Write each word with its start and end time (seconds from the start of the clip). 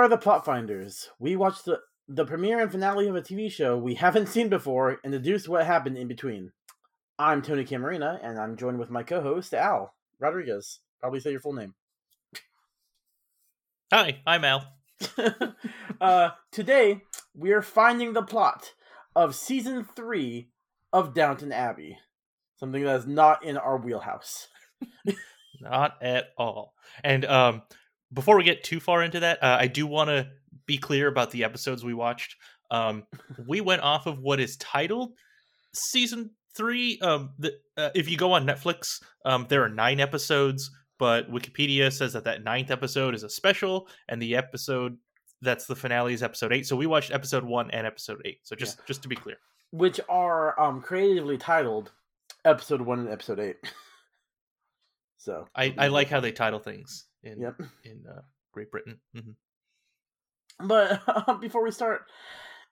from 0.00 0.10
London. 0.10 0.14
We 0.14 0.14
are 0.14 0.16
the 0.16 0.22
Plot 0.22 0.44
Finders. 0.44 1.10
We 1.18 1.36
watch 1.36 1.64
the 1.64 1.80
the 2.08 2.24
premiere 2.24 2.60
and 2.60 2.72
finale 2.72 3.06
of 3.06 3.14
a 3.14 3.22
TV 3.22 3.50
show 3.50 3.76
we 3.76 3.94
haven't 3.94 4.28
seen 4.28 4.48
before 4.48 4.98
and 5.04 5.12
deduce 5.12 5.46
what 5.46 5.66
happened 5.66 5.96
in 5.96 6.08
between. 6.08 6.52
I'm 7.18 7.42
Tony 7.42 7.64
Camarina, 7.64 8.18
and 8.22 8.38
I'm 8.38 8.56
joined 8.56 8.78
with 8.78 8.90
my 8.90 9.02
co-host 9.02 9.54
Al 9.54 9.94
Rodriguez. 10.18 10.80
Probably 11.00 11.20
say 11.20 11.30
your 11.30 11.40
full 11.40 11.52
name. 11.52 11.74
Hi, 13.92 14.20
I'm 14.26 14.44
Al. 14.44 14.72
uh, 16.00 16.30
today 16.50 17.02
we 17.34 17.52
are 17.52 17.62
finding 17.62 18.12
the 18.12 18.22
plot 18.22 18.72
of 19.14 19.34
season 19.34 19.84
three 19.84 20.48
of 20.92 21.14
Downton 21.14 21.52
Abbey, 21.52 21.98
something 22.56 22.82
that 22.84 22.96
is 22.96 23.06
not 23.06 23.44
in 23.44 23.56
our 23.56 23.76
wheelhouse. 23.76 24.48
not 25.60 26.02
at 26.02 26.30
all. 26.36 26.74
And 27.04 27.24
um, 27.26 27.62
before 28.12 28.36
we 28.36 28.44
get 28.44 28.64
too 28.64 28.80
far 28.80 29.02
into 29.02 29.20
that, 29.20 29.42
uh, 29.42 29.56
I 29.60 29.66
do 29.66 29.86
want 29.86 30.08
to 30.08 30.28
be 30.66 30.78
clear 30.78 31.08
about 31.08 31.30
the 31.30 31.44
episodes 31.44 31.84
we 31.84 31.94
watched. 31.94 32.36
Um, 32.70 33.04
we 33.46 33.60
went 33.60 33.82
off 33.82 34.06
of 34.06 34.18
what 34.20 34.40
is 34.40 34.56
titled 34.56 35.12
season 35.74 36.30
three. 36.56 36.98
Um, 37.00 37.30
the, 37.38 37.54
uh, 37.76 37.90
if 37.94 38.10
you 38.10 38.16
go 38.16 38.32
on 38.32 38.46
Netflix, 38.46 38.84
um, 39.24 39.46
there 39.48 39.62
are 39.62 39.68
nine 39.68 40.00
episodes, 40.00 40.70
but 40.98 41.30
Wikipedia 41.30 41.92
says 41.92 42.12
that 42.14 42.24
that 42.24 42.42
ninth 42.42 42.70
episode 42.70 43.14
is 43.14 43.22
a 43.22 43.30
special, 43.30 43.88
and 44.08 44.20
the 44.20 44.36
episode 44.36 44.96
that's 45.42 45.66
the 45.66 45.76
finale 45.76 46.12
is 46.12 46.22
episode 46.22 46.52
eight. 46.52 46.66
So 46.66 46.76
we 46.76 46.86
watched 46.86 47.12
episode 47.12 47.44
one 47.44 47.70
and 47.70 47.86
episode 47.86 48.20
eight. 48.24 48.40
So 48.42 48.56
just 48.56 48.78
yeah. 48.78 48.84
just 48.86 49.02
to 49.02 49.08
be 49.08 49.16
clear, 49.16 49.36
which 49.70 50.00
are 50.08 50.58
um 50.60 50.80
creatively 50.82 51.38
titled 51.38 51.92
episode 52.44 52.80
one 52.80 53.00
and 53.00 53.08
episode 53.08 53.40
eight. 53.40 53.56
so 55.18 55.46
I 55.54 55.74
I 55.78 55.88
like 55.88 56.08
how 56.08 56.20
they 56.20 56.32
title 56.32 56.58
things 56.58 57.06
in 57.22 57.40
yep. 57.40 57.56
in 57.84 58.04
uh, 58.08 58.22
Great 58.52 58.70
Britain. 58.70 59.00
Mm-hmm. 59.16 60.66
But 60.66 61.02
uh, 61.06 61.34
before 61.34 61.62
we 61.62 61.70
start, 61.70 62.02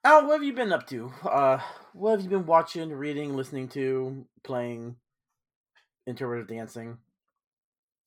Al, 0.03 0.25
what 0.25 0.33
have 0.33 0.43
you 0.43 0.53
been 0.53 0.71
up 0.71 0.87
to? 0.87 1.11
Uh, 1.23 1.59
what 1.93 2.11
have 2.11 2.21
you 2.21 2.29
been 2.29 2.45
watching, 2.45 2.91
reading, 2.91 3.35
listening 3.35 3.67
to, 3.69 4.25
playing, 4.43 4.95
interpretive 6.07 6.47
dancing? 6.47 6.97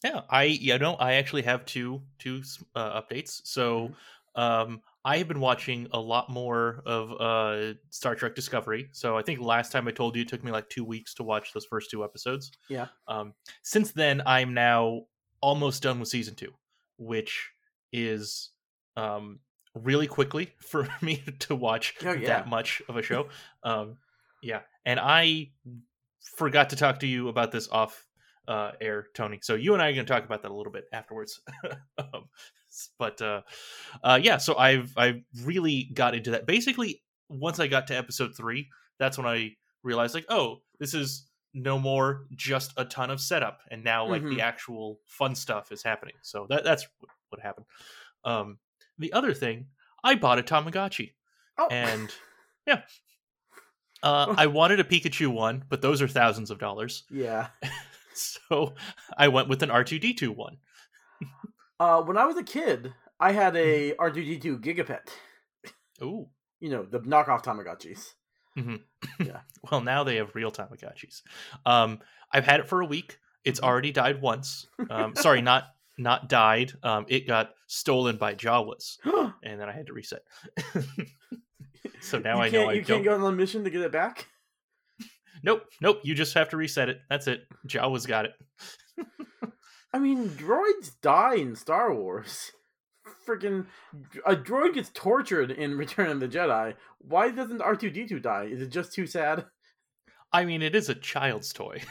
Yeah, 0.02 0.22
I 0.28 0.44
you 0.44 0.78
know 0.78 0.94
I 0.94 1.14
actually 1.14 1.42
have 1.42 1.64
two 1.64 2.02
two 2.18 2.42
uh, 2.74 3.00
updates. 3.00 3.40
So, 3.44 3.88
mm-hmm. 4.36 4.40
um, 4.40 4.82
I 5.04 5.18
have 5.18 5.28
been 5.28 5.40
watching 5.40 5.88
a 5.92 6.00
lot 6.00 6.28
more 6.28 6.82
of 6.86 7.12
uh 7.20 7.74
Star 7.90 8.14
Trek 8.14 8.34
Discovery. 8.34 8.88
So 8.92 9.16
I 9.16 9.22
think 9.22 9.40
last 9.40 9.70
time 9.70 9.86
I 9.86 9.90
told 9.90 10.16
you 10.16 10.22
it 10.22 10.28
took 10.28 10.42
me 10.42 10.50
like 10.50 10.68
two 10.68 10.84
weeks 10.84 11.14
to 11.14 11.22
watch 11.22 11.52
those 11.52 11.66
first 11.66 11.90
two 11.90 12.04
episodes. 12.04 12.50
Yeah. 12.68 12.86
Um, 13.06 13.34
since 13.62 13.92
then 13.92 14.22
I'm 14.26 14.54
now 14.54 15.02
almost 15.42 15.82
done 15.82 16.00
with 16.00 16.08
season 16.08 16.34
two, 16.34 16.52
which 16.96 17.50
is 17.92 18.50
um, 18.96 19.40
really 19.74 20.06
quickly 20.06 20.54
for 20.58 20.88
me 21.02 21.22
to 21.40 21.54
watch 21.54 21.94
oh, 22.04 22.12
yeah. 22.12 22.28
that 22.28 22.48
much 22.48 22.80
of 22.88 22.96
a 22.96 23.02
show. 23.10 23.28
um, 23.62 23.98
yeah, 24.42 24.60
and 24.84 24.98
I 24.98 25.50
forgot 26.36 26.70
to 26.70 26.76
talk 26.76 27.00
to 27.00 27.06
you 27.06 27.28
about 27.28 27.52
this 27.52 27.68
off 27.68 28.06
uh, 28.48 28.72
air, 28.80 29.06
Tony. 29.14 29.38
So 29.42 29.54
you 29.54 29.74
and 29.74 29.82
I 29.82 29.88
are 29.88 29.92
going 29.92 30.06
to 30.06 30.12
talk 30.12 30.24
about 30.24 30.42
that 30.42 30.50
a 30.50 30.54
little 30.54 30.72
bit 30.72 30.84
afterwards. 30.92 31.40
um, 31.98 32.28
but 32.98 33.20
uh, 33.22 33.42
uh, 34.02 34.18
yeah, 34.22 34.38
so 34.38 34.56
I've 34.56 34.92
I 34.96 35.22
really 35.42 35.90
got 35.94 36.14
into 36.14 36.32
that. 36.32 36.46
Basically, 36.46 37.02
once 37.28 37.60
I 37.60 37.66
got 37.66 37.86
to 37.88 37.96
episode 37.96 38.34
three, 38.36 38.68
that's 38.98 39.16
when 39.16 39.26
I 39.26 39.52
realized 39.82 40.14
like, 40.14 40.26
oh, 40.28 40.62
this 40.80 40.94
is 40.94 41.26
no 41.54 41.78
more 41.78 42.26
just 42.34 42.72
a 42.76 42.84
ton 42.84 43.10
of 43.10 43.20
setup 43.20 43.60
and 43.70 43.84
now 43.84 44.06
like 44.06 44.22
mm-hmm. 44.22 44.36
the 44.36 44.40
actual 44.40 45.00
fun 45.06 45.34
stuff 45.34 45.70
is 45.70 45.82
happening. 45.82 46.14
So 46.22 46.46
that 46.48 46.64
that's 46.64 46.86
what 47.28 47.40
happened. 47.40 47.66
Um 48.24 48.58
the 48.98 49.12
other 49.12 49.34
thing 49.34 49.66
i 50.02 50.14
bought 50.14 50.38
a 50.38 50.42
tamagotchi. 50.42 51.12
Oh. 51.58 51.68
and 51.70 52.10
yeah. 52.66 52.82
Uh 54.02 54.34
i 54.36 54.46
wanted 54.46 54.80
a 54.80 54.84
pikachu 54.84 55.28
one 55.28 55.64
but 55.68 55.82
those 55.82 56.00
are 56.00 56.08
thousands 56.08 56.50
of 56.50 56.58
dollars. 56.58 57.04
Yeah. 57.10 57.48
So 58.14 58.74
i 59.16 59.28
went 59.28 59.48
with 59.48 59.62
an 59.62 59.70
r2d2 59.70 60.36
one. 60.36 60.58
Uh 61.80 62.02
when 62.02 62.18
i 62.18 62.26
was 62.26 62.36
a 62.36 62.42
kid 62.42 62.92
i 63.18 63.32
had 63.32 63.56
a 63.56 63.92
mm-hmm. 63.92 64.02
r2d2 64.02 64.60
gigapet. 64.60 65.08
Ooh. 66.02 66.28
you 66.60 66.68
know 66.68 66.82
the 66.82 67.00
knockoff 67.00 67.42
tamagotchis 67.42 68.12
Mm-hmm. 68.58 69.24
yeah. 69.24 69.40
well, 69.70 69.80
now 69.80 70.04
they 70.04 70.16
have 70.16 70.34
real 70.34 70.50
Tamagotchis. 70.50 71.22
Um, 71.64 72.00
I've 72.30 72.44
had 72.44 72.60
it 72.60 72.68
for 72.68 72.80
a 72.80 72.86
week. 72.86 73.18
It's 73.44 73.60
mm-hmm. 73.60 73.68
already 73.68 73.92
died 73.92 74.20
once. 74.20 74.66
Um, 74.90 75.14
sorry, 75.16 75.42
not 75.42 75.64
not 75.98 76.28
died. 76.28 76.72
Um, 76.82 77.06
it 77.08 77.26
got 77.26 77.50
stolen 77.66 78.16
by 78.16 78.34
Jawas, 78.34 78.98
and 79.42 79.60
then 79.60 79.68
I 79.68 79.72
had 79.72 79.86
to 79.86 79.92
reset. 79.92 80.22
so 82.00 82.18
now 82.18 82.36
you 82.36 82.42
I 82.42 82.48
know 82.50 82.70
I 82.70 82.72
you 82.74 82.84
can't 82.84 83.04
go 83.04 83.14
on 83.14 83.32
a 83.32 83.36
mission 83.36 83.64
to 83.64 83.70
get 83.70 83.82
it 83.82 83.92
back. 83.92 84.26
Nope, 85.42 85.64
nope. 85.80 86.00
You 86.04 86.14
just 86.14 86.34
have 86.34 86.50
to 86.50 86.56
reset 86.56 86.88
it. 86.88 87.00
That's 87.10 87.26
it. 87.26 87.42
Jawas 87.66 88.06
got 88.06 88.26
it. 88.26 88.32
I 89.92 89.98
mean, 89.98 90.30
droids 90.30 90.92
die 91.02 91.34
in 91.34 91.56
Star 91.56 91.92
Wars 91.92 92.52
freaking 93.26 93.66
a 94.26 94.36
droid 94.36 94.74
gets 94.74 94.90
tortured 94.94 95.50
in 95.50 95.76
Return 95.76 96.10
of 96.10 96.20
the 96.20 96.28
Jedi. 96.28 96.74
Why 96.98 97.30
doesn't 97.30 97.62
R 97.62 97.76
two 97.76 97.90
D 97.90 98.06
two 98.06 98.20
die? 98.20 98.44
Is 98.44 98.62
it 98.62 98.70
just 98.70 98.92
too 98.92 99.06
sad? 99.06 99.46
I 100.32 100.44
mean, 100.44 100.62
it 100.62 100.74
is 100.74 100.88
a 100.88 100.94
child's 100.94 101.52
toy. 101.52 101.82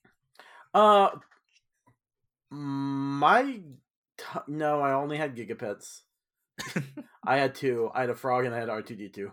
uh, 0.74 1.10
my 2.50 3.60
t- 4.18 4.40
no, 4.48 4.80
I 4.80 4.92
only 4.92 5.16
had 5.16 5.36
Gigapets. 5.36 6.02
I 7.24 7.36
had 7.36 7.54
two. 7.54 7.90
I 7.94 8.02
had 8.02 8.10
a 8.10 8.14
frog 8.14 8.44
and 8.44 8.54
I 8.54 8.58
had 8.58 8.68
R 8.68 8.82
two 8.82 8.96
D 8.96 9.08
two. 9.08 9.32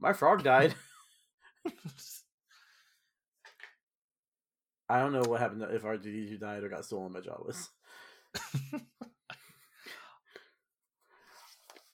My 0.00 0.12
frog 0.12 0.42
died. 0.42 0.74
I 4.88 5.00
don't 5.00 5.12
know 5.12 5.24
what 5.26 5.40
happened 5.40 5.64
if 5.70 5.84
R 5.84 5.96
two 5.96 6.12
D 6.12 6.28
two 6.28 6.38
died 6.38 6.62
or 6.64 6.68
got 6.68 6.84
stolen 6.84 7.12
by 7.12 7.20
Jawas. 7.20 7.68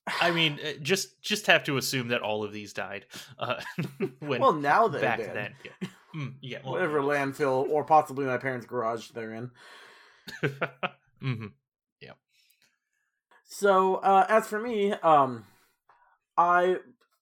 I 0.06 0.30
mean, 0.32 0.58
uh, 0.64 0.72
just 0.82 1.20
just 1.22 1.46
have 1.46 1.64
to 1.64 1.76
assume 1.76 2.08
that 2.08 2.22
all 2.22 2.42
of 2.44 2.52
these 2.52 2.72
died. 2.72 3.06
Uh, 3.38 3.60
when 4.18 4.40
well, 4.40 4.52
now 4.52 4.88
they 4.88 5.00
back 5.00 5.18
dead. 5.18 5.34
then, 5.34 5.54
yeah, 5.64 5.88
mm, 6.14 6.34
yeah 6.40 6.58
well, 6.64 6.72
whatever 6.72 7.00
landfill 7.00 7.68
or 7.68 7.84
possibly 7.84 8.24
my 8.24 8.38
parents' 8.38 8.66
garage 8.66 9.10
they're 9.10 9.32
in. 9.32 9.50
mm-hmm. 10.42 11.46
Yeah. 12.00 12.12
So 13.44 13.96
uh, 13.96 14.26
as 14.28 14.48
for 14.48 14.58
me, 14.58 14.92
um, 14.92 15.44
I 16.36 16.78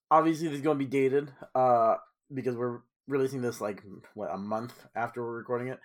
obviously 0.09 0.47
this 0.47 0.57
is 0.57 0.63
going 0.63 0.79
to 0.79 0.85
be 0.85 0.89
dated 0.89 1.31
uh, 1.53 1.95
because 2.33 2.55
we're 2.55 2.79
releasing 3.07 3.41
this 3.41 3.61
like 3.61 3.83
what 4.15 4.33
a 4.33 4.37
month 4.37 4.73
after 4.95 5.23
we're 5.23 5.37
recording 5.37 5.67
it. 5.67 5.79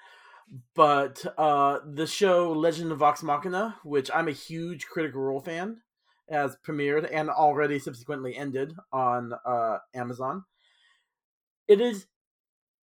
But 0.75 1.25
uh, 1.37 1.81
the 1.85 2.07
show 2.07 2.53
Legend 2.53 2.93
of 2.93 2.99
Vox 2.99 3.23
Machina, 3.23 3.77
which 3.83 4.11
I'm 4.15 4.29
a 4.29 4.33
huge 4.33 4.87
Critical 4.87 5.21
Role 5.21 5.41
fan, 5.41 5.83
has 6.29 6.57
premiered 6.67 7.09
and 7.13 7.31
already 7.31 7.79
subsequently 7.79 8.37
ended 8.37 8.75
on 8.93 9.33
uh, 9.45 9.79
Amazon. 9.95 10.45
It 11.69 11.81
is 11.81 12.07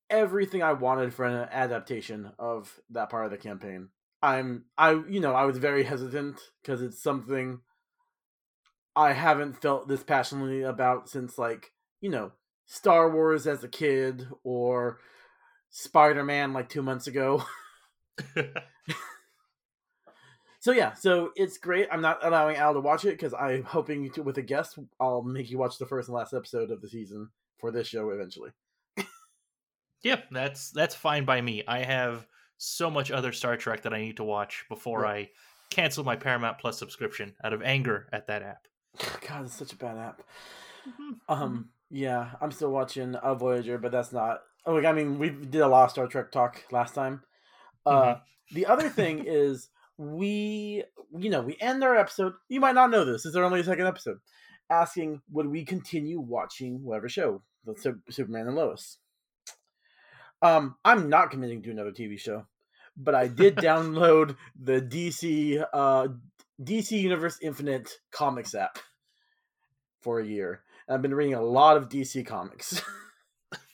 everything 0.09 0.61
I 0.61 0.73
wanted 0.73 1.13
for 1.13 1.25
an 1.25 1.47
adaptation 1.51 2.31
of 2.37 2.79
that 2.91 3.09
part 3.09 3.25
of 3.25 3.31
the 3.31 3.37
campaign. 3.37 3.89
I'm 4.21 4.65
I 4.77 4.91
you 4.91 5.19
know 5.19 5.33
I 5.33 5.45
was 5.45 5.57
very 5.57 5.83
hesitant 5.83 6.39
because 6.61 6.81
it's 6.81 7.01
something 7.01 7.59
I 8.95 9.13
haven't 9.13 9.61
felt 9.61 9.87
this 9.87 10.03
passionately 10.03 10.61
about 10.61 11.09
since 11.09 11.37
like 11.37 11.71
you 11.99 12.09
know 12.09 12.31
Star 12.65 13.09
Wars 13.09 13.47
as 13.47 13.63
a 13.63 13.67
kid 13.67 14.27
or 14.43 14.99
Spider 15.69 16.23
Man 16.23 16.53
like 16.53 16.69
two 16.69 16.83
months 16.83 17.07
ago. 17.07 17.43
So 20.63 20.71
yeah, 20.71 20.93
so 20.93 21.33
it's 21.35 21.57
great. 21.57 21.89
I'm 21.91 21.99
not 21.99 22.25
allowing 22.25 22.55
Al 22.55 22.73
to 22.73 22.79
watch 22.79 23.03
it 23.03 23.17
because 23.17 23.33
I'm 23.33 23.63
hoping 23.63 24.09
to, 24.11 24.23
with 24.23 24.37
a 24.37 24.41
guest, 24.41 24.79
I'll 24.97 25.21
make 25.21 25.51
you 25.51 25.57
watch 25.57 25.77
the 25.77 25.85
first 25.85 26.07
and 26.07 26.15
last 26.15 26.33
episode 26.33 26.71
of 26.71 26.79
the 26.79 26.87
season 26.87 27.27
for 27.57 27.69
this 27.69 27.85
show 27.85 28.11
eventually. 28.11 28.51
yep, 30.03 30.23
that's 30.31 30.71
that's 30.71 30.95
fine 30.95 31.25
by 31.25 31.41
me. 31.41 31.63
I 31.67 31.79
have 31.79 32.25
so 32.59 32.89
much 32.89 33.11
other 33.11 33.33
Star 33.33 33.57
Trek 33.57 33.81
that 33.81 33.93
I 33.93 33.99
need 33.99 34.15
to 34.15 34.23
watch 34.23 34.63
before 34.69 35.05
I 35.05 35.31
cancel 35.69 36.05
my 36.05 36.15
Paramount 36.15 36.59
Plus 36.59 36.79
subscription 36.79 37.33
out 37.43 37.51
of 37.51 37.61
anger 37.61 38.07
at 38.13 38.27
that 38.27 38.41
app. 38.41 38.67
God, 39.27 39.43
it's 39.43 39.55
such 39.55 39.73
a 39.73 39.75
bad 39.75 39.97
app. 39.97 40.21
Mm-hmm. 40.87 41.11
Um, 41.27 41.71
yeah, 41.89 42.29
I'm 42.39 42.53
still 42.53 42.71
watching 42.71 43.17
a 43.21 43.35
Voyager, 43.35 43.77
but 43.77 43.91
that's 43.91 44.13
not. 44.13 44.39
Oh, 44.65 44.75
like, 44.75 44.85
I 44.85 44.93
mean, 44.93 45.19
we 45.19 45.29
did 45.29 45.59
a 45.59 45.67
lot 45.67 45.83
of 45.83 45.91
Star 45.91 46.07
Trek 46.07 46.31
talk 46.31 46.63
last 46.71 46.95
time. 46.95 47.21
Uh, 47.85 48.01
mm-hmm. 48.01 48.55
the 48.55 48.65
other 48.65 48.87
thing 48.87 49.25
is 49.27 49.67
we 50.11 50.83
you 51.17 51.29
know 51.29 51.41
we 51.41 51.57
end 51.59 51.83
our 51.83 51.95
episode 51.95 52.33
you 52.49 52.59
might 52.59 52.75
not 52.75 52.89
know 52.89 53.05
this 53.05 53.25
is 53.25 53.33
there 53.33 53.43
only 53.43 53.59
a 53.59 53.63
second 53.63 53.87
episode 53.87 54.17
asking 54.69 55.21
would 55.31 55.47
we 55.47 55.63
continue 55.63 56.19
watching 56.19 56.83
whatever 56.83 57.09
show 57.09 57.41
the 57.65 57.99
superman 58.09 58.47
and 58.47 58.55
lois 58.55 58.97
um 60.41 60.75
i'm 60.83 61.09
not 61.09 61.31
committing 61.31 61.61
to 61.61 61.71
another 61.71 61.91
tv 61.91 62.19
show 62.19 62.45
but 62.97 63.15
i 63.15 63.27
did 63.27 63.55
download 63.57 64.35
the 64.59 64.81
dc 64.81 65.65
uh 65.73 66.07
DC 66.61 66.91
Universe 66.91 67.39
Infinite 67.41 67.99
comics 68.11 68.55
app 68.55 68.77
for 70.01 70.19
a 70.19 70.25
year. 70.25 70.63
And 70.87 70.95
I've 70.95 71.01
been 71.01 71.15
reading 71.15 71.33
a 71.33 71.41
lot 71.41 71.77
of 71.77 71.89
DC 71.89 72.25
comics. 72.25 72.81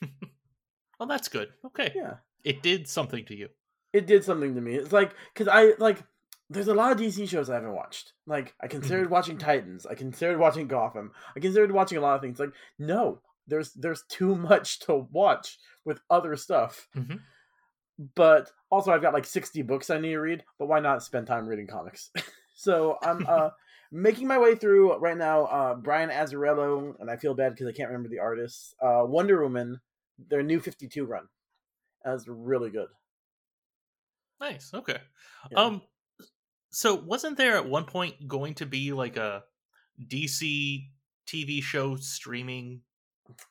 well, 0.98 1.08
that's 1.08 1.28
good. 1.28 1.48
Okay. 1.66 1.92
Yeah. 1.94 2.14
It 2.44 2.62
did 2.62 2.88
something 2.88 3.24
to 3.26 3.36
you. 3.36 3.48
It 3.92 4.06
did 4.06 4.24
something 4.24 4.54
to 4.54 4.60
me. 4.60 4.76
It's 4.76 4.92
like 4.92 5.14
because 5.34 5.48
I 5.48 5.72
like 5.78 6.02
there's 6.50 6.68
a 6.68 6.74
lot 6.74 6.90
of 6.90 6.98
DC 6.98 7.28
shows 7.28 7.48
I 7.48 7.54
haven't 7.54 7.74
watched. 7.74 8.12
Like 8.26 8.54
I 8.60 8.66
considered 8.66 9.04
mm-hmm. 9.04 9.12
watching 9.12 9.38
Titans. 9.38 9.86
I 9.86 9.94
considered 9.94 10.38
watching 10.38 10.66
Gotham. 10.66 11.12
I 11.36 11.40
considered 11.40 11.70
watching 11.70 11.96
a 11.96 12.00
lot 12.00 12.16
of 12.16 12.20
things. 12.20 12.40
Like 12.40 12.52
no, 12.78 13.20
there's 13.46 13.72
there's 13.72 14.02
too 14.08 14.34
much 14.50 14.80
to 14.80 15.06
watch 15.12 15.58
with 15.84 16.00
other 16.10 16.36
stuff. 16.36 16.88
Mm-hmm. 16.96 17.16
But 18.14 18.50
also, 18.70 18.92
I've 18.92 19.02
got 19.02 19.12
like 19.14 19.26
60 19.26 19.62
books 19.62 19.90
I 19.90 19.98
need 20.00 20.10
to 20.10 20.20
read. 20.20 20.42
But 20.58 20.66
why 20.66 20.80
not 20.80 21.02
spend 21.02 21.26
time 21.26 21.46
reading 21.46 21.68
comics? 21.68 22.10
so 22.56 22.98
I'm 23.02 23.24
uh 23.28 23.50
making 23.92 24.26
my 24.26 24.38
way 24.38 24.56
through 24.56 24.96
right 24.96 25.16
now. 25.16 25.44
Uh, 25.44 25.74
Brian 25.74 26.10
Azzarello, 26.10 26.94
and 26.98 27.10
I 27.10 27.16
feel 27.16 27.34
bad 27.34 27.52
because 27.52 27.68
I 27.68 27.72
can't 27.72 27.90
remember 27.90 28.08
the 28.08 28.18
artist. 28.18 28.74
Uh, 28.82 29.02
Wonder 29.04 29.40
Woman, 29.42 29.80
their 30.28 30.42
new 30.42 30.58
52 30.58 31.04
run. 31.04 31.28
That's 32.04 32.26
really 32.26 32.70
good. 32.70 32.88
Nice. 34.40 34.72
Okay. 34.74 34.98
Yeah. 35.52 35.58
Um. 35.58 35.82
So 36.70 36.94
wasn't 36.94 37.36
there 37.36 37.56
at 37.56 37.68
one 37.68 37.84
point 37.84 38.28
going 38.28 38.54
to 38.54 38.66
be 38.66 38.92
like 38.92 39.16
a 39.16 39.42
DC 40.08 40.86
TV 41.26 41.62
show 41.62 41.96
streaming 41.96 42.82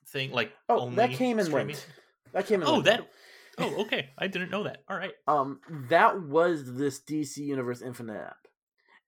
thing? 0.07 0.31
Like 0.31 0.51
oh, 0.69 0.89
that 0.92 1.12
came 1.12 1.39
and 1.39 1.48
streaming? 1.48 1.75
went. 1.75 1.88
That 2.33 2.48
came. 2.48 2.62
And 2.62 2.69
oh, 2.69 2.74
went. 2.74 2.86
that. 2.86 3.10
Oh, 3.57 3.81
okay. 3.81 4.10
I 4.18 4.27
didn't 4.27 4.51
know 4.51 4.63
that. 4.63 4.83
All 4.89 4.95
right. 4.95 5.12
Um, 5.27 5.60
that 5.89 6.21
was 6.21 6.75
this 6.75 7.01
DC 7.01 7.38
Universe 7.38 7.81
Infinite 7.81 8.21
app. 8.21 8.38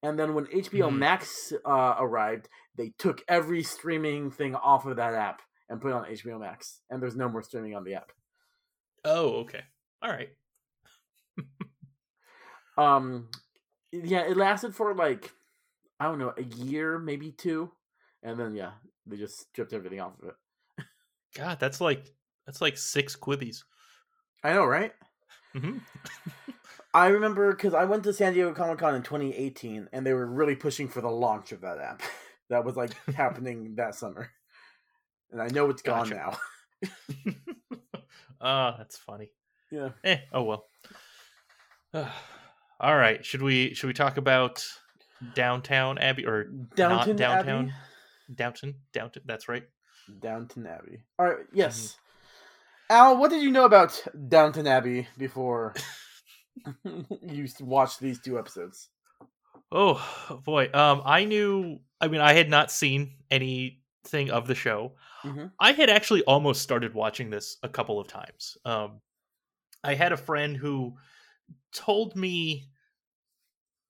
And 0.03 0.19
then 0.19 0.33
when 0.33 0.45
HBO 0.45 0.87
mm-hmm. 0.87 0.99
Max 0.99 1.53
uh, 1.65 1.95
arrived, 1.99 2.49
they 2.75 2.91
took 2.97 3.21
every 3.27 3.63
streaming 3.63 4.31
thing 4.31 4.55
off 4.55 4.85
of 4.85 4.97
that 4.97 5.13
app 5.13 5.41
and 5.69 5.79
put 5.79 5.89
it 5.89 5.93
on 5.93 6.05
HBO 6.05 6.39
Max. 6.39 6.81
And 6.89 7.01
there's 7.01 7.15
no 7.15 7.29
more 7.29 7.43
streaming 7.43 7.75
on 7.75 7.83
the 7.83 7.95
app. 7.95 8.11
Oh, 9.05 9.41
okay. 9.41 9.61
All 10.01 10.09
right. 10.09 10.29
um, 12.77 13.29
yeah, 13.91 14.21
it 14.21 14.37
lasted 14.37 14.75
for 14.75 14.93
like 14.95 15.31
I 15.99 16.05
don't 16.05 16.19
know 16.19 16.33
a 16.37 16.43
year, 16.43 16.97
maybe 16.97 17.31
two, 17.31 17.71
and 18.23 18.39
then 18.39 18.55
yeah, 18.55 18.71
they 19.05 19.17
just 19.17 19.39
stripped 19.39 19.73
everything 19.73 19.99
off 19.99 20.13
of 20.21 20.29
it. 20.29 20.35
God, 21.35 21.59
that's 21.59 21.79
like 21.81 22.11
that's 22.45 22.61
like 22.61 22.77
six 22.77 23.15
Quibis. 23.15 23.63
I 24.43 24.53
know, 24.53 24.65
right? 24.65 24.93
Mm-hmm. 25.55 25.77
I 26.93 27.07
remember 27.07 27.51
because 27.51 27.73
I 27.73 27.85
went 27.85 28.03
to 28.03 28.13
San 28.13 28.33
Diego 28.33 28.53
Comic 28.53 28.79
Con 28.79 28.95
in 28.95 29.03
2018, 29.03 29.89
and 29.93 30.05
they 30.05 30.13
were 30.13 30.25
really 30.25 30.55
pushing 30.55 30.87
for 30.87 31.01
the 31.01 31.09
launch 31.09 31.51
of 31.51 31.61
that 31.61 31.79
app. 31.79 32.01
that 32.49 32.65
was 32.65 32.75
like 32.75 32.91
happening 33.15 33.75
that 33.75 33.95
summer, 33.95 34.31
and 35.31 35.41
I 35.41 35.47
know 35.47 35.69
it's 35.69 35.81
gone 35.81 36.09
gotcha. 36.09 36.37
now. 36.81 37.17
oh, 38.41 38.75
that's 38.77 38.97
funny. 38.97 39.29
Yeah. 39.69 39.89
Eh. 40.03 40.17
Oh 40.33 40.43
well. 40.43 40.65
All 42.81 42.97
right. 42.97 43.23
Should 43.23 43.43
we 43.43 43.75
should 43.75 43.87
we 43.87 43.93
talk 43.93 44.17
about 44.17 44.65
downtown 45.35 45.99
Abbey 45.99 46.25
or 46.25 46.45
Downton 46.75 47.09
not 47.09 47.17
downtown? 47.17 47.65
Abbey? 47.65 47.73
Downton. 48.33 48.75
Downton. 48.91 49.21
That's 49.25 49.47
right. 49.47 49.63
Downton 50.19 50.65
Abbey. 50.65 51.03
All 51.19 51.27
right. 51.27 51.45
Yes. 51.53 51.79
Mm-hmm. 51.79 52.95
Al, 52.95 53.17
what 53.17 53.29
did 53.29 53.43
you 53.43 53.51
know 53.51 53.65
about 53.65 54.03
Downton 54.27 54.65
Abbey 54.65 55.07
before 55.15 55.75
you 57.21 57.47
watched 57.59 57.99
these 57.99 58.19
two 58.19 58.39
episodes? 58.39 58.89
Oh 59.71 60.41
boy. 60.43 60.71
Um, 60.73 61.03
I 61.05 61.25
knew. 61.25 61.77
I 62.01 62.07
mean, 62.07 62.21
I 62.21 62.33
had 62.33 62.49
not 62.49 62.71
seen 62.71 63.13
anything 63.29 64.31
of 64.31 64.47
the 64.47 64.55
show. 64.55 64.93
Mm-hmm. 65.23 65.45
I 65.59 65.73
had 65.73 65.91
actually 65.91 66.23
almost 66.23 66.63
started 66.63 66.95
watching 66.95 67.29
this 67.29 67.57
a 67.61 67.69
couple 67.69 67.99
of 67.99 68.07
times. 68.07 68.57
Um, 68.65 69.01
I 69.83 69.93
had 69.93 70.13
a 70.13 70.17
friend 70.17 70.57
who 70.57 70.95
told 71.73 72.15
me 72.15 72.70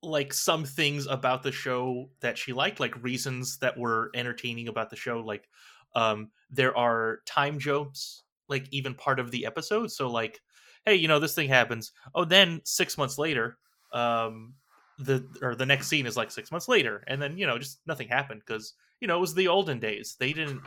like 0.04 0.34
some 0.34 0.66
things 0.66 1.08
about 1.08 1.44
the 1.44 1.52
show 1.52 2.10
that 2.22 2.38
she 2.38 2.54
liked, 2.54 2.80
like 2.80 3.04
reasons 3.04 3.58
that 3.60 3.78
were 3.78 4.12
entertaining 4.16 4.68
about 4.68 4.90
the 4.90 4.96
show. 4.96 5.20
Like, 5.20 5.48
um, 5.96 6.30
there 6.50 6.76
are 6.76 7.20
time 7.26 7.60
jumps, 7.60 8.24
like 8.48 8.68
even 8.72 8.96
part 8.96 9.20
of 9.20 9.32
the 9.32 9.46
episode. 9.46 9.92
So, 9.92 10.10
like, 10.10 10.40
hey, 10.86 10.96
you 10.96 11.08
know, 11.08 11.20
this 11.20 11.36
thing 11.36 11.50
happens. 11.50 11.92
Oh, 12.16 12.26
then 12.26 12.62
six 12.64 12.98
months 12.98 13.18
later, 13.18 13.58
um, 13.94 14.54
the 14.98 15.26
or 15.42 15.56
the 15.56 15.66
next 15.66 15.88
scene 15.88 16.06
is 16.06 16.18
like 16.18 16.32
six 16.32 16.52
months 16.52 16.68
later, 16.68 17.04
and 17.08 17.22
then 17.22 17.38
you 17.38 17.46
know, 17.48 17.58
just 17.58 17.80
nothing 17.86 18.08
happened 18.08 18.42
because 18.46 18.74
you 19.00 19.08
know 19.08 19.18
it 19.18 19.22
was 19.22 19.34
the 19.34 19.48
olden 19.48 19.80
days. 19.80 20.16
They 20.20 20.34
didn't 20.34 20.62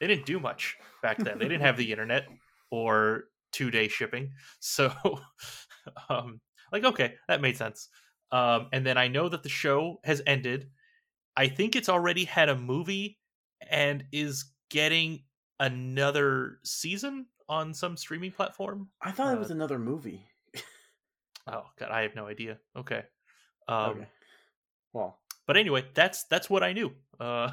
they 0.00 0.06
didn't 0.06 0.26
do 0.26 0.40
much 0.40 0.76
back 1.02 1.18
then. 1.18 1.38
they 1.38 1.48
didn't 1.48 1.62
have 1.62 1.76
the 1.76 1.90
internet 1.90 2.26
or 2.70 3.24
two 3.52 3.70
day 3.70 3.88
shipping. 3.88 4.32
So, 4.60 4.92
um, 6.08 6.40
like, 6.72 6.84
okay, 6.84 7.14
that 7.28 7.40
made 7.40 7.56
sense. 7.56 7.88
Um, 8.32 8.68
and 8.72 8.86
then 8.86 8.96
I 8.96 9.08
know 9.08 9.28
that 9.28 9.42
the 9.42 9.48
show 9.48 10.00
has 10.04 10.22
ended. 10.26 10.70
I 11.36 11.48
think 11.48 11.76
it's 11.76 11.88
already 11.88 12.24
had 12.24 12.48
a 12.48 12.56
movie 12.56 13.18
and 13.68 14.04
is 14.12 14.44
getting 14.70 15.24
another 15.58 16.58
season 16.64 17.26
on 17.48 17.74
some 17.74 17.96
streaming 17.96 18.30
platform. 18.30 18.88
I 19.02 19.10
thought 19.10 19.32
uh, 19.32 19.36
it 19.36 19.38
was 19.38 19.50
another 19.50 19.78
movie. 19.78 20.24
oh 21.46 21.64
god, 21.78 21.90
I 21.90 22.02
have 22.02 22.14
no 22.14 22.26
idea. 22.26 22.58
Okay. 22.76 23.02
Um, 23.68 23.90
okay. 23.90 24.06
Well, 24.92 25.18
but 25.46 25.56
anyway, 25.56 25.84
that's 25.94 26.24
that's 26.24 26.48
what 26.48 26.62
I 26.62 26.72
knew. 26.72 26.92
Uh, 27.18 27.50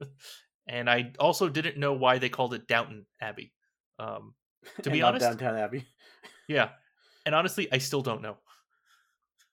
and 0.68 0.90
I 0.90 1.12
also 1.18 1.48
didn't 1.48 1.78
know 1.78 1.92
why 1.92 2.18
they 2.18 2.28
called 2.28 2.54
it 2.54 2.66
Downton 2.66 3.06
Abbey. 3.20 3.52
Um, 3.98 4.34
to 4.82 4.90
be 4.90 5.02
honest, 5.02 5.24
Downtown 5.24 5.56
Abbey. 5.56 5.84
yeah, 6.48 6.70
and 7.24 7.34
honestly, 7.34 7.68
I 7.72 7.78
still 7.78 8.02
don't 8.02 8.22
know. 8.22 8.36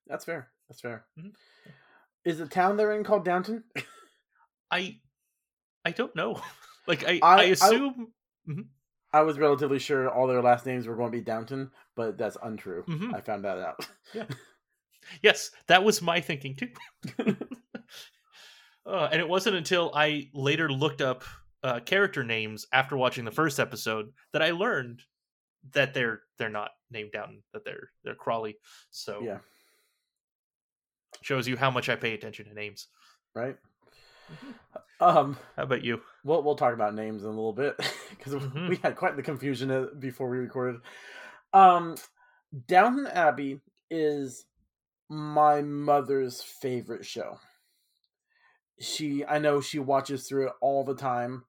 That's 0.07 0.25
fair. 0.25 0.49
That's 0.73 0.81
fair. 0.81 1.05
Mm-hmm. 1.19 1.29
Is 2.25 2.39
the 2.39 2.47
town 2.47 2.77
they're 2.77 2.93
in 2.93 3.03
called 3.03 3.23
Downton? 3.23 3.63
I 4.71 4.97
I 5.85 5.91
don't 5.91 6.15
know. 6.15 6.41
like 6.87 7.07
I 7.07 7.19
I, 7.21 7.35
I 7.35 7.43
assume. 7.43 8.07
I, 8.47 8.51
mm-hmm. 8.51 8.61
I, 9.13 9.21
was 9.21 9.37
relatively 9.37 9.77
sure 9.77 10.09
all 10.09 10.25
their 10.25 10.41
last 10.41 10.65
names 10.65 10.87
were 10.87 10.95
going 10.95 11.11
to 11.11 11.17
be 11.17 11.23
Downton, 11.23 11.69
but 11.95 12.17
that's 12.17 12.37
untrue. 12.41 12.83
Mm-hmm. 12.89 13.13
I 13.13 13.21
found 13.21 13.45
that 13.45 13.59
out. 13.59 13.87
yeah. 14.13 14.25
Yes, 15.21 15.51
that 15.67 15.83
was 15.83 16.01
my 16.01 16.21
thinking 16.21 16.55
too. 16.55 16.69
uh, 18.85 19.09
and 19.11 19.19
it 19.19 19.27
wasn't 19.27 19.57
until 19.57 19.91
I 19.93 20.29
later 20.33 20.71
looked 20.71 21.01
up 21.01 21.25
uh, 21.61 21.81
character 21.81 22.23
names 22.23 22.65
after 22.71 22.95
watching 22.95 23.25
the 23.25 23.31
first 23.31 23.59
episode 23.59 24.13
that 24.31 24.41
I 24.41 24.51
learned 24.51 25.03
that 25.73 25.93
they're 25.93 26.21
they're 26.37 26.47
not 26.47 26.71
named 26.89 27.11
Downton, 27.11 27.43
that 27.51 27.65
they're 27.65 27.91
they're 28.05 28.15
Crawley. 28.15 28.55
So 28.91 29.19
yeah, 29.21 29.39
shows 31.23 31.47
you 31.47 31.57
how 31.57 31.71
much 31.71 31.89
I 31.89 31.95
pay 31.95 32.13
attention 32.13 32.45
to 32.45 32.53
names. 32.53 32.87
Right. 33.33 33.55
Um, 34.99 35.37
how 35.57 35.63
about 35.63 35.83
you? 35.83 36.01
We'll 36.23 36.43
we'll 36.43 36.55
talk 36.55 36.73
about 36.73 36.95
names 36.95 37.23
in 37.23 37.27
a 37.27 37.31
little 37.31 37.53
bit 37.53 37.75
because 38.09 38.35
mm-hmm. 38.35 38.69
we 38.69 38.77
had 38.77 38.95
quite 38.95 39.15
the 39.15 39.23
confusion 39.23 39.71
uh, 39.71 39.87
before 39.99 40.29
we 40.29 40.37
recorded. 40.37 40.81
Um, 41.51 41.95
Downton 42.67 43.07
Abbey 43.07 43.59
is 43.89 44.45
my 45.09 45.61
mother's 45.61 46.41
favorite 46.41 47.05
show. 47.05 47.39
She, 48.79 49.23
I 49.25 49.39
know 49.39 49.61
she 49.61 49.79
watches 49.79 50.27
through 50.27 50.47
it 50.47 50.53
all 50.61 50.83
the 50.83 50.95
time, 50.95 51.43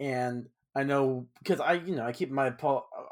and 0.00 0.48
I 0.74 0.84
know 0.84 1.26
because 1.42 1.60
I, 1.60 1.74
you 1.74 1.94
know, 1.94 2.06
I 2.06 2.12
keep 2.12 2.30
my 2.30 2.52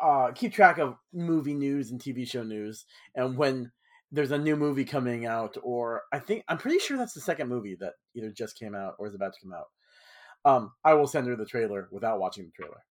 uh 0.02 0.32
keep 0.34 0.52
track 0.52 0.78
of 0.78 0.96
movie 1.12 1.54
news 1.54 1.90
and 1.90 2.00
TV 2.00 2.26
show 2.28 2.42
news, 2.42 2.86
and 3.14 3.36
when 3.36 3.72
there's 4.12 4.30
a 4.30 4.38
new 4.38 4.56
movie 4.56 4.84
coming 4.84 5.24
out, 5.26 5.56
or 5.62 6.02
I 6.12 6.18
think 6.18 6.44
I'm 6.46 6.58
pretty 6.58 6.78
sure 6.78 6.98
that's 6.98 7.14
the 7.14 7.20
second 7.20 7.48
movie 7.48 7.76
that 7.80 7.94
either 8.14 8.30
just 8.30 8.58
came 8.58 8.74
out 8.74 8.94
or 8.98 9.08
is 9.08 9.14
about 9.14 9.32
to 9.32 9.40
come 9.40 9.54
out. 9.54 9.66
Um, 10.44 10.72
I 10.84 10.94
will 10.94 11.06
send 11.06 11.26
her 11.28 11.36
the 11.36 11.46
trailer 11.46 11.88
without 11.90 12.20
watching 12.20 12.44
the 12.44 12.52
trailer. 12.52 12.82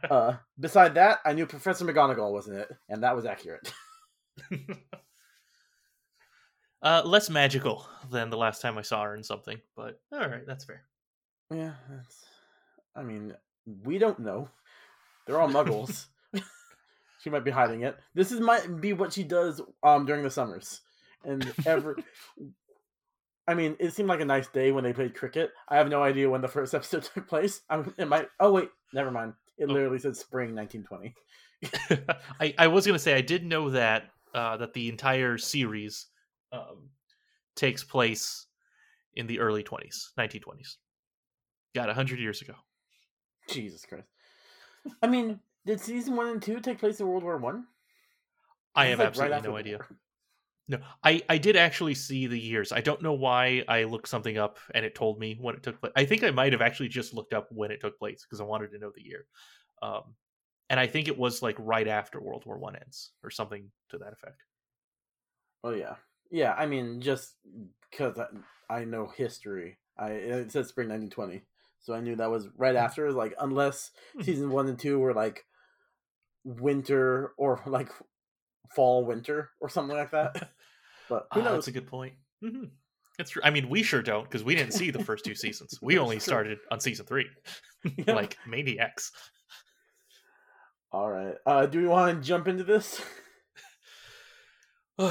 uh, 0.10 0.36
beside 0.58 0.94
that, 0.96 1.20
I 1.24 1.32
knew 1.32 1.46
Professor 1.46 1.84
McGonagall 1.84 2.32
wasn't 2.32 2.58
it, 2.58 2.68
and 2.88 3.02
that 3.04 3.14
was 3.14 3.26
accurate. 3.26 3.72
uh, 6.82 7.02
less 7.04 7.30
magical 7.30 7.86
than 8.10 8.28
the 8.30 8.36
last 8.36 8.60
time 8.60 8.76
I 8.76 8.82
saw 8.82 9.04
her 9.04 9.14
in 9.14 9.22
something, 9.22 9.60
but 9.76 10.00
all 10.12 10.28
right, 10.28 10.46
that's 10.46 10.64
fair. 10.64 10.82
Yeah, 11.54 11.74
that's. 11.88 12.24
I 12.96 13.02
mean, 13.04 13.34
we 13.84 13.98
don't 13.98 14.18
know. 14.18 14.48
They're 15.26 15.40
all 15.40 15.48
muggles. 15.48 16.06
She 17.18 17.30
might 17.30 17.44
be 17.44 17.50
hiding 17.50 17.82
it. 17.82 17.96
This 18.14 18.32
is 18.32 18.40
might 18.40 18.80
be 18.80 18.92
what 18.92 19.12
she 19.12 19.24
does 19.24 19.60
um 19.82 20.06
during 20.06 20.22
the 20.22 20.30
summers. 20.30 20.80
And 21.24 21.52
ever 21.66 21.96
I 23.48 23.54
mean, 23.54 23.76
it 23.80 23.94
seemed 23.94 24.10
like 24.10 24.20
a 24.20 24.26
nice 24.26 24.46
day 24.46 24.72
when 24.72 24.84
they 24.84 24.92
played 24.92 25.14
cricket. 25.14 25.52
I 25.68 25.78
have 25.78 25.88
no 25.88 26.02
idea 26.02 26.28
when 26.28 26.42
the 26.42 26.48
first 26.48 26.74
episode 26.74 27.04
took 27.04 27.26
place. 27.26 27.62
I'm, 27.70 27.94
it 27.96 28.06
might. 28.06 28.28
Oh 28.38 28.52
wait, 28.52 28.68
never 28.92 29.10
mind. 29.10 29.32
It 29.56 29.64
oh. 29.68 29.72
literally 29.72 29.98
said 29.98 30.16
spring 30.16 30.54
1920. 30.54 31.14
I 32.40 32.54
I 32.58 32.66
was 32.68 32.86
gonna 32.86 32.98
say 32.98 33.14
I 33.14 33.22
did 33.22 33.44
know 33.44 33.70
that 33.70 34.10
uh, 34.34 34.58
that 34.58 34.74
the 34.74 34.88
entire 34.88 35.38
series 35.38 36.06
um, 36.52 36.90
takes 37.56 37.82
place 37.82 38.46
in 39.14 39.26
the 39.26 39.40
early 39.40 39.64
20s, 39.64 40.12
1920s. 40.18 40.76
Got 41.74 41.86
a 41.86 41.88
100 41.88 42.20
years 42.20 42.42
ago. 42.42 42.54
Jesus 43.48 43.84
Christ. 43.84 44.06
I 45.02 45.06
mean, 45.06 45.40
did 45.68 45.80
season 45.80 46.16
1 46.16 46.28
and 46.28 46.42
2 46.42 46.60
take 46.60 46.78
place 46.78 46.98
in 46.98 47.06
World 47.06 47.22
War 47.22 47.36
1? 47.36 47.64
I, 48.74 48.84
I 48.84 48.86
have 48.86 48.98
like 48.98 49.08
absolutely 49.08 49.36
right 49.36 49.44
no 49.44 49.56
idea. 49.56 49.78
No, 50.70 50.78
I 51.04 51.22
I 51.28 51.38
did 51.38 51.56
actually 51.56 51.94
see 51.94 52.26
the 52.26 52.38
years. 52.38 52.72
I 52.72 52.80
don't 52.80 53.02
know 53.02 53.12
why 53.12 53.64
I 53.68 53.84
looked 53.84 54.08
something 54.08 54.38
up 54.38 54.58
and 54.74 54.84
it 54.84 54.94
told 54.94 55.18
me 55.18 55.36
when 55.40 55.54
it 55.54 55.62
took 55.62 55.80
place. 55.80 55.92
I 55.96 56.04
think 56.04 56.24
I 56.24 56.30
might 56.30 56.52
have 56.52 56.62
actually 56.62 56.88
just 56.88 57.14
looked 57.14 57.32
up 57.32 57.48
when 57.50 57.70
it 57.70 57.80
took 57.80 57.98
place 57.98 58.22
because 58.24 58.40
I 58.40 58.44
wanted 58.44 58.70
to 58.72 58.78
know 58.78 58.90
the 58.94 59.02
year. 59.02 59.26
Um, 59.82 60.14
and 60.70 60.78
I 60.78 60.86
think 60.86 61.08
it 61.08 61.18
was 61.18 61.42
like 61.42 61.56
right 61.58 61.88
after 61.88 62.20
World 62.20 62.44
War 62.46 62.58
One 62.58 62.76
ends 62.76 63.12
or 63.22 63.30
something 63.30 63.70
to 63.90 63.98
that 63.98 64.12
effect. 64.12 64.42
Oh 65.64 65.70
yeah, 65.70 65.96
yeah. 66.30 66.54
I 66.54 66.66
mean, 66.66 67.00
just 67.00 67.34
because 67.90 68.18
I, 68.18 68.74
I 68.74 68.84
know 68.84 69.06
history, 69.06 69.78
I 69.98 70.10
it 70.10 70.52
said 70.52 70.66
spring 70.66 70.88
1920, 70.88 71.42
so 71.80 71.94
I 71.94 72.00
knew 72.00 72.16
that 72.16 72.30
was 72.30 72.48
right 72.56 72.74
hmm. 72.74 72.84
after. 72.84 73.12
Like 73.12 73.34
unless 73.38 73.90
hmm. 74.14 74.22
season 74.22 74.50
one 74.50 74.68
and 74.68 74.78
two 74.78 74.98
were 74.98 75.14
like 75.14 75.44
winter 76.44 77.32
or 77.36 77.60
like 77.66 77.90
fall 78.74 79.04
winter 79.04 79.50
or 79.60 79.68
something 79.68 79.96
like 79.96 80.10
that. 80.12 80.50
But 81.08 81.26
who 81.32 81.40
uh, 81.40 81.44
knows? 81.44 81.52
That's 81.54 81.68
a 81.68 81.72
good 81.72 81.86
point. 81.86 82.12
Mm-hmm. 82.44 82.64
It's 83.18 83.30
true. 83.30 83.42
I 83.44 83.50
mean, 83.50 83.68
we 83.68 83.82
sure 83.82 84.02
don't 84.02 84.24
because 84.24 84.44
we 84.44 84.54
didn't 84.54 84.74
see 84.74 84.90
the 84.90 85.02
first 85.02 85.24
two 85.24 85.34
seasons. 85.34 85.78
We 85.82 85.98
only 85.98 86.18
started 86.18 86.58
on 86.70 86.80
season 86.80 87.06
three, 87.06 87.26
yeah. 87.96 88.12
like 88.12 88.36
maniacs. 88.46 89.10
All 90.92 91.10
right. 91.10 91.34
Uh, 91.44 91.66
do 91.66 91.80
we 91.80 91.88
want 91.88 92.22
to 92.22 92.26
jump 92.26 92.46
into 92.46 92.62
this? 92.62 93.00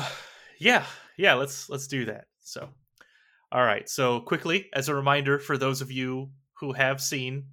yeah, 0.60 0.86
yeah. 1.18 1.34
Let's 1.34 1.70
let's 1.70 1.88
do 1.88 2.06
that. 2.06 2.26
So, 2.42 2.70
all 3.52 3.64
right. 3.64 3.90
So 3.90 4.22
quickly, 4.22 4.70
as 4.74 4.88
a 4.88 4.96
reminder 4.96 5.40
for 5.40 5.58
those 5.58 5.82
of 5.82 5.92
you 5.92 6.30
who 6.60 6.74
have 6.74 7.02
seen 7.02 7.46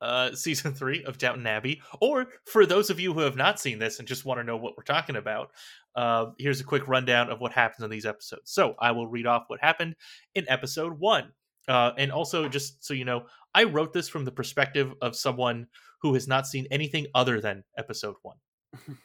uh, 0.00 0.30
season 0.34 0.72
three 0.74 1.04
of 1.04 1.18
Downton 1.18 1.46
Abbey, 1.46 1.80
or 2.00 2.26
for 2.44 2.66
those 2.66 2.90
of 2.90 3.00
you 3.00 3.12
who 3.12 3.20
have 3.20 3.36
not 3.36 3.60
seen 3.60 3.78
this 3.78 3.98
and 3.98 4.08
just 4.08 4.24
want 4.24 4.40
to 4.40 4.44
know 4.44 4.56
what 4.56 4.76
we're 4.76 4.84
talking 4.84 5.16
about, 5.16 5.50
uh, 5.94 6.26
here's 6.38 6.60
a 6.60 6.64
quick 6.64 6.86
rundown 6.88 7.30
of 7.30 7.40
what 7.40 7.52
happens 7.52 7.84
in 7.84 7.90
these 7.90 8.06
episodes. 8.06 8.52
So 8.52 8.74
I 8.78 8.92
will 8.92 9.06
read 9.06 9.26
off 9.26 9.44
what 9.48 9.60
happened 9.60 9.96
in 10.34 10.44
episode 10.48 10.98
one. 10.98 11.32
Uh, 11.68 11.92
and 11.98 12.12
also, 12.12 12.48
just 12.48 12.84
so 12.84 12.94
you 12.94 13.04
know, 13.04 13.26
I 13.54 13.64
wrote 13.64 13.92
this 13.92 14.08
from 14.08 14.24
the 14.24 14.30
perspective 14.30 14.92
of 15.02 15.16
someone 15.16 15.66
who 16.00 16.14
has 16.14 16.28
not 16.28 16.46
seen 16.46 16.66
anything 16.70 17.06
other 17.14 17.40
than 17.40 17.64
episode 17.76 18.14
one. 18.22 18.36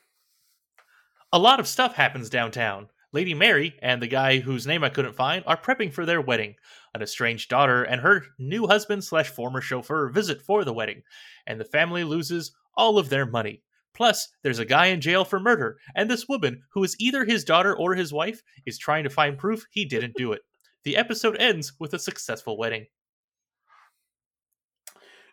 a 1.31 1.39
lot 1.39 1.60
of 1.60 1.67
stuff 1.67 1.95
happens 1.95 2.29
downtown. 2.29 2.88
Lady 3.13 3.33
Mary 3.33 3.75
and 3.81 4.01
the 4.01 4.07
guy 4.07 4.39
whose 4.39 4.67
name 4.67 4.83
I 4.83 4.89
couldn't 4.89 5.15
find 5.15 5.43
are 5.45 5.57
prepping 5.57 5.91
for 5.91 6.05
their 6.05 6.21
wedding. 6.21 6.55
An 6.93 7.01
estranged 7.01 7.50
daughter 7.50 7.83
and 7.83 8.01
her 8.01 8.24
new 8.38 8.67
husband 8.67 9.03
slash 9.03 9.29
former 9.29 9.62
chauffeur 9.62 10.10
visit 10.10 10.41
for 10.41 10.65
the 10.65 10.74
wedding, 10.74 11.03
and 11.48 11.60
the 11.60 11.65
family 11.65 12.03
loses 12.03 12.53
all 12.75 12.98
of 12.98 13.10
their 13.10 13.25
money. 13.25 13.63
Plus, 13.93 14.29
there's 14.43 14.60
a 14.60 14.65
guy 14.65 14.88
in 14.88 15.01
jail 15.01 15.25
for 15.25 15.39
murder, 15.39 15.77
and 15.95 16.10
this 16.10 16.27
woman, 16.27 16.63
who 16.74 16.83
is 16.83 16.95
either 17.00 17.25
his 17.25 17.43
daughter 17.43 17.75
or 17.75 17.95
his 17.95 18.13
wife, 18.13 18.41
is 18.65 18.77
trying 18.77 19.03
to 19.03 19.10
find 19.10 19.38
proof 19.38 19.65
he 19.69 19.86
didn't 19.86 20.15
do 20.15 20.31
it. 20.31 20.41
The 20.83 20.98
episode 20.98 21.38
ends 21.39 21.74
with 21.79 21.93
a 21.93 22.00
successful 22.00 22.57
wedding. 22.57 22.88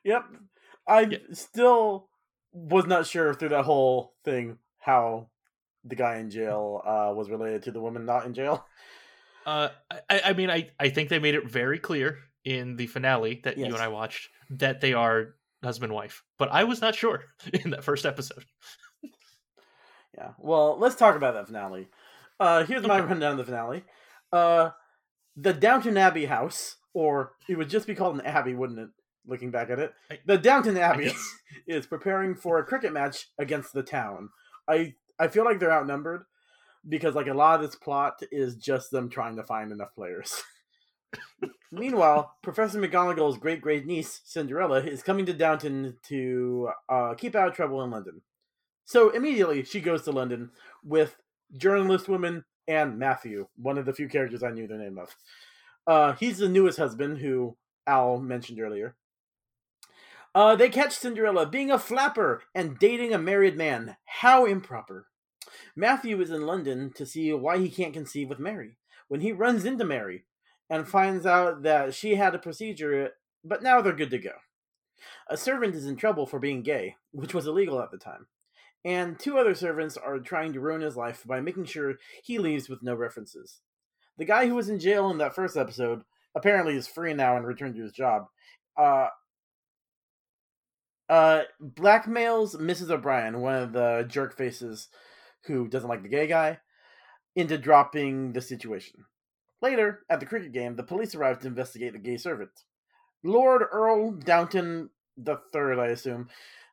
Yep. 0.05 0.25
I 0.87 1.19
still 1.33 2.09
was 2.53 2.87
not 2.87 3.07
sure 3.07 3.35
through 3.35 3.51
that 3.51 3.65
whole 3.65 4.15
thing 4.25 4.59
how 4.79 5.29
the 5.85 5.97
guy 5.97 6.17
in 6.17 6.31
jail 6.31 6.83
uh, 6.85 7.13
was 7.15 7.31
related 7.31 7.63
to 7.65 7.71
the 7.71 7.81
woman 7.81 8.05
not 8.05 8.27
in 8.27 8.35
jail. 8.35 8.67
Uh, 9.49 9.71
I, 10.11 10.21
I 10.27 10.33
mean, 10.35 10.51
I, 10.51 10.69
I 10.79 10.91
think 10.91 11.09
they 11.09 11.19
made 11.19 11.35
it 11.35 11.49
very 11.49 11.79
clear 11.79 12.19
in 12.45 12.77
the 12.77 12.87
finale 12.87 13.41
that 13.45 13.57
yes. 13.57 13.67
you 13.67 13.73
and 13.73 13.83
I 13.83 13.89
watched 13.89 14.29
that 14.51 14.83
they 14.83 14.93
are 14.93 15.37
husband 15.65 15.95
wife, 15.95 16.23
but 16.39 16.51
I 16.53 16.65
was 16.65 16.83
not 16.83 16.95
sure 16.95 17.23
in 17.55 17.71
that 17.71 17.83
first 17.83 18.05
episode. 18.05 18.45
yeah, 20.15 20.33
well, 20.39 20.77
let's 20.79 20.97
talk 20.97 21.17
about 21.17 21.33
that 21.33 21.47
finale. 21.47 21.89
Uh, 22.39 22.65
here's 22.65 22.87
my 22.87 23.01
rundown 23.01 23.33
of 23.33 23.39
the 23.39 23.45
finale. 23.45 23.85
Uh, 24.31 24.71
the 25.35 25.55
Downton 25.55 25.97
Abbey 25.97 26.27
house, 26.27 26.77
or 26.93 27.33
it 27.49 27.57
would 27.57 27.71
just 27.71 27.87
be 27.87 27.95
called 27.95 28.17
an 28.17 28.27
abbey, 28.27 28.55
wouldn't 28.55 28.79
it? 28.79 28.91
Looking 29.27 29.51
back 29.51 29.71
at 29.71 29.79
it, 29.79 29.95
the 30.27 30.37
Downton 30.37 30.77
Abbey 30.77 31.13
is 31.67 31.87
preparing 31.87 32.35
for 32.35 32.59
a 32.59 32.65
cricket 32.65 32.93
match 32.93 33.29
against 33.39 33.73
the 33.73 33.83
town. 33.83 34.29
I 34.69 34.95
I 35.19 35.29
feel 35.29 35.45
like 35.45 35.59
they're 35.59 35.73
outnumbered 35.73 36.25
because 36.89 37.15
like 37.15 37.27
a 37.27 37.35
lot 37.35 37.57
of 37.57 37.67
this 37.67 37.79
plot 37.79 38.21
is 38.33 38.57
just 38.57 38.91
them 38.91 39.09
trying 39.09 39.37
to 39.37 39.43
find 39.43 39.73
enough 39.73 39.95
players. 39.95 40.43
Meanwhile, 41.73 42.35
Professor 42.43 42.81
McGonagall's 42.81 43.39
great 43.39 43.61
great 43.61 43.87
niece, 43.87 44.21
Cinderella, 44.25 44.81
is 44.81 45.03
coming 45.03 45.27
to 45.27 45.33
Downton 45.33 45.97
to 46.05 46.71
uh, 46.89 47.15
keep 47.15 47.35
out 47.35 47.49
of 47.49 47.55
trouble 47.55 47.83
in 47.83 47.91
London. 47.91 48.23
So 48.85 49.11
immediately 49.11 49.65
she 49.65 49.81
goes 49.81 50.03
to 50.03 50.13
London 50.13 50.51
with 50.83 51.17
journalist 51.57 52.09
woman 52.09 52.45
and 52.67 52.99
Matthew, 52.99 53.47
one 53.57 53.79
of 53.79 53.87
the 53.87 53.93
few 53.93 54.09
characters 54.09 54.43
I 54.43 54.51
knew 54.51 54.67
the 54.67 54.77
name 54.77 54.99
of. 54.99 55.15
Uh, 55.87 56.13
he's 56.15 56.39
the 56.39 56.49
newest 56.49 56.79
husband 56.79 57.19
who 57.19 57.57
Al 57.87 58.19
mentioned 58.19 58.61
earlier. 58.61 58.95
Uh, 60.35 60.55
they 60.55 60.69
catch 60.69 60.93
Cinderella 60.93 61.47
being 61.47 61.71
a 61.71 61.79
flapper 61.79 62.43
and 62.55 62.79
dating 62.79 63.15
a 63.15 63.19
married 63.19 63.57
man. 63.57 63.97
How 64.05 64.45
improper. 64.45 65.07
Matthew 65.79 66.21
is 66.21 66.33
in 66.33 66.45
London 66.45 66.91
to 66.97 67.07
see 67.07 67.33
why 67.33 67.59
he 67.59 67.71
can't 67.71 67.93
conceive 67.95 68.29
with 68.29 68.41
Mary. 68.41 68.79
When 69.07 69.21
he 69.21 69.31
runs 69.31 69.65
into 69.65 69.85
Mary, 69.85 70.25
and 70.69 70.89
finds 70.89 71.25
out 71.25 71.63
that 71.63 71.95
she 71.95 72.17
had 72.17 72.35
a 72.35 72.39
procedure, 72.39 73.11
but 73.45 73.63
now 73.63 73.81
they're 73.81 73.93
good 73.93 74.11
to 74.11 74.19
go. 74.19 74.33
A 75.31 75.37
servant 75.37 75.77
is 75.77 75.87
in 75.87 75.95
trouble 75.95 76.27
for 76.27 76.41
being 76.41 76.63
gay, 76.63 76.97
which 77.13 77.33
was 77.33 77.47
illegal 77.47 77.81
at 77.81 77.93
the 77.93 77.97
time, 77.97 78.27
and 78.85 79.19
two 79.21 79.39
other 79.39 79.55
servants 79.55 79.97
are 79.97 80.19
trying 80.19 80.53
to 80.53 80.61
ruin 80.61 80.81
his 80.81 80.97
life 80.97 81.23
by 81.25 81.41
making 81.41 81.67
sure 81.67 81.95
he 82.25 82.39
leaves 82.39 82.69
with 82.69 82.83
no 82.83 82.95
references. 82.95 83.61
The 84.19 84.25
guy 84.25 84.49
who 84.49 84.57
was 84.57 84.69
in 84.69 84.81
jail 84.81 85.11
in 85.11 85.19
that 85.19 85.37
first 85.37 85.57
episode 85.57 86.03
apparently 86.35 86.77
is 86.77 86.89
free 86.89 87.15
now 87.15 87.37
and 87.37 87.47
returned 87.47 87.77
to 87.77 87.83
his 87.83 87.93
job. 87.93 88.27
Uh, 88.77 89.09
uh, 91.09 91.43
blackmails 91.63 92.57
Mrs. 92.57 92.91
O'Brien, 92.91 93.41
one 93.41 93.55
of 93.55 93.73
the 93.73 94.05
jerk 94.09 94.37
faces 94.37 94.89
who 95.47 95.69
doesn't 95.69 95.89
like 95.89 96.03
the 96.03 96.09
gay 96.09 96.27
guy, 96.27 96.59
into 97.37 97.59
dropping 97.59 98.33
the 98.33 98.41
situation. 98.41 99.05
Later, 99.61 100.05
at 100.09 100.21
the 100.21 100.27
cricket 100.27 100.53
game, 100.53 100.77
the 100.77 100.83
police 100.83 101.15
arrive 101.15 101.41
to 101.41 101.49
investigate 101.49 101.93
the 101.93 101.99
gay 101.99 102.17
servant. 102.17 102.51
Lord 103.25 103.63
Earl 103.71 104.13
Downton 104.13 104.91
the 105.17 105.41
Third, 105.53 105.79
I 105.79 105.89
assume, 105.89 106.29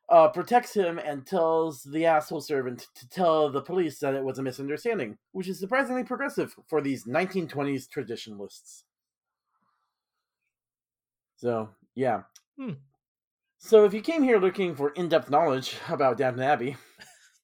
uh, 0.08 0.28
protects 0.28 0.74
him 0.74 0.98
and 0.98 1.26
tells 1.26 1.82
the 1.82 2.06
asshole 2.06 2.40
servant 2.40 2.86
to 2.94 3.08
tell 3.08 3.50
the 3.50 3.60
police 3.60 3.98
that 3.98 4.14
it 4.14 4.22
was 4.22 4.38
a 4.38 4.42
misunderstanding, 4.42 5.18
which 5.32 5.48
is 5.48 5.58
surprisingly 5.58 6.04
progressive 6.04 6.54
for 6.68 6.80
these 6.80 7.04
1920s 7.04 7.88
traditionalists. 7.90 8.84
So, 11.36 11.70
yeah. 11.94 12.22
Hmm. 12.58 12.74
So, 13.58 13.84
if 13.84 13.92
you 13.92 14.00
came 14.00 14.22
here 14.22 14.38
looking 14.38 14.76
for 14.76 14.90
in 14.90 15.08
depth 15.08 15.30
knowledge 15.30 15.76
about 15.88 16.18
Downton 16.18 16.42
Abbey, 16.42 16.76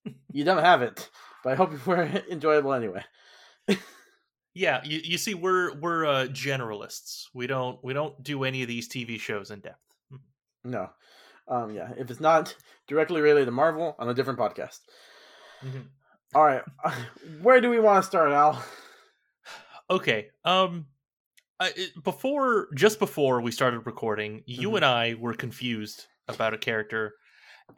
you 0.33 0.45
don't 0.45 0.63
have 0.63 0.83
it, 0.83 1.11
but 1.45 1.53
I 1.53 1.57
hope 1.57 1.73
it 1.73 1.87
were 1.87 2.03
enjoyable 2.31 2.73
anyway. 2.73 3.05
Yeah, 4.55 4.83
you, 4.85 5.01
you 5.03 5.19
see, 5.19 5.35
we're 5.35 5.75
we're 5.79 6.05
uh, 6.05 6.27
generalists. 6.27 7.25
We 7.33 7.47
don't 7.47 7.83
we 7.83 7.95
don't 7.95 8.23
do 8.23 8.45
any 8.45 8.63
of 8.63 8.69
these 8.69 8.89
TV 8.89 9.19
shows 9.19 9.51
in 9.51 9.61
depth. 9.61 9.81
Mm-hmm. 10.13 10.71
No, 10.71 10.91
um, 11.49 11.75
yeah. 11.75 11.93
If 11.97 12.11
it's 12.11 12.21
not 12.21 12.55
directly 12.87 13.23
related 13.23 13.47
to 13.47 13.51
Marvel, 13.51 13.97
on 13.99 14.09
a 14.09 14.15
different 14.15 14.39
podcast. 14.39 14.81
Mm-hmm. 15.65 15.81
All 16.35 16.45
right, 16.45 16.63
where 17.43 17.61
do 17.61 17.71
we 17.71 17.81
want 17.81 18.03
to 18.03 18.07
start, 18.07 18.31
Al? 18.33 18.63
Okay. 19.89 20.29
Um, 20.45 20.87
I, 21.59 21.73
before 22.03 22.69
just 22.75 22.99
before 22.99 23.41
we 23.41 23.53
started 23.53 23.87
recording, 23.87 24.43
you 24.45 24.69
mm-hmm. 24.69 24.77
and 24.77 24.85
I 24.85 25.15
were 25.19 25.35
confused 25.35 26.09
about 26.29 26.53
a 26.53 26.59
character, 26.59 27.15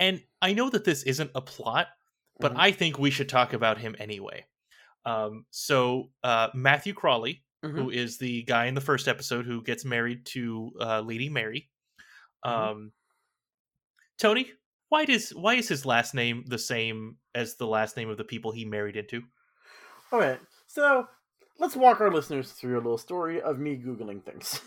and 0.01 0.21
I 0.43 0.55
know 0.55 0.71
that 0.71 0.85
this 0.85 1.05
isn't 1.05 1.31
a 1.37 1.41
plot, 1.41 1.87
but 2.41 2.53
mm-hmm. 2.53 2.61
I 2.61 2.73
think 2.73 2.99
we 2.99 3.11
should 3.11 3.29
talk 3.29 3.53
about 3.53 3.79
him 3.79 3.95
anyway. 3.99 4.47
Um, 5.07 5.45
so 5.51 6.11
uh, 6.23 6.49
Matthew 6.55 6.95
Crawley, 6.95 7.45
mm-hmm. 7.65 7.77
who 7.77 7.91
is 7.91 8.19
the 8.19 8.43
guy 8.45 8.67
in 8.67 8.75
the 8.75 8.81
first 8.81 9.09
episode 9.09 9.47
who 9.47 9.63
gets 9.63 9.85
married 9.85 10.27
to 10.27 10.73
uh, 10.81 11.01
Lady 11.01 11.29
Mary. 11.29 11.69
Mm-hmm. 12.45 12.63
Um, 12.63 12.77
mm-hmm. 12.77 12.87
Tony, 14.19 14.51
why 14.89 15.05
does 15.05 15.31
why 15.31 15.55
is 15.55 15.69
his 15.69 15.85
last 15.85 16.15
name 16.15 16.45
the 16.47 16.59
same 16.59 17.17
as 17.35 17.57
the 17.57 17.67
last 17.67 17.97
name 17.97 18.11
of 18.11 18.17
the 18.17 18.25
people 18.25 18.53
he 18.53 18.65
married 18.65 18.97
into? 18.97 19.23
All 20.13 20.21
right, 20.21 20.39
so 20.67 21.07
let's 21.59 21.75
walk 21.75 22.01
our 22.01 22.13
listeners 22.13 22.53
through 22.53 22.77
a 22.77 22.83
little 22.83 22.99
story 22.99 23.41
of 23.41 23.59
me 23.59 23.77
googling 23.77 24.23
things. 24.25 24.61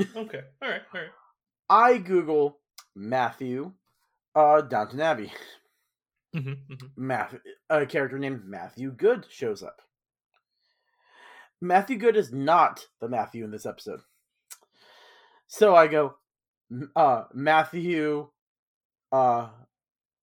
okay, 0.00 0.40
all 0.62 0.68
right, 0.68 0.82
all 0.94 1.00
right. 1.00 1.10
I 1.68 1.98
Google 1.98 2.58
Matthew 2.94 3.72
uh, 4.34 4.62
Downton 4.62 5.00
Abbey. 5.00 5.32
Mm-hmm, 6.34 6.72
mm-hmm. 6.72 6.86
Matthew, 6.96 7.40
a 7.70 7.86
character 7.86 8.18
named 8.18 8.44
Matthew 8.44 8.90
Goode 8.90 9.26
shows 9.30 9.62
up. 9.62 9.82
Matthew 11.60 11.96
Goode 11.96 12.16
is 12.16 12.32
not 12.32 12.86
the 13.00 13.08
Matthew 13.08 13.44
in 13.44 13.50
this 13.50 13.66
episode. 13.66 14.00
So 15.46 15.76
I 15.76 15.86
go, 15.86 16.16
uh, 16.96 17.24
Matthew, 17.32 18.28
uh, 19.12 19.48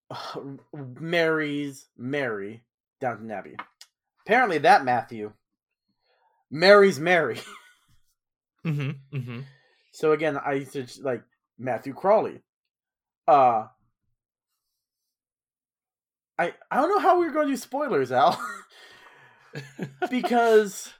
marries 0.99 1.87
Mary 1.97 2.63
Downton 2.99 3.31
Abbey. 3.31 3.55
Apparently, 4.25 4.59
that 4.59 4.83
Matthew 4.83 5.31
marries 6.51 6.99
Mary. 6.99 7.41
mm-hmm, 8.65 8.91
mm-hmm. 9.15 9.39
So 9.93 10.11
again, 10.11 10.37
I 10.37 10.53
used 10.53 10.73
to 10.73 10.85
like 11.01 11.23
Matthew 11.57 11.93
Crawley. 11.93 12.41
Uh, 13.27 13.67
I 16.41 16.53
I 16.71 16.77
don't 16.77 16.89
know 16.89 16.99
how 16.99 17.19
we 17.19 17.27
are 17.27 17.31
going 17.31 17.47
to 17.47 17.53
do 17.53 17.57
spoilers, 17.57 18.11
Al, 18.11 18.41
because 20.09 20.91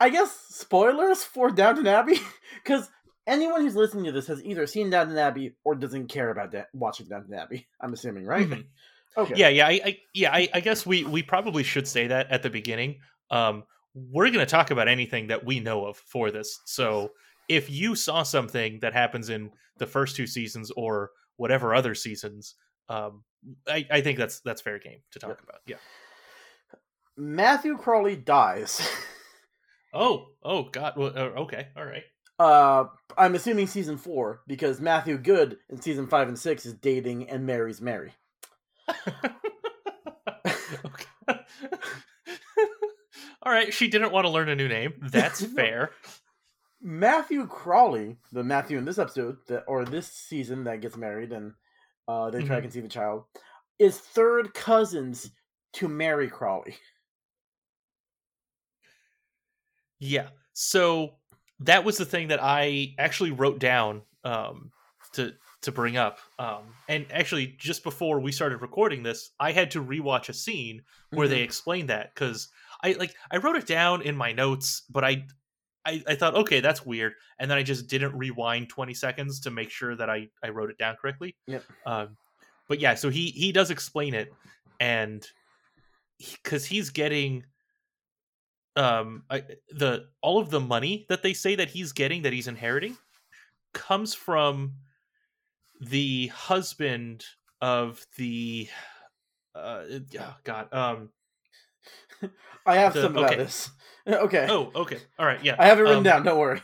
I 0.00 0.08
guess 0.10 0.32
spoilers 0.48 1.22
for 1.22 1.50
Downton 1.50 1.86
Abbey 1.86 2.18
because 2.64 2.90
anyone 3.24 3.60
who's 3.60 3.76
listening 3.76 4.04
to 4.06 4.12
this 4.12 4.26
has 4.26 4.42
either 4.42 4.66
seen 4.66 4.90
Downton 4.90 5.16
Abbey 5.16 5.54
or 5.64 5.76
doesn't 5.76 6.08
care 6.08 6.30
about 6.30 6.50
da- 6.50 6.64
watching 6.74 7.06
Downton 7.06 7.34
Abbey. 7.34 7.68
I'm 7.80 7.92
assuming, 7.92 8.26
right? 8.26 8.48
Mm-hmm. 8.48 9.20
Okay. 9.22 9.34
Yeah, 9.36 9.48
yeah, 9.48 9.66
I, 9.66 9.80
I 9.84 9.98
yeah, 10.12 10.32
I, 10.32 10.48
I, 10.54 10.60
guess 10.60 10.84
we 10.84 11.04
we 11.04 11.22
probably 11.22 11.62
should 11.62 11.86
say 11.86 12.08
that 12.08 12.30
at 12.30 12.42
the 12.42 12.50
beginning. 12.50 13.00
Um, 13.30 13.64
we're 13.94 14.26
going 14.26 14.38
to 14.38 14.46
talk 14.46 14.70
about 14.70 14.88
anything 14.88 15.28
that 15.28 15.44
we 15.44 15.60
know 15.60 15.86
of 15.86 15.96
for 15.96 16.30
this. 16.30 16.60
So 16.64 17.10
if 17.48 17.70
you 17.70 17.94
saw 17.94 18.22
something 18.22 18.78
that 18.80 18.92
happens 18.92 19.28
in 19.28 19.50
the 19.78 19.86
first 19.86 20.16
two 20.16 20.26
seasons 20.26 20.70
or 20.76 21.10
whatever 21.36 21.74
other 21.74 21.94
seasons, 21.94 22.54
um, 22.90 23.24
I, 23.66 23.86
I 23.90 24.00
think 24.00 24.18
that's 24.18 24.40
that's 24.40 24.60
fair 24.60 24.78
game 24.78 25.00
to 25.12 25.18
talk 25.18 25.40
about. 25.42 25.60
Yeah. 25.66 25.76
Matthew 27.16 27.76
Crawley 27.76 28.16
dies. 28.16 28.86
oh, 29.94 30.28
oh, 30.42 30.64
God. 30.64 30.94
Well, 30.96 31.12
uh, 31.14 31.40
okay, 31.42 31.68
all 31.76 31.84
right. 31.84 32.04
Uh, 32.38 32.84
I'm 33.18 33.34
assuming 33.34 33.66
season 33.66 33.98
four 33.98 34.40
because 34.46 34.80
Matthew 34.80 35.18
Goode 35.18 35.58
in 35.68 35.80
season 35.82 36.06
five 36.06 36.28
and 36.28 36.38
six 36.38 36.64
is 36.64 36.72
dating 36.72 37.28
and 37.28 37.44
marries 37.44 37.82
Mary. 37.82 38.12
All 43.42 43.52
right, 43.52 43.72
she 43.72 43.88
didn't 43.88 44.12
want 44.12 44.26
to 44.26 44.30
learn 44.30 44.48
a 44.48 44.54
new 44.54 44.68
name. 44.68 44.94
That's 45.00 45.44
fair. 45.56 45.90
Matthew 46.80 47.46
Crawley, 47.46 48.16
the 48.32 48.44
Matthew 48.44 48.78
in 48.78 48.84
this 48.84 48.98
episode, 48.98 49.38
that 49.48 49.64
or 49.66 49.84
this 49.84 50.10
season 50.10 50.64
that 50.64 50.80
gets 50.80 50.96
married 50.96 51.32
and 51.32 51.54
uh, 52.10 52.30
they 52.30 52.38
try 52.38 52.46
mm-hmm. 52.46 52.56
to 52.56 52.62
conceive 52.62 52.84
a 52.84 52.88
child, 52.88 53.24
is 53.78 53.98
third 53.98 54.52
cousins 54.54 55.30
to 55.74 55.88
Mary 55.88 56.28
Crawley. 56.28 56.76
Yeah. 60.00 60.28
So 60.52 61.14
that 61.60 61.84
was 61.84 61.96
the 61.98 62.04
thing 62.04 62.28
that 62.28 62.42
I 62.42 62.94
actually 62.98 63.30
wrote 63.30 63.58
down 63.58 64.02
um, 64.24 64.72
to 65.12 65.34
to 65.62 65.72
bring 65.72 65.96
up. 65.96 66.18
Um, 66.38 66.74
and 66.88 67.06
actually, 67.12 67.54
just 67.58 67.84
before 67.84 68.18
we 68.18 68.32
started 68.32 68.62
recording 68.62 69.02
this, 69.02 69.30
I 69.38 69.52
had 69.52 69.70
to 69.72 69.84
rewatch 69.84 70.28
a 70.28 70.32
scene 70.32 70.82
where 71.10 71.26
mm-hmm. 71.26 71.34
they 71.34 71.42
explained 71.42 71.90
that 71.90 72.14
because 72.14 72.48
I 72.82 72.92
like 72.92 73.14
I 73.30 73.36
wrote 73.36 73.56
it 73.56 73.66
down 73.66 74.02
in 74.02 74.16
my 74.16 74.32
notes, 74.32 74.82
but 74.90 75.04
I, 75.04 75.26
I 75.84 76.02
I 76.06 76.14
thought 76.14 76.34
okay 76.34 76.60
that's 76.60 76.84
weird, 76.84 77.14
and 77.38 77.50
then 77.50 77.58
I 77.58 77.62
just 77.62 77.88
didn't 77.88 78.16
rewind 78.16 78.68
twenty 78.68 78.94
seconds 78.94 79.40
to 79.40 79.50
make 79.50 79.70
sure 79.70 79.96
that 79.96 80.10
I 80.10 80.28
I 80.44 80.50
wrote 80.50 80.70
it 80.70 80.78
down 80.78 80.96
correctly. 81.00 81.36
Yep. 81.46 81.64
Um, 81.86 82.16
but 82.68 82.80
yeah, 82.80 82.94
so 82.94 83.08
he 83.08 83.28
he 83.28 83.52
does 83.52 83.70
explain 83.70 84.14
it, 84.14 84.32
and 84.78 85.26
because 86.18 86.64
he, 86.64 86.76
he's 86.76 86.90
getting 86.90 87.44
um 88.76 89.24
I, 89.30 89.42
the 89.70 90.06
all 90.22 90.38
of 90.38 90.50
the 90.50 90.60
money 90.60 91.06
that 91.08 91.22
they 91.22 91.32
say 91.32 91.54
that 91.56 91.68
he's 91.68 91.92
getting 91.92 92.22
that 92.22 92.32
he's 92.32 92.48
inheriting 92.48 92.96
comes 93.72 94.14
from 94.14 94.74
the 95.80 96.28
husband 96.28 97.24
of 97.60 98.06
the 98.16 98.68
uh 99.54 99.82
oh 100.18 100.36
god 100.44 100.72
um 100.72 101.10
I 102.66 102.76
have 102.76 102.94
the, 102.94 103.02
some 103.02 103.16
about 103.16 103.32
okay. 103.32 103.36
this. 103.36 103.70
Okay. 104.08 104.46
Oh, 104.48 104.72
okay. 104.74 104.98
All 105.18 105.26
right. 105.26 105.44
Yeah. 105.44 105.56
I 105.58 105.66
have 105.66 105.78
it 105.78 105.82
written 105.82 105.98
um, 105.98 106.02
down. 106.02 106.24
Don't 106.24 106.38
worry. 106.38 106.62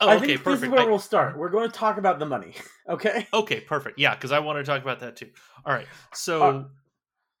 Oh, 0.00 0.08
I 0.08 0.16
okay. 0.16 0.36
perfect. 0.36 0.44
This 0.44 0.62
is 0.64 0.68
where 0.68 0.82
I... 0.82 0.84
we'll 0.84 0.98
start. 0.98 1.36
We're 1.36 1.48
going 1.48 1.68
to 1.68 1.74
talk 1.74 1.96
about 1.96 2.18
the 2.18 2.26
money. 2.26 2.54
Okay. 2.88 3.28
Okay. 3.32 3.60
Perfect. 3.60 3.96
Yeah, 3.98 4.14
because 4.14 4.32
I 4.32 4.40
want 4.40 4.58
to 4.58 4.64
talk 4.64 4.82
about 4.82 4.98
that 5.00 5.14
too. 5.16 5.30
All 5.64 5.72
right. 5.72 5.86
So. 6.12 6.42
Uh, 6.42 6.64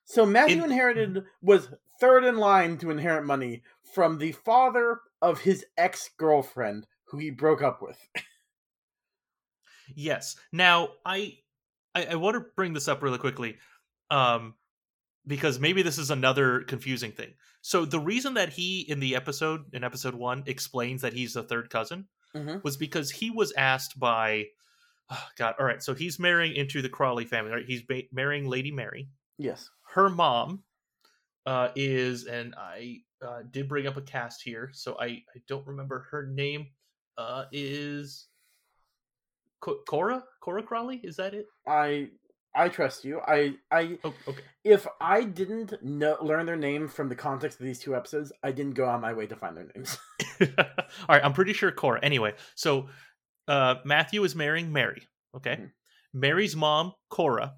so 0.04 0.24
Matthew 0.24 0.58
in... 0.58 0.70
inherited 0.70 1.24
was 1.42 1.68
third 2.00 2.24
in 2.24 2.36
line 2.36 2.78
to 2.78 2.90
inherit 2.90 3.26
money 3.26 3.62
from 3.92 4.18
the 4.18 4.32
father 4.32 5.00
of 5.20 5.40
his 5.40 5.66
ex 5.76 6.10
girlfriend, 6.16 6.86
who 7.04 7.18
he 7.18 7.30
broke 7.30 7.60
up 7.60 7.82
with. 7.82 7.98
yes. 9.96 10.36
Now 10.52 10.90
I, 11.04 11.38
I 11.94 12.06
I 12.06 12.14
want 12.14 12.36
to 12.36 12.44
bring 12.54 12.72
this 12.72 12.86
up 12.86 13.02
really 13.02 13.18
quickly. 13.18 13.56
Um, 14.10 14.54
because 15.26 15.60
maybe 15.60 15.82
this 15.82 15.98
is 15.98 16.10
another 16.10 16.60
confusing 16.62 17.12
thing. 17.12 17.34
So 17.60 17.84
the 17.84 18.00
reason 18.00 18.34
that 18.34 18.50
he 18.50 18.80
in 18.80 19.00
the 19.00 19.14
episode 19.14 19.62
in 19.72 19.84
episode 19.84 20.14
1 20.14 20.44
explains 20.46 21.02
that 21.02 21.12
he's 21.12 21.34
the 21.34 21.42
third 21.42 21.70
cousin 21.70 22.08
mm-hmm. 22.34 22.58
was 22.62 22.76
because 22.76 23.10
he 23.10 23.30
was 23.30 23.52
asked 23.56 23.98
by 23.98 24.46
oh 25.10 25.26
God, 25.36 25.54
all 25.58 25.66
right, 25.66 25.82
so 25.82 25.94
he's 25.94 26.18
marrying 26.18 26.54
into 26.56 26.82
the 26.82 26.88
Crawley 26.88 27.24
family, 27.24 27.52
right? 27.52 27.66
He's 27.66 27.82
ba- 27.82 28.02
marrying 28.12 28.48
Lady 28.48 28.70
Mary. 28.70 29.08
Yes. 29.38 29.70
Her 29.94 30.08
mom 30.08 30.62
uh, 31.46 31.68
is 31.76 32.26
and 32.26 32.54
I 32.56 32.98
uh, 33.24 33.40
did 33.50 33.68
bring 33.68 33.86
up 33.86 33.96
a 33.96 34.02
cast 34.02 34.42
here, 34.42 34.70
so 34.72 34.96
I 34.98 35.06
I 35.06 35.40
don't 35.46 35.66
remember 35.66 36.06
her 36.10 36.26
name 36.26 36.68
uh, 37.18 37.44
is 37.52 38.26
Cora 39.60 40.24
Cora 40.40 40.62
Crawley, 40.62 41.00
is 41.04 41.16
that 41.16 41.34
it? 41.34 41.46
I 41.66 42.08
I 42.54 42.68
trust 42.68 43.04
you. 43.04 43.20
I 43.26 43.54
I 43.70 43.98
oh, 44.04 44.14
okay. 44.28 44.42
If 44.64 44.86
I 45.00 45.24
didn't 45.24 45.82
know 45.82 46.16
learn 46.20 46.46
their 46.46 46.56
name 46.56 46.88
from 46.88 47.08
the 47.08 47.14
context 47.14 47.58
of 47.60 47.66
these 47.66 47.78
two 47.78 47.96
episodes, 47.96 48.32
I 48.42 48.52
didn't 48.52 48.74
go 48.74 48.86
on 48.86 49.00
my 49.00 49.12
way 49.12 49.26
to 49.26 49.36
find 49.36 49.56
their 49.56 49.68
names. 49.74 49.98
All 50.40 50.76
right, 51.08 51.24
I'm 51.24 51.32
pretty 51.32 51.52
sure 51.52 51.70
Cora. 51.72 52.00
Anyway, 52.02 52.34
so 52.54 52.88
uh, 53.48 53.76
Matthew 53.84 54.22
is 54.24 54.34
marrying 54.34 54.72
Mary. 54.72 55.02
Okay, 55.34 55.54
mm-hmm. 55.54 55.66
Mary's 56.12 56.54
mom, 56.54 56.92
Cora. 57.08 57.54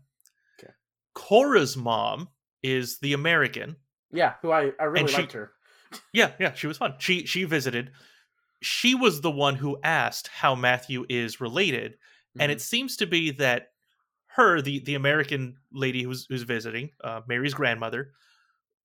Okay. 0.60 0.72
Cora's 1.14 1.76
mom 1.76 2.28
is 2.62 2.98
the 2.98 3.12
American. 3.12 3.76
Yeah, 4.12 4.34
who 4.42 4.52
I 4.52 4.72
I 4.78 4.84
really 4.84 5.12
liked 5.12 5.32
her. 5.32 5.52
yeah, 6.12 6.32
yeah, 6.38 6.54
she 6.54 6.66
was 6.66 6.78
fun. 6.78 6.94
She 6.98 7.26
she 7.26 7.44
visited. 7.44 7.90
She 8.62 8.94
was 8.94 9.20
the 9.20 9.30
one 9.30 9.56
who 9.56 9.78
asked 9.82 10.28
how 10.28 10.54
Matthew 10.54 11.04
is 11.08 11.40
related, 11.40 11.92
mm-hmm. 11.92 12.42
and 12.42 12.52
it 12.52 12.60
seems 12.60 12.96
to 12.98 13.06
be 13.06 13.32
that 13.32 13.73
her, 14.34 14.60
the 14.60 14.80
the 14.80 14.96
American 14.96 15.56
lady 15.72 16.02
who's 16.02 16.26
who's 16.28 16.42
visiting, 16.42 16.90
uh, 17.02 17.20
Mary's 17.28 17.54
grandmother, 17.54 18.12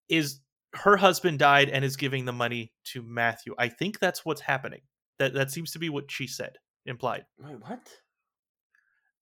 is 0.07 0.41
her 0.75 0.95
husband 0.95 1.39
died 1.39 1.69
and 1.69 1.83
is 1.83 1.95
giving 1.95 2.25
the 2.25 2.31
money 2.31 2.71
to 2.83 3.01
Matthew. 3.01 3.55
I 3.57 3.67
think 3.69 3.97
that's 3.97 4.23
what's 4.23 4.41
happening. 4.41 4.81
That 5.17 5.33
that 5.33 5.49
seems 5.49 5.71
to 5.71 5.79
be 5.79 5.89
what 5.89 6.11
she 6.11 6.27
said, 6.27 6.57
implied. 6.85 7.25
Wait, 7.39 7.59
what? 7.61 7.79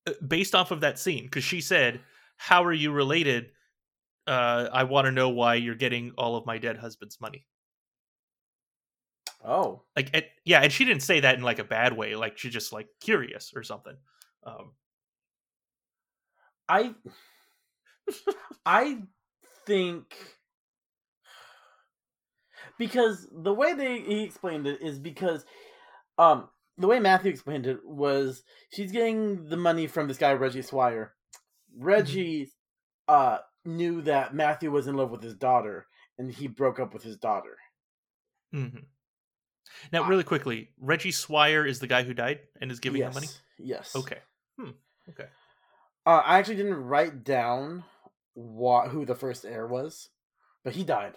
Uh, 0.06 0.14
based 0.28 0.54
off 0.54 0.72
of 0.72 0.82
that 0.82 1.00
scene, 1.00 1.24
because 1.24 1.46
she 1.46 1.62
said, 1.62 2.02
"How 2.36 2.66
are 2.66 2.74
you 2.74 2.92
related?" 2.92 3.52
Uh, 4.28 4.68
I 4.74 4.84
want 4.84 5.06
to 5.06 5.12
know 5.12 5.30
why 5.30 5.56
you're 5.56 5.76
getting 5.76 6.12
all 6.18 6.36
of 6.36 6.46
my 6.46 6.58
dead 6.58 6.78
husband's 6.78 7.22
money. 7.22 7.46
Oh, 9.46 9.84
like 9.96 10.14
it, 10.14 10.30
yeah, 10.44 10.60
and 10.60 10.74
she 10.74 10.84
didn't 10.84 11.04
say 11.04 11.22
that 11.22 11.36
in 11.36 11.42
like 11.42 11.60
a 11.60 11.64
bad 11.64 11.96
way. 11.96 12.16
Like 12.18 12.38
she 12.38 12.50
just 12.50 12.74
like 12.74 12.90
curious 13.00 13.54
or 13.56 13.64
something. 13.64 13.96
Um, 14.46 14.74
I 16.70 16.96
I 18.66 19.00
think 19.66 20.16
because 22.78 23.28
the 23.32 23.54
way 23.54 23.74
they 23.74 24.00
he 24.02 24.24
explained 24.24 24.68
it 24.68 24.82
is 24.82 25.00
because 25.00 25.46
um 26.18 26.50
the 26.78 26.88
way 26.88 27.00
Matthew 27.00 27.32
explained 27.32 27.66
it 27.66 27.86
was 27.86 28.44
she's 28.72 28.92
getting 28.92 29.50
the 29.50 29.58
money 29.58 29.88
from 29.88 30.08
this 30.08 30.18
guy 30.18 30.34
Reggie 30.34 30.62
Swire. 30.62 31.14
Reggie 31.78 32.46
mm-hmm. 33.10 33.14
uh 33.14 33.38
knew 33.66 34.02
that 34.04 34.34
Matthew 34.34 34.72
was 34.72 34.88
in 34.88 34.96
love 34.96 35.12
with 35.12 35.22
his 35.22 35.36
daughter 35.36 35.88
and 36.18 36.32
he 36.32 36.48
broke 36.48 36.80
up 36.80 36.94
with 36.94 37.04
his 37.04 37.18
daughter. 37.18 37.58
Mm-hmm. 38.54 38.80
Now, 39.92 40.08
really 40.08 40.24
quickly, 40.24 40.70
Reggie 40.80 41.12
Swire 41.12 41.66
is 41.66 41.80
the 41.80 41.88
guy 41.88 42.04
who 42.04 42.14
died 42.14 42.40
and 42.62 42.72
is 42.72 42.80
giving 42.80 43.02
yes, 43.02 43.14
the 43.14 43.20
money. 43.20 43.32
Yes. 43.60 43.96
Okay. 43.96 44.20
Hmm. 44.60 44.72
Okay. 45.10 45.28
Uh, 46.08 46.24
I 46.26 46.40
actually 46.40 46.56
didn't 46.56 46.86
write 46.86 47.26
down 47.26 47.84
what 48.34 48.92
who 48.92 49.04
the 49.04 49.14
first 49.14 49.44
heir 49.44 49.68
was, 49.68 50.08
but 50.64 50.72
he 50.72 50.86
died. 50.86 51.16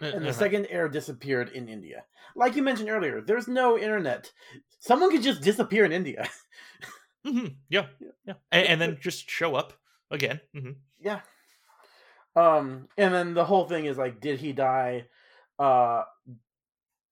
Uh, 0.00 0.06
and 0.06 0.24
the 0.24 0.30
uh-huh. 0.30 0.38
second 0.38 0.66
heir 0.70 0.88
disappeared 0.88 1.50
in 1.50 1.68
India. 1.68 2.04
Like 2.34 2.56
you 2.56 2.62
mentioned 2.62 2.88
earlier, 2.88 3.20
there's 3.20 3.48
no 3.48 3.76
internet. 3.76 4.32
Someone 4.80 5.10
could 5.10 5.22
just 5.22 5.42
disappear 5.42 5.84
in 5.84 5.92
India. 5.92 6.26
mm-hmm. 7.26 7.48
Yeah, 7.68 7.84
yeah, 8.26 8.34
and, 8.50 8.66
and, 8.66 8.80
then 8.80 8.98
just 9.02 9.28
show 9.28 9.54
up 9.54 9.74
again. 10.10 10.40
Mm-hmm. 10.56 10.72
Yeah. 10.98 11.20
Um, 12.34 12.88
and 12.96 13.12
then 13.12 13.34
the 13.34 13.44
whole 13.44 13.66
thing 13.66 13.84
is 13.84 13.98
like, 13.98 14.22
did 14.22 14.40
he 14.40 14.54
die 14.54 15.04
uh 15.58 16.04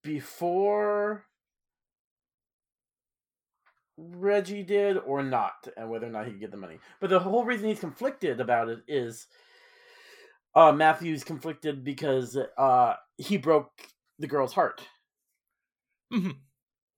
before 0.02 1.26
Reggie 4.00 4.62
did 4.62 4.96
or 4.98 5.22
not, 5.22 5.68
and 5.76 5.90
whether 5.90 6.06
or 6.06 6.10
not 6.10 6.26
he 6.26 6.32
could 6.32 6.40
get 6.40 6.50
the 6.50 6.56
money. 6.56 6.78
But 7.00 7.10
the 7.10 7.18
whole 7.18 7.44
reason 7.44 7.68
he's 7.68 7.80
conflicted 7.80 8.40
about 8.40 8.68
it 8.68 8.80
is 8.88 9.26
uh, 10.54 10.72
Matthew's 10.72 11.24
conflicted 11.24 11.84
because 11.84 12.36
uh, 12.36 12.94
he 13.18 13.36
broke 13.36 13.70
the 14.18 14.26
girl's 14.26 14.54
heart. 14.54 14.82
Mm-hmm. 16.12 16.30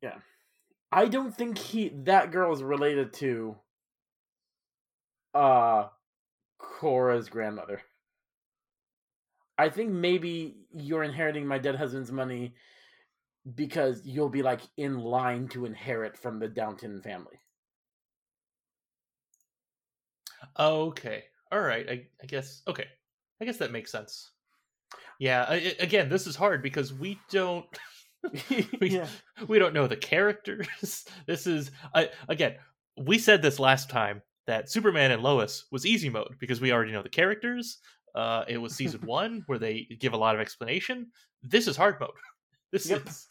Yeah, 0.03 0.17
I 0.91 1.09
don't 1.09 1.35
think 1.35 1.59
he 1.59 1.91
that 2.05 2.31
girl 2.33 2.53
is 2.53 2.63
related 2.63 3.13
to 3.15 3.57
uh 5.35 5.89
Cora's 6.59 7.29
grandmother. 7.29 7.83
I 9.59 9.69
think 9.69 9.91
maybe 9.91 10.57
you're 10.75 11.03
inheriting 11.03 11.47
my 11.47 11.59
dead 11.59 11.77
husband's 11.77 12.11
money 12.11 12.55
because 13.55 14.03
you'll 14.05 14.29
be 14.29 14.43
like 14.43 14.61
in 14.77 14.99
line 14.99 15.49
to 15.49 15.65
inherit 15.65 16.17
from 16.17 16.39
the 16.39 16.49
Downton 16.49 17.01
family. 17.03 17.39
Okay. 20.59 21.25
All 21.51 21.61
right. 21.61 21.89
I, 21.89 22.07
I 22.23 22.27
guess. 22.27 22.63
Okay. 22.69 22.87
I 23.41 23.45
guess 23.45 23.57
that 23.59 23.73
makes 23.73 23.91
sense. 23.91 24.31
Yeah. 25.19 25.47
I, 25.49 25.75
again, 25.81 26.09
this 26.09 26.27
is 26.27 26.37
hard 26.37 26.63
because 26.63 26.93
we 26.93 27.19
don't. 27.31 27.67
we, 28.81 28.89
yeah. 28.89 29.09
we 29.49 29.59
don't 29.59 29.75
know 29.75 29.89
the 29.89 29.97
characters. 29.97 30.69
this 31.27 31.47
is 31.47 31.73
I, 31.93 32.11
again. 32.29 32.55
We 32.97 33.19
said 33.19 33.43
this 33.43 33.59
last 33.59 33.91
time 33.91 34.23
that 34.47 34.71
Superman 34.71 35.11
and 35.11 35.23
Lois 35.23 35.65
was 35.73 35.85
easy 35.85 36.09
mode 36.09 36.37
because 36.39 36.61
we 36.61 36.73
already 36.73 36.93
know 36.93 37.03
the 37.03 37.09
characters. 37.09 37.79
Uh, 38.15 38.45
it 38.47 38.59
was 38.59 38.77
season 38.77 39.01
one 39.07 39.43
where 39.47 39.59
they 39.59 39.89
give 39.99 40.13
a 40.13 40.17
lot 40.17 40.37
of 40.37 40.41
explanation. 40.41 41.09
This 41.43 41.67
is 41.67 41.77
hard 41.77 41.99
mode. 41.99 42.11
This 42.73 42.89
yep. 42.89 43.07
is 43.07 43.27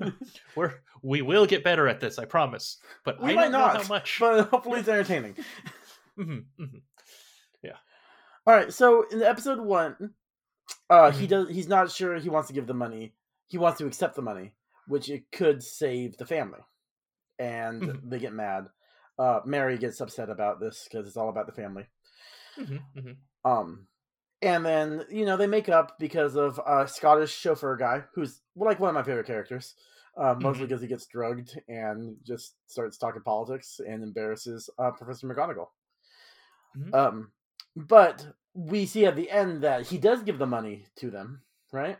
we're 0.56 0.74
we 1.02 1.22
will 1.22 1.46
get 1.46 1.64
better 1.64 1.88
at 1.88 2.00
this, 2.00 2.18
I 2.18 2.24
promise. 2.24 2.78
But 3.04 3.22
we 3.22 3.32
I 3.32 3.34
might 3.34 3.50
not, 3.50 3.82
how 3.82 3.88
much. 3.88 4.18
But 4.20 4.48
hopefully, 4.48 4.80
it's 4.80 4.88
entertaining. 4.88 5.34
mm-hmm, 6.18 6.62
mm-hmm. 6.62 6.78
Yeah. 7.62 7.76
All 8.46 8.54
right. 8.54 8.72
So 8.72 9.06
in 9.10 9.22
episode 9.22 9.60
one, 9.60 10.14
uh, 10.88 11.10
mm-hmm. 11.10 11.20
he 11.20 11.26
does. 11.26 11.48
He's 11.48 11.68
not 11.68 11.90
sure 11.90 12.18
he 12.18 12.28
wants 12.28 12.48
to 12.48 12.54
give 12.54 12.66
the 12.66 12.74
money. 12.74 13.14
He 13.46 13.58
wants 13.58 13.78
to 13.78 13.86
accept 13.86 14.14
the 14.14 14.22
money, 14.22 14.52
which 14.86 15.10
it 15.10 15.24
could 15.32 15.62
save 15.62 16.16
the 16.16 16.26
family, 16.26 16.60
and 17.38 17.82
mm-hmm. 17.82 18.08
they 18.08 18.18
get 18.18 18.32
mad. 18.32 18.66
Uh, 19.18 19.40
Mary 19.44 19.76
gets 19.76 20.00
upset 20.00 20.30
about 20.30 20.60
this 20.60 20.88
because 20.90 21.06
it's 21.06 21.16
all 21.16 21.28
about 21.28 21.46
the 21.46 21.52
family. 21.52 21.86
Mm-hmm, 22.58 22.98
mm-hmm. 22.98 23.50
Um, 23.50 23.86
and 24.42 24.64
then 24.64 25.04
you 25.10 25.24
know 25.24 25.36
they 25.36 25.46
make 25.46 25.68
up 25.68 25.98
because 25.98 26.36
of 26.36 26.60
a 26.66 26.86
Scottish 26.88 27.34
chauffeur 27.34 27.76
guy 27.76 28.02
who's 28.14 28.40
like 28.56 28.80
one 28.80 28.88
of 28.88 28.94
my 28.94 29.02
favorite 29.02 29.26
characters, 29.26 29.74
uh, 30.16 30.34
mostly 30.38 30.66
because 30.66 30.78
mm-hmm. 30.78 30.86
he 30.86 30.88
gets 30.88 31.06
drugged 31.06 31.60
and 31.68 32.16
just 32.26 32.54
starts 32.66 32.96
talking 32.98 33.22
politics 33.22 33.80
and 33.86 34.02
embarrasses 34.02 34.70
uh, 34.78 34.90
Professor 34.92 35.26
McGonagall. 35.26 35.68
Mm-hmm. 36.76 36.94
Um, 36.94 37.32
but 37.76 38.26
we 38.54 38.86
see 38.86 39.06
at 39.06 39.16
the 39.16 39.30
end 39.30 39.62
that 39.62 39.86
he 39.86 39.98
does 39.98 40.22
give 40.22 40.38
the 40.38 40.46
money 40.46 40.86
to 40.96 41.10
them, 41.10 41.42
right? 41.72 41.98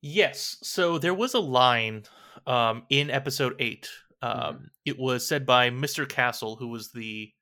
Yes. 0.00 0.56
So 0.62 0.98
there 0.98 1.14
was 1.14 1.34
a 1.34 1.40
line 1.40 2.04
um, 2.46 2.84
in 2.88 3.10
episode 3.10 3.56
eight. 3.58 3.88
Mm-hmm. 4.22 4.40
Um, 4.40 4.54
mm-hmm. 4.54 4.64
It 4.84 4.98
was 4.98 5.26
said 5.26 5.44
by 5.44 5.70
Mr. 5.70 6.08
Castle, 6.08 6.56
who 6.56 6.68
was 6.68 6.90
the 6.92 7.32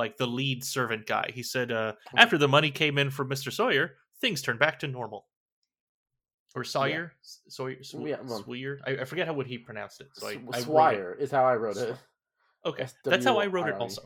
like 0.00 0.16
the 0.16 0.26
lead 0.26 0.64
servant 0.64 1.06
guy. 1.06 1.30
He 1.32 1.42
said, 1.42 1.70
uh, 1.70 1.92
after 2.16 2.38
the 2.38 2.48
money 2.48 2.70
came 2.70 2.96
in 2.96 3.10
from 3.10 3.28
Mr. 3.28 3.52
Sawyer, 3.52 3.96
things 4.18 4.40
turned 4.40 4.58
back 4.58 4.78
to 4.78 4.88
normal. 4.88 5.26
Or 6.56 6.64
Sawyer, 6.64 7.12
yeah. 7.14 7.28
Sawyer, 7.48 7.82
Sw- 7.82 7.96
yeah, 8.00 8.16
well, 8.24 8.42
Sawyer. 8.42 8.80
I, 8.86 8.92
I, 9.02 9.04
forget 9.04 9.26
how 9.26 9.34
what 9.34 9.46
he 9.46 9.58
pronounced 9.58 10.00
it. 10.00 10.08
So 10.14 10.26
I, 10.26 10.38
I 10.54 10.60
Swire 10.62 11.14
is 11.20 11.30
how 11.30 11.44
I 11.44 11.54
wrote 11.54 11.76
it. 11.76 11.94
Okay, 12.66 12.86
that's 13.04 13.24
how 13.24 13.38
I 13.38 13.46
wrote 13.46 13.68
it 13.68 13.74
also. 13.74 14.02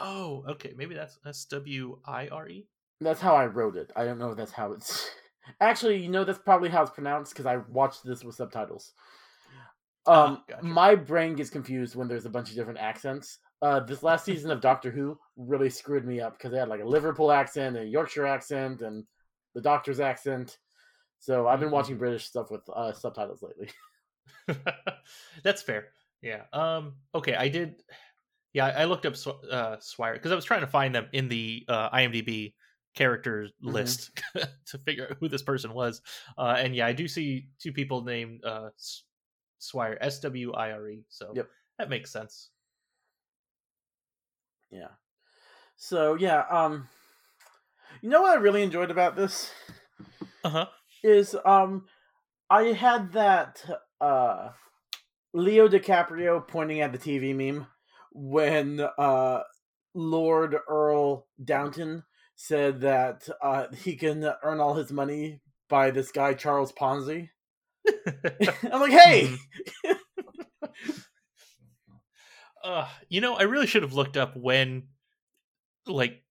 oh, 0.00 0.44
okay. 0.48 0.72
Maybe 0.76 0.94
that's 0.94 1.18
S 1.26 1.44
W 1.46 1.98
I 2.04 2.28
R 2.28 2.48
E. 2.48 2.66
That's 3.00 3.20
how 3.20 3.34
I 3.34 3.46
wrote 3.46 3.76
it. 3.76 3.92
I 3.94 4.04
don't 4.04 4.18
know 4.18 4.30
if 4.30 4.36
that's 4.36 4.52
how 4.52 4.72
it's. 4.72 5.08
Actually, 5.60 5.98
you 6.02 6.08
know, 6.08 6.24
that's 6.24 6.38
probably 6.38 6.68
how 6.68 6.82
it's 6.82 6.90
pronounced 6.90 7.32
because 7.32 7.46
I 7.46 7.58
watched 7.68 8.04
this 8.04 8.24
with 8.24 8.34
subtitles. 8.34 8.92
Ah, 10.06 10.26
um, 10.26 10.42
gotcha. 10.48 10.64
my 10.64 10.94
brain 10.94 11.34
gets 11.34 11.50
confused 11.50 11.94
when 11.94 12.08
there's 12.08 12.26
a 12.26 12.30
bunch 12.30 12.50
of 12.50 12.56
different 12.56 12.80
accents. 12.80 13.38
Uh, 13.62 13.78
this 13.80 14.02
last 14.02 14.24
season 14.24 14.50
of 14.50 14.60
Doctor 14.60 14.90
Who 14.90 15.16
really 15.36 15.70
screwed 15.70 16.04
me 16.04 16.20
up 16.20 16.36
because 16.36 16.50
they 16.50 16.58
had 16.58 16.68
like 16.68 16.80
a 16.80 16.84
Liverpool 16.84 17.30
accent 17.30 17.76
and 17.76 17.86
a 17.86 17.88
Yorkshire 17.88 18.26
accent 18.26 18.82
and 18.82 19.04
the 19.54 19.60
Doctor's 19.60 20.00
accent. 20.00 20.58
So 21.20 21.46
I've 21.46 21.60
been 21.60 21.68
mm-hmm. 21.68 21.76
watching 21.76 21.96
British 21.96 22.26
stuff 22.26 22.50
with 22.50 22.62
uh, 22.74 22.92
subtitles 22.92 23.42
lately. 23.42 23.70
That's 25.44 25.62
fair. 25.62 25.88
Yeah. 26.20 26.42
Um. 26.52 26.94
Okay. 27.14 27.36
I 27.36 27.48
did. 27.48 27.82
Yeah, 28.52 28.66
I 28.66 28.84
looked 28.84 29.06
up 29.06 29.14
uh, 29.50 29.76
Swire 29.80 30.14
because 30.14 30.32
I 30.32 30.34
was 30.34 30.44
trying 30.44 30.60
to 30.60 30.66
find 30.66 30.94
them 30.94 31.06
in 31.12 31.28
the 31.28 31.64
uh, 31.68 31.88
IMDb 31.90 32.52
character 32.94 33.44
mm-hmm. 33.44 33.74
list 33.74 34.10
to 34.66 34.78
figure 34.84 35.08
out 35.08 35.16
who 35.20 35.28
this 35.28 35.42
person 35.42 35.72
was. 35.72 36.02
Uh, 36.36 36.56
and 36.58 36.74
yeah, 36.74 36.86
I 36.86 36.92
do 36.92 37.08
see 37.08 37.48
two 37.58 37.72
people 37.72 38.02
named 38.02 38.44
uh, 38.44 38.70
Swire, 39.58 39.96
S 40.00 40.20
W 40.20 40.52
I 40.52 40.72
R 40.72 40.88
E. 40.88 41.04
So 41.08 41.32
yep. 41.34 41.48
that 41.78 41.88
makes 41.88 42.10
sense. 42.10 42.50
Yeah. 44.72 44.88
So 45.76 46.14
yeah, 46.14 46.44
um 46.50 46.88
you 48.00 48.08
know 48.08 48.22
what 48.22 48.38
I 48.38 48.40
really 48.40 48.62
enjoyed 48.62 48.90
about 48.90 49.16
this? 49.16 49.50
Uh-huh. 50.42 50.66
Is 51.04 51.36
um 51.44 51.86
I 52.50 52.64
had 52.72 53.12
that 53.12 53.62
uh 54.00 54.50
Leo 55.34 55.68
DiCaprio 55.68 56.46
pointing 56.46 56.80
at 56.80 56.92
the 56.92 56.98
TV 56.98 57.34
meme 57.34 57.66
when 58.12 58.80
uh 58.80 59.42
Lord 59.94 60.56
Earl 60.68 61.26
Downton 61.42 62.04
said 62.34 62.80
that 62.80 63.28
uh 63.42 63.66
he 63.76 63.94
can 63.94 64.32
earn 64.42 64.60
all 64.60 64.74
his 64.74 64.90
money 64.90 65.40
by 65.68 65.90
this 65.90 66.10
guy 66.10 66.34
Charles 66.34 66.72
Ponzi. 66.72 67.28
I'm 68.72 68.80
like, 68.80 68.92
hey, 68.92 69.28
mm-hmm. 69.84 69.92
uh, 72.62 72.88
you 73.08 73.20
know, 73.20 73.34
I 73.34 73.42
really 73.42 73.66
should 73.66 73.82
have 73.82 73.94
looked 73.94 74.16
up 74.16 74.36
when, 74.36 74.88
like, 75.86 76.22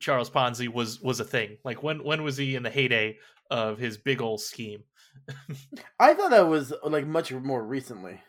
Charles 0.00 0.30
Ponzi 0.30 0.68
was 0.68 1.00
was 1.00 1.20
a 1.20 1.24
thing. 1.24 1.58
Like, 1.64 1.82
when 1.82 2.02
when 2.02 2.22
was 2.24 2.36
he 2.36 2.56
in 2.56 2.62
the 2.62 2.70
heyday 2.70 3.18
of 3.50 3.78
his 3.78 3.98
big 3.98 4.20
old 4.20 4.40
scheme? 4.40 4.84
I 6.00 6.14
thought 6.14 6.30
that 6.30 6.48
was 6.48 6.72
like 6.82 7.06
much 7.06 7.32
more 7.32 7.62
recently. 7.62 8.20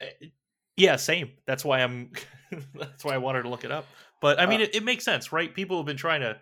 Eh, 0.00 0.28
yeah, 0.76 0.96
same. 0.96 1.32
That's 1.46 1.64
why 1.64 1.80
I'm. 1.82 2.12
that's 2.74 3.04
why 3.04 3.14
I 3.14 3.18
wanted 3.18 3.42
to 3.42 3.48
look 3.48 3.64
it 3.64 3.72
up. 3.72 3.86
But 4.20 4.38
I 4.40 4.46
mean, 4.46 4.60
uh, 4.60 4.64
it, 4.64 4.76
it 4.76 4.84
makes 4.84 5.04
sense, 5.04 5.32
right? 5.32 5.52
People 5.52 5.78
have 5.78 5.86
been 5.86 5.96
trying 5.96 6.20
to 6.20 6.40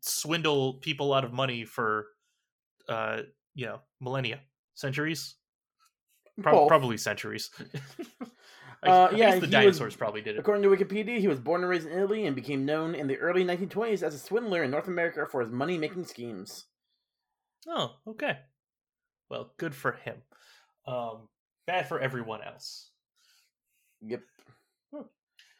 swindle 0.00 0.74
people 0.74 1.12
out 1.12 1.24
of 1.24 1.32
money 1.32 1.64
for, 1.64 2.06
uh, 2.88 3.22
you 3.54 3.66
know, 3.66 3.80
millennia, 4.00 4.40
centuries, 4.74 5.36
Pro- 6.42 6.66
probably 6.66 6.96
centuries. 6.96 7.50
Uh, 8.84 9.10
yeah, 9.14 9.38
the 9.38 9.46
dinosaurs 9.46 9.92
was, 9.92 9.96
probably 9.96 10.20
did 10.20 10.36
it. 10.36 10.38
According 10.38 10.62
to 10.62 10.68
Wikipedia, 10.68 11.18
he 11.18 11.28
was 11.28 11.40
born 11.40 11.62
and 11.62 11.70
raised 11.70 11.86
in 11.86 11.98
Italy 11.98 12.26
and 12.26 12.36
became 12.36 12.64
known 12.64 12.94
in 12.94 13.06
the 13.06 13.16
early 13.16 13.44
1920s 13.44 14.02
as 14.02 14.14
a 14.14 14.18
swindler 14.18 14.62
in 14.62 14.70
North 14.70 14.88
America 14.88 15.26
for 15.30 15.40
his 15.40 15.50
money 15.50 15.78
making 15.78 16.04
schemes. 16.04 16.66
Oh, 17.68 17.92
okay. 18.06 18.38
Well, 19.30 19.52
good 19.56 19.74
for 19.74 19.92
him. 19.92 20.16
Um, 20.86 21.28
bad 21.66 21.88
for 21.88 21.98
everyone 21.98 22.42
else. 22.42 22.90
Yep. 24.02 24.20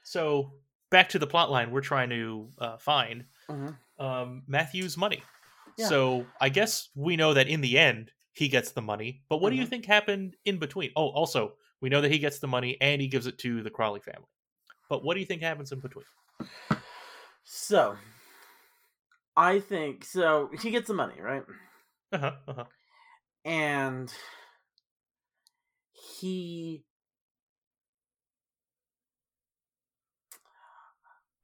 So 0.05 0.53
back 0.91 1.09
to 1.09 1.19
the 1.19 1.27
plot 1.27 1.51
line 1.51 1.71
we're 1.71 1.81
trying 1.81 2.11
to 2.11 2.49
uh, 2.59 2.77
find 2.77 3.25
mm-hmm. 3.51 4.05
um, 4.05 4.43
Matthew's 4.47 4.97
money. 4.97 5.23
Yeah. 5.77 5.89
So 5.89 6.27
I 6.41 6.51
guess 6.51 6.91
we 6.95 7.17
know 7.17 7.35
that 7.35 7.49
in 7.49 7.63
the 7.63 7.79
end 7.79 8.13
he 8.33 8.49
gets 8.49 8.73
the 8.73 8.83
money. 8.83 9.23
But 9.29 9.41
what 9.41 9.49
mm-hmm. 9.49 9.51
do 9.51 9.57
you 9.57 9.63
mm-hmm. 9.63 9.71
think 9.71 9.87
happened 9.87 10.37
in 10.45 10.59
between? 10.59 10.91
Oh, 10.95 11.09
also 11.09 11.55
we 11.85 11.90
know 11.90 12.01
that 12.01 12.11
he 12.11 12.18
gets 12.18 12.38
the 12.38 12.47
money 12.47 12.79
and 12.81 12.99
he 13.03 13.09
gives 13.09 13.27
it 13.27 13.37
to 13.37 13.62
the 13.62 13.68
Crawley 13.68 14.01
family. 14.01 14.31
But 14.88 15.05
what 15.05 15.12
do 15.12 15.20
you 15.20 15.27
think 15.27 15.42
happens 15.42 15.70
in 15.70 15.81
between? 15.81 16.07
So, 17.42 17.97
I 19.37 19.61
think 19.61 20.07
so. 20.07 20.49
He 20.62 20.70
gets 20.70 20.88
the 20.88 20.94
money, 20.94 21.20
right? 21.20 21.42
Uh 22.11 22.18
huh. 22.18 22.33
Uh-huh. 22.49 22.64
And 23.44 24.11
he 25.92 26.87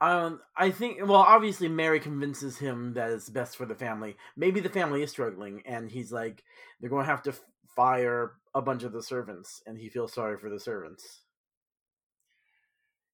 Um, 0.01 0.41
I 0.57 0.71
think. 0.71 0.97
Well, 1.01 1.17
obviously, 1.17 1.67
Mary 1.67 1.99
convinces 1.99 2.57
him 2.57 2.93
that 2.93 3.11
it's 3.11 3.29
best 3.29 3.55
for 3.55 3.67
the 3.67 3.75
family. 3.75 4.17
Maybe 4.35 4.59
the 4.59 4.69
family 4.69 5.03
is 5.03 5.11
struggling, 5.11 5.61
and 5.67 5.91
he's 5.91 6.11
like, 6.11 6.43
they're 6.79 6.89
going 6.89 7.05
to 7.05 7.11
have 7.11 7.21
to 7.23 7.35
fire 7.75 8.33
a 8.53 8.61
bunch 8.61 8.83
of 8.83 8.91
the 8.91 9.03
servants, 9.03 9.61
and 9.65 9.77
he 9.77 9.89
feels 9.89 10.13
sorry 10.13 10.37
for 10.37 10.49
the 10.49 10.59
servants. 10.59 11.21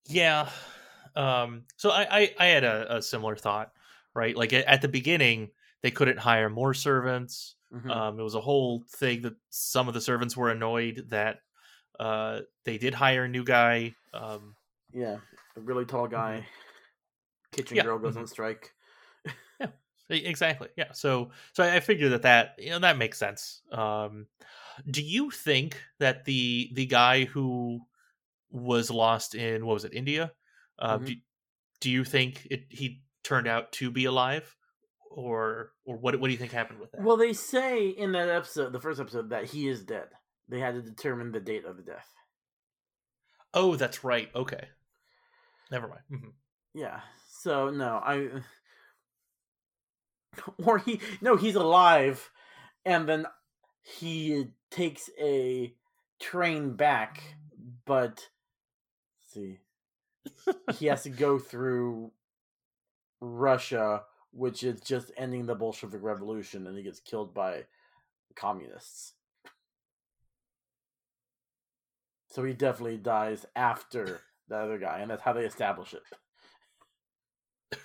Yeah. 0.05 0.49
Um. 1.15 1.63
So 1.77 1.89
I 1.89 2.07
I, 2.09 2.35
I 2.39 2.45
had 2.45 2.63
a, 2.63 2.97
a 2.97 3.01
similar 3.01 3.35
thought, 3.35 3.71
right? 4.13 4.35
Like 4.35 4.53
at 4.53 4.81
the 4.81 4.87
beginning, 4.87 5.49
they 5.81 5.91
couldn't 5.91 6.19
hire 6.19 6.49
more 6.49 6.73
servants. 6.73 7.55
Mm-hmm. 7.73 7.91
Um, 7.91 8.19
it 8.19 8.23
was 8.23 8.35
a 8.35 8.41
whole 8.41 8.83
thing 8.89 9.21
that 9.23 9.35
some 9.49 9.87
of 9.87 9.93
the 9.93 10.01
servants 10.01 10.37
were 10.37 10.49
annoyed 10.49 11.07
that 11.09 11.41
uh, 11.99 12.41
they 12.63 12.77
did 12.77 12.93
hire 12.93 13.25
a 13.25 13.29
new 13.29 13.43
guy. 13.43 13.93
Um, 14.13 14.55
yeah, 14.93 15.17
a 15.55 15.59
really 15.59 15.85
tall 15.85 16.05
mm-hmm. 16.05 16.15
guy. 16.15 16.47
Kitchen 17.51 17.77
yeah. 17.77 17.83
girl 17.83 17.99
goes 17.99 18.13
mm-hmm. 18.13 18.21
on 18.21 18.27
strike. 18.27 18.73
Exactly. 20.09 20.69
Yeah. 20.77 20.91
So, 20.93 21.31
so 21.53 21.63
I 21.63 21.79
figure 21.79 22.09
that 22.09 22.23
that 22.23 22.55
you 22.57 22.69
know 22.69 22.79
that 22.79 22.97
makes 22.97 23.17
sense. 23.17 23.61
Um, 23.71 24.27
do 24.89 25.01
you 25.01 25.31
think 25.31 25.81
that 25.99 26.25
the 26.25 26.69
the 26.73 26.85
guy 26.85 27.25
who 27.25 27.81
was 28.49 28.89
lost 28.89 29.35
in 29.35 29.65
what 29.65 29.73
was 29.73 29.85
it 29.85 29.93
India? 29.93 30.31
Uh, 30.79 30.97
mm-hmm. 30.97 31.05
do, 31.05 31.15
do 31.81 31.91
you 31.91 32.03
think 32.03 32.47
it 32.49 32.65
he 32.69 33.01
turned 33.23 33.47
out 33.47 33.71
to 33.73 33.91
be 33.91 34.05
alive? 34.05 34.55
or 35.17 35.71
or 35.83 35.97
what 35.97 36.19
what 36.19 36.27
do 36.27 36.31
you 36.31 36.37
think 36.37 36.51
happened 36.51 36.79
with 36.79 36.91
that? 36.91 37.01
Well, 37.01 37.17
they 37.17 37.33
say 37.33 37.87
in 37.87 38.11
that 38.13 38.29
episode, 38.29 38.71
the 38.71 38.79
first 38.79 39.01
episode, 39.01 39.31
that 39.31 39.45
he 39.45 39.67
is 39.67 39.83
dead. 39.83 40.07
They 40.47 40.59
had 40.59 40.75
to 40.75 40.81
determine 40.81 41.31
the 41.31 41.39
date 41.39 41.65
of 41.65 41.75
the 41.75 41.83
death. 41.83 42.07
Oh, 43.53 43.75
that's 43.75 44.03
right. 44.03 44.29
Okay, 44.35 44.67
never 45.71 45.87
mind. 45.87 46.01
Mm-hmm. 46.11 46.29
Yeah. 46.75 46.99
So 47.41 47.71
no, 47.71 47.99
I 48.03 48.29
or 50.63 50.77
he 50.79 50.99
no, 51.21 51.35
he's 51.35 51.55
alive, 51.55 52.31
and 52.85 53.07
then 53.07 53.25
he 53.81 54.47
takes 54.71 55.09
a 55.19 55.73
train 56.19 56.73
back, 56.73 57.21
but 57.85 58.27
see, 59.33 59.59
he 60.77 60.87
has 60.87 61.03
to 61.03 61.09
go 61.09 61.39
through 61.39 62.11
Russia 63.21 64.03
which 64.37 64.63
is 64.63 64.79
just 64.81 65.11
ending 65.17 65.47
the 65.47 65.55
Bolshevik 65.55 66.01
Revolution, 66.03 66.67
and 66.67 66.77
he 66.77 66.83
gets 66.83 66.99
killed 66.99 67.33
by 67.33 67.63
communists. 68.35 69.13
So 72.29 72.43
he 72.43 72.53
definitely 72.53 72.97
dies 72.97 73.47
after 73.55 74.21
the 74.47 74.57
other 74.57 74.77
guy, 74.77 74.99
and 74.99 75.09
that's 75.09 75.23
how 75.23 75.33
they 75.33 75.45
establish 75.45 75.95
it. 75.95 76.03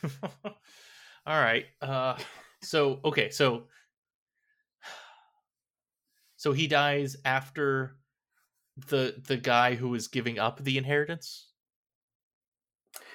All 1.27 1.41
right. 1.41 1.67
Uh, 1.81 2.17
so 2.63 3.01
okay, 3.05 3.31
so 3.31 3.65
so 6.37 6.53
he 6.53 6.67
dies 6.67 7.17
after 7.25 7.97
the 8.89 9.15
the 9.27 9.37
guy 9.37 9.75
who 9.75 9.95
is 9.95 10.09
giving 10.09 10.39
up 10.39 10.63
the 10.63 10.79
inheritance. 10.79 11.49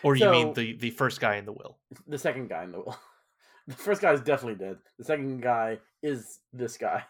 Or 0.04 0.16
you 0.16 0.22
so, 0.22 0.32
mean 0.32 0.54
the 0.54 0.78
the 0.78 0.92
first 0.92 1.20
guy 1.20 1.36
in 1.36 1.46
the 1.46 1.52
will? 1.52 1.80
The 2.08 2.18
second 2.18 2.50
guy 2.50 2.64
in 2.64 2.72
the 2.72 2.80
will. 2.80 2.98
The 3.68 3.76
first 3.76 4.02
guy 4.02 4.14
is 4.14 4.22
definitely 4.22 4.66
dead. 4.66 4.78
The 4.98 5.04
second 5.04 5.42
guy 5.42 5.80
is 6.02 6.40
this 6.54 6.78
guy. 6.78 7.04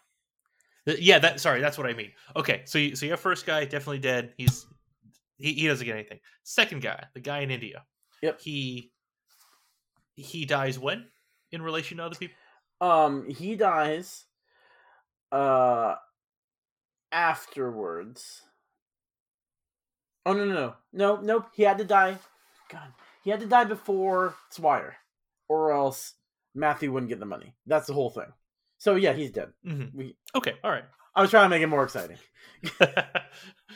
Yeah, 0.88 1.20
that 1.20 1.40
sorry, 1.40 1.62
that's 1.62 1.78
what 1.78 1.86
I 1.86 1.94
mean. 1.94 2.12
Okay, 2.36 2.64
so 2.66 2.80
you, 2.80 2.96
so 2.96 3.06
your 3.06 3.16
first 3.16 3.46
guy 3.46 3.64
definitely 3.66 4.00
dead. 4.00 4.34
He's 4.38 4.66
he, 5.38 5.54
he 5.54 5.68
doesn't 5.68 5.86
get 5.86 5.94
anything. 5.94 6.20
Second 6.42 6.82
guy, 6.82 7.04
the 7.14 7.20
guy 7.20 7.42
in 7.42 7.52
India. 7.52 7.84
Yep. 8.24 8.42
He 8.42 8.92
he 10.18 10.46
dies 10.46 10.78
when 10.78 11.06
in 11.52 11.62
relation 11.62 11.98
to 11.98 12.04
other 12.04 12.16
people? 12.16 12.36
Um, 12.82 13.30
he 13.30 13.56
dies 13.56 14.26
uh 15.32 15.96
afterwards. 17.12 18.42
Oh 20.26 20.34
no 20.34 20.46
no 20.46 20.54
no 20.54 20.76
no 20.92 21.22
nope. 21.22 21.48
He 21.54 21.64
had 21.64 21.78
to 21.78 21.86
die. 21.86 22.18
God, 22.70 22.94
he 23.24 23.30
had 23.30 23.40
to 23.40 23.46
die 23.46 23.64
before 23.64 24.36
Swire, 24.50 24.98
or 25.48 25.72
else 25.72 26.14
Matthew 26.54 26.92
wouldn't 26.92 27.10
get 27.10 27.20
the 27.20 27.26
money. 27.26 27.56
That's 27.66 27.88
the 27.88 27.94
whole 27.94 28.10
thing. 28.10 28.34
So 28.78 28.96
yeah, 28.96 29.14
he's 29.14 29.32
dead. 29.32 29.54
Mm-hmm. 29.66 29.98
We, 29.98 30.18
okay, 30.36 30.54
all 30.64 30.72
right. 30.72 30.84
I 31.16 31.22
was 31.22 31.32
trying 31.32 31.46
to 31.46 31.50
make 31.50 31.64
it 31.64 31.68
more 31.68 31.84
exciting. 31.84 32.18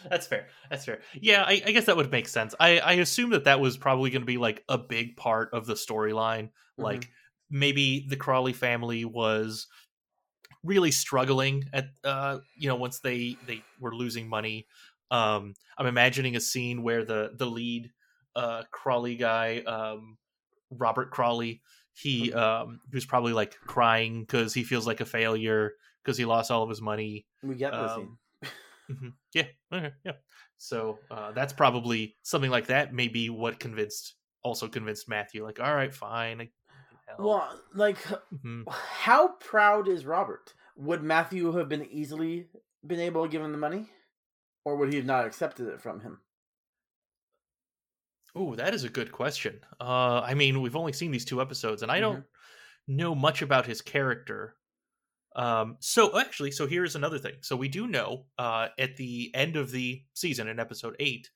That's 0.10 0.28
fair. 0.28 0.48
That's 0.70 0.86
fair. 0.86 1.02
Yeah, 1.14 1.44
I, 1.44 1.62
I, 1.66 1.72
guess 1.72 1.86
that 1.86 1.98
would 1.98 2.12
make 2.12 2.28
sense. 2.28 2.56
I, 2.60 2.80
I 2.80 2.94
assume 2.94 3.32
that 3.32 3.46
that 3.46 3.60
was 3.60 3.78
probably 3.78 4.10
going 4.10 4.22
to 4.22 4.26
be 4.28 4.38
like 4.38 4.64
a 4.68 4.78
big 4.78 5.18
part 5.18 5.50
of 5.54 5.66
the 5.66 5.74
storyline. 5.74 6.46
Mm-hmm. 6.46 6.84
Like 6.84 7.10
maybe 7.50 8.06
the 8.08 8.16
Crawley 8.16 8.54
family 8.54 9.06
was 9.06 9.68
really 10.64 10.92
struggling 10.92 11.66
at 11.74 11.88
uh 12.04 12.38
you 12.56 12.70
know 12.70 12.76
once 12.76 13.00
they 13.00 13.36
they 13.48 13.64
were 13.80 13.94
losing 13.94 14.28
money. 14.28 14.68
Um, 15.10 15.56
I'm 15.78 15.88
imagining 15.88 16.36
a 16.36 16.40
scene 16.40 16.84
where 16.84 17.04
the 17.04 17.32
the 17.36 17.46
lead 17.46 17.92
uh 18.36 18.64
Crawley 18.72 19.16
guy, 19.16 19.60
um, 19.68 20.18
Robert 20.70 21.12
Crawley, 21.12 21.62
he 21.94 22.34
um 22.34 22.80
he 22.90 22.96
was 22.96 23.06
probably 23.06 23.34
like 23.34 23.56
crying 23.68 24.22
because 24.22 24.54
he 24.54 24.64
feels 24.64 24.88
like 24.88 25.02
a 25.02 25.06
failure 25.06 25.74
because 26.04 26.18
he 26.18 26.26
lost 26.26 26.52
all 26.52 26.64
of 26.64 26.70
his 26.70 26.82
money. 26.82 27.26
We 27.44 27.56
get 27.56 27.74
um, 27.74 28.18
mm-hmm. 28.90 29.10
Yeah, 29.34 29.48
okay, 29.74 29.92
yeah. 30.06 30.14
So 30.58 31.00
uh, 31.10 31.32
that's 31.32 31.54
probably 31.54 32.16
something 32.24 32.52
like 32.52 32.68
that. 32.68 32.94
Maybe 32.94 33.30
what 33.30 33.60
convinced 33.60 34.16
also 34.44 34.68
convinced 34.68 35.10
Matthew. 35.10 35.44
Like, 35.44 35.60
all 35.60 35.74
right, 35.74 35.94
fine. 35.94 36.50
Well, 37.20 37.60
like, 37.74 37.98
mm-hmm. 38.04 38.64
how 38.70 39.34
proud 39.40 39.88
is 39.88 40.06
Robert? 40.06 40.54
Would 40.78 41.04
Matthew 41.04 41.52
have 41.54 41.68
been 41.68 41.86
easily 41.92 42.48
been 42.86 43.00
able 43.00 43.24
to 43.24 43.30
give 43.30 43.42
him 43.42 43.52
the 43.52 43.58
money, 43.58 43.88
or 44.66 44.78
would 44.78 44.90
he 44.90 44.96
have 44.98 45.06
not 45.06 45.26
accepted 45.26 45.68
it 45.68 45.82
from 45.82 46.02
him? 46.02 46.20
Oh, 48.34 48.56
that 48.56 48.74
is 48.74 48.86
a 48.86 48.90
good 48.90 49.12
question. 49.12 49.60
Uh, 49.80 50.22
I 50.22 50.34
mean, 50.36 50.62
we've 50.62 50.76
only 50.76 50.94
seen 50.94 51.12
these 51.12 51.26
two 51.26 51.42
episodes, 51.42 51.84
and 51.84 51.92
I 51.92 52.00
don't 52.00 52.20
mm-hmm. 52.20 52.96
know 52.96 53.14
much 53.14 53.42
about 53.42 53.66
his 53.66 53.82
character. 53.82 54.56
Um, 55.36 55.78
so 55.80 56.20
actually, 56.20 56.52
so 56.52 56.68
here's 56.68 56.96
another 56.96 57.20
thing. 57.20 57.36
So 57.42 57.56
we 57.56 57.70
do 57.70 57.88
know 57.88 58.26
uh, 58.38 58.68
at 58.78 58.98
the 58.98 59.32
end 59.34 59.56
of 59.56 59.72
the 59.72 60.04
season 60.14 60.48
in 60.48 60.60
episode 60.60 60.96
eight, 61.00 61.30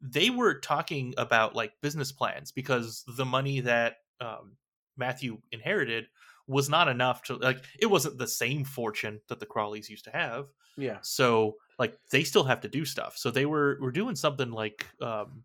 they 0.00 0.30
were 0.30 0.60
talking 0.60 1.14
about 1.16 1.54
like 1.54 1.72
business 1.82 2.12
plans 2.12 2.52
because 2.52 3.04
the 3.06 3.24
money 3.24 3.60
that 3.60 3.96
um, 4.20 4.56
Matthew 4.96 5.38
inherited 5.52 6.06
was 6.46 6.68
not 6.68 6.88
enough 6.88 7.22
to 7.22 7.36
like 7.36 7.58
it 7.78 7.86
wasn't 7.86 8.18
the 8.18 8.26
same 8.26 8.64
fortune 8.64 9.20
that 9.28 9.40
the 9.40 9.46
Crawleys 9.46 9.88
used 9.88 10.04
to 10.04 10.10
have. 10.10 10.46
Yeah. 10.76 10.98
So 11.02 11.56
like 11.78 11.96
they 12.10 12.24
still 12.24 12.44
have 12.44 12.60
to 12.62 12.68
do 12.68 12.84
stuff. 12.84 13.16
So 13.16 13.30
they 13.30 13.46
were 13.46 13.78
were 13.80 13.92
doing 13.92 14.16
something 14.16 14.50
like 14.50 14.86
um 15.00 15.44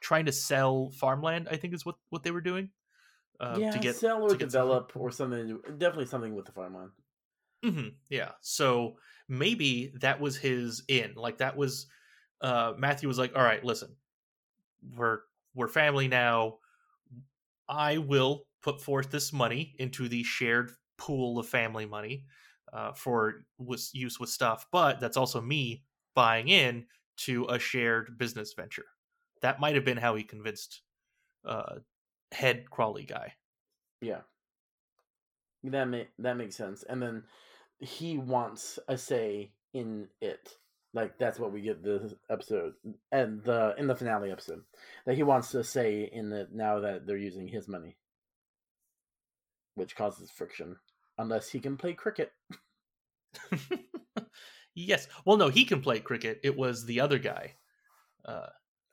trying 0.00 0.26
to 0.26 0.32
sell 0.32 0.90
farmland. 0.90 1.48
I 1.50 1.56
think 1.56 1.74
is 1.74 1.86
what 1.86 1.96
what 2.10 2.22
they 2.22 2.30
were 2.30 2.42
doing. 2.42 2.70
Uh, 3.40 3.56
yeah, 3.58 3.70
to 3.70 3.78
get 3.78 3.96
sell 3.96 4.22
or 4.22 4.36
develop 4.36 4.92
something. 4.92 5.02
or 5.02 5.10
something. 5.10 5.60
Definitely 5.78 6.06
something 6.06 6.34
with 6.34 6.44
the 6.44 6.52
farmland. 6.52 6.90
Mm-hmm, 7.64 7.88
yeah. 8.10 8.32
So 8.40 8.96
maybe 9.28 9.92
that 10.00 10.20
was 10.20 10.36
his 10.36 10.82
in. 10.88 11.14
Like 11.14 11.38
that 11.38 11.56
was 11.56 11.86
uh, 12.40 12.74
Matthew 12.76 13.08
was 13.08 13.18
like, 13.18 13.34
"All 13.36 13.42
right, 13.42 13.64
listen, 13.64 13.96
we're 14.96 15.20
we're 15.54 15.68
family 15.68 16.08
now. 16.08 16.58
I 17.68 17.98
will 17.98 18.46
put 18.62 18.80
forth 18.80 19.10
this 19.10 19.32
money 19.32 19.74
into 19.78 20.08
the 20.08 20.22
shared 20.22 20.72
pool 20.98 21.38
of 21.38 21.48
family 21.48 21.86
money 21.86 22.26
uh, 22.72 22.92
for 22.92 23.46
use 23.92 24.20
with 24.20 24.30
stuff, 24.30 24.66
but 24.70 25.00
that's 25.00 25.16
also 25.16 25.40
me 25.40 25.84
buying 26.14 26.48
in 26.48 26.86
to 27.16 27.46
a 27.46 27.58
shared 27.58 28.18
business 28.18 28.52
venture 28.54 28.86
that 29.40 29.60
might 29.60 29.74
have 29.74 29.84
been 29.84 29.96
how 29.98 30.14
he 30.14 30.24
convinced 30.24 30.82
uh, 31.44 31.76
head 32.32 32.70
Crawley 32.70 33.04
guy. 33.04 33.34
Yeah, 34.00 34.22
that 35.64 35.86
may 35.86 36.08
that 36.18 36.36
makes 36.36 36.56
sense. 36.56 36.82
And 36.84 37.02
then 37.02 37.24
he 37.84 38.18
wants 38.18 38.78
a 38.88 38.96
say 38.98 39.52
in 39.72 40.08
it. 40.20 40.56
Like 40.92 41.18
that's 41.18 41.38
what 41.38 41.52
we 41.52 41.60
get 41.60 41.82
this 41.82 42.14
episode 42.30 42.74
and 43.10 43.42
the 43.42 43.74
in 43.76 43.88
the 43.88 43.96
finale 43.96 44.30
episode 44.30 44.62
that 45.06 45.16
he 45.16 45.24
wants 45.24 45.50
to 45.50 45.64
say 45.64 46.08
in 46.12 46.32
it 46.32 46.50
now 46.52 46.80
that 46.80 47.04
they're 47.04 47.16
using 47.16 47.48
his 47.48 47.66
money, 47.66 47.96
which 49.74 49.96
causes 49.96 50.30
friction 50.30 50.76
unless 51.18 51.48
he 51.48 51.58
can 51.58 51.76
play 51.76 51.94
cricket. 51.94 52.32
yes. 54.74 55.08
Well, 55.24 55.36
no, 55.36 55.48
he 55.48 55.64
can 55.64 55.80
play 55.80 55.98
cricket. 55.98 56.40
It 56.44 56.56
was 56.56 56.86
the 56.86 57.00
other 57.00 57.18
guy. 57.18 57.54
Uh, 58.24 58.46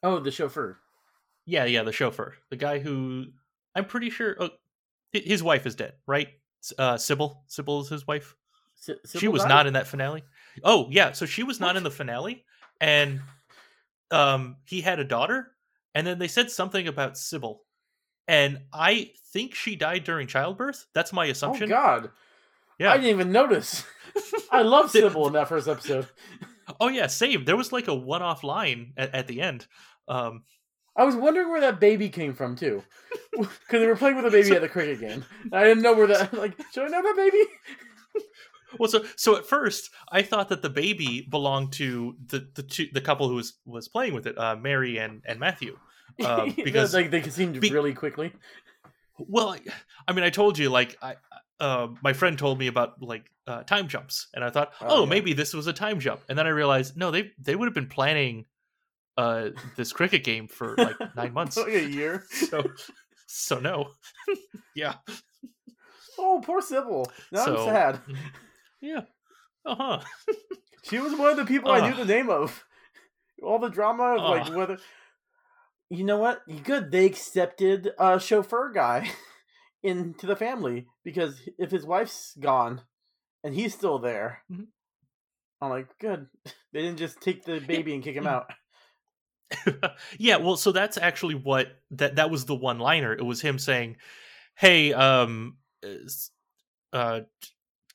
Oh, 0.03 0.19
the 0.19 0.31
chauffeur. 0.31 0.79
Yeah, 1.45 1.65
yeah, 1.65 1.83
the 1.83 1.91
chauffeur, 1.91 2.35
the 2.49 2.55
guy 2.55 2.79
who 2.79 3.25
I'm 3.75 3.85
pretty 3.85 4.09
sure 4.09 4.35
oh, 4.39 4.49
his 5.11 5.43
wife 5.43 5.65
is 5.65 5.75
dead, 5.75 5.93
right? 6.07 6.29
Uh, 6.77 6.97
Sybil, 6.97 7.43
Sybil 7.47 7.81
is 7.81 7.89
his 7.89 8.07
wife. 8.07 8.35
S- 8.87 9.17
she 9.17 9.27
was 9.27 9.41
died? 9.43 9.49
not 9.49 9.67
in 9.67 9.73
that 9.73 9.87
finale. 9.87 10.23
Oh 10.63 10.87
yeah, 10.89 11.11
so 11.11 11.25
she 11.25 11.43
was 11.43 11.59
what? 11.59 11.67
not 11.67 11.77
in 11.77 11.83
the 11.83 11.91
finale, 11.91 12.45
and 12.79 13.21
um, 14.11 14.57
he 14.65 14.81
had 14.81 14.99
a 14.99 15.03
daughter, 15.03 15.51
and 15.95 16.05
then 16.05 16.19
they 16.19 16.27
said 16.27 16.51
something 16.51 16.87
about 16.87 17.17
Sybil, 17.17 17.61
and 18.27 18.61
I 18.73 19.11
think 19.31 19.55
she 19.55 19.75
died 19.75 20.03
during 20.03 20.27
childbirth. 20.27 20.87
That's 20.93 21.13
my 21.13 21.27
oh, 21.27 21.31
assumption. 21.31 21.71
Oh 21.71 21.75
God, 21.75 22.11
yeah, 22.79 22.91
I 22.91 22.97
didn't 22.97 23.11
even 23.11 23.31
notice. 23.31 23.85
I 24.51 24.63
love 24.63 24.91
Sybil 24.91 25.27
in 25.27 25.33
that 25.33 25.47
first 25.47 25.67
episode. 25.67 26.07
Oh 26.79 26.87
yeah, 26.87 27.07
same. 27.07 27.45
There 27.45 27.57
was 27.57 27.71
like 27.71 27.87
a 27.87 27.95
one-off 27.95 28.43
line 28.43 28.93
at, 28.97 29.13
at 29.13 29.27
the 29.27 29.41
end. 29.41 29.67
Um, 30.07 30.43
I 30.95 31.05
was 31.05 31.15
wondering 31.15 31.49
where 31.49 31.61
that 31.61 31.79
baby 31.79 32.09
came 32.09 32.33
from 32.33 32.55
too. 32.55 32.83
because 33.31 33.55
they 33.69 33.87
were 33.87 33.95
playing 33.95 34.17
with 34.17 34.25
a 34.25 34.31
baby 34.31 34.49
so, 34.49 34.55
at 34.55 34.61
the 34.61 34.69
cricket 34.69 34.99
game. 34.99 35.25
I 35.53 35.63
didn't 35.63 35.83
know 35.83 35.93
where 35.93 36.07
that. 36.07 36.33
Like, 36.33 36.53
should 36.73 36.85
I 36.85 36.87
know 36.87 37.01
that 37.01 37.15
baby? 37.15 37.43
Well, 38.79 38.89
so 38.89 39.03
so 39.15 39.37
at 39.37 39.45
first 39.45 39.89
I 40.11 40.21
thought 40.21 40.49
that 40.49 40.61
the 40.61 40.69
baby 40.69 41.27
belonged 41.29 41.73
to 41.73 42.15
the 42.27 42.47
the 42.55 42.63
two, 42.63 42.87
the 42.91 43.01
couple 43.01 43.27
who 43.27 43.35
was 43.35 43.53
was 43.65 43.87
playing 43.87 44.13
with 44.13 44.27
it, 44.27 44.37
uh, 44.37 44.55
Mary 44.55 44.97
and 44.97 45.21
and 45.25 45.39
Matthew, 45.39 45.77
uh, 46.23 46.49
because 46.63 46.93
like 46.93 47.11
they 47.11 47.21
seemed 47.23 47.59
be, 47.59 47.71
really 47.71 47.93
quickly. 47.93 48.33
Well, 49.17 49.55
I 50.07 50.13
mean, 50.13 50.23
I 50.23 50.29
told 50.29 50.57
you 50.57 50.69
like 50.69 50.97
I. 51.01 51.15
Uh, 51.59 51.89
my 52.01 52.11
friend 52.11 52.39
told 52.39 52.57
me 52.57 52.65
about 52.65 53.03
like 53.03 53.29
uh, 53.45 53.61
time 53.61 53.87
jumps, 53.87 54.29
and 54.33 54.43
I 54.43 54.49
thought, 54.49 54.73
oh, 54.81 54.87
oh 54.87 55.03
yeah. 55.03 55.09
maybe 55.09 55.33
this 55.33 55.53
was 55.53 55.67
a 55.67 55.73
time 55.73 55.99
jump, 55.99 56.21
and 56.27 56.35
then 56.35 56.47
I 56.47 56.49
realized, 56.49 56.97
no, 56.97 57.11
they 57.11 57.33
they 57.37 57.55
would 57.55 57.67
have 57.67 57.75
been 57.75 57.85
planning 57.85 58.45
uh, 59.17 59.49
this 59.75 59.93
cricket 59.93 60.23
game 60.23 60.47
for 60.47 60.75
like 60.77 60.95
nine 61.15 61.33
months, 61.33 61.57
like 61.57 61.67
a 61.67 61.89
year. 61.89 62.25
So, 62.31 62.63
so 63.27 63.59
no, 63.59 63.91
yeah. 64.75 64.95
Oh, 66.17 66.41
poor 66.43 66.61
Sybil. 66.61 67.09
Now 67.31 67.45
so, 67.45 67.57
I'm 67.57 67.65
sad. 67.65 67.99
Mm-hmm. 68.83 68.87
Yeah. 68.87 69.01
Uh 69.65 69.75
huh. 69.75 69.99
she 70.83 70.99
was 70.99 71.17
one 71.17 71.29
of 71.29 71.37
the 71.37 71.45
people 71.45 71.71
uh, 71.71 71.75
I 71.75 71.89
knew 71.89 71.95
the 71.95 72.05
name 72.05 72.29
of. 72.29 72.63
All 73.43 73.59
the 73.59 73.69
drama 73.69 74.15
of 74.15 74.19
uh, 74.19 74.29
like 74.29 74.55
whether. 74.55 74.77
You 75.89 76.03
know 76.03 76.17
what? 76.17 76.41
Good. 76.63 76.91
They 76.91 77.05
accepted 77.05 77.91
a 77.99 78.19
chauffeur 78.19 78.71
guy 78.73 79.09
into 79.83 80.25
the 80.25 80.35
family 80.35 80.87
because 81.03 81.41
if 81.57 81.71
his 81.71 81.85
wife's 81.85 82.35
gone 82.39 82.81
and 83.43 83.53
he's 83.53 83.73
still 83.73 83.99
there, 83.99 84.43
mm-hmm. 84.51 84.63
I'm 85.59 85.69
like, 85.69 85.87
good. 85.99 86.27
They 86.71 86.81
didn't 86.81 86.99
just 86.99 87.19
take 87.19 87.43
the 87.43 87.59
baby 87.59 87.93
and 87.93 88.03
kick 88.03 88.15
him 88.15 88.27
out. 88.27 88.51
yeah, 90.17 90.37
well, 90.37 90.55
so 90.55 90.71
that's 90.71 90.97
actually 90.97 91.35
what 91.35 91.67
that 91.91 92.15
that 92.15 92.31
was 92.31 92.45
the 92.45 92.55
one 92.55 92.79
liner. 92.79 93.11
It 93.11 93.25
was 93.25 93.41
him 93.41 93.59
saying, 93.59 93.97
"Hey, 94.55 94.93
um, 94.93 95.57
uh, 96.93 97.21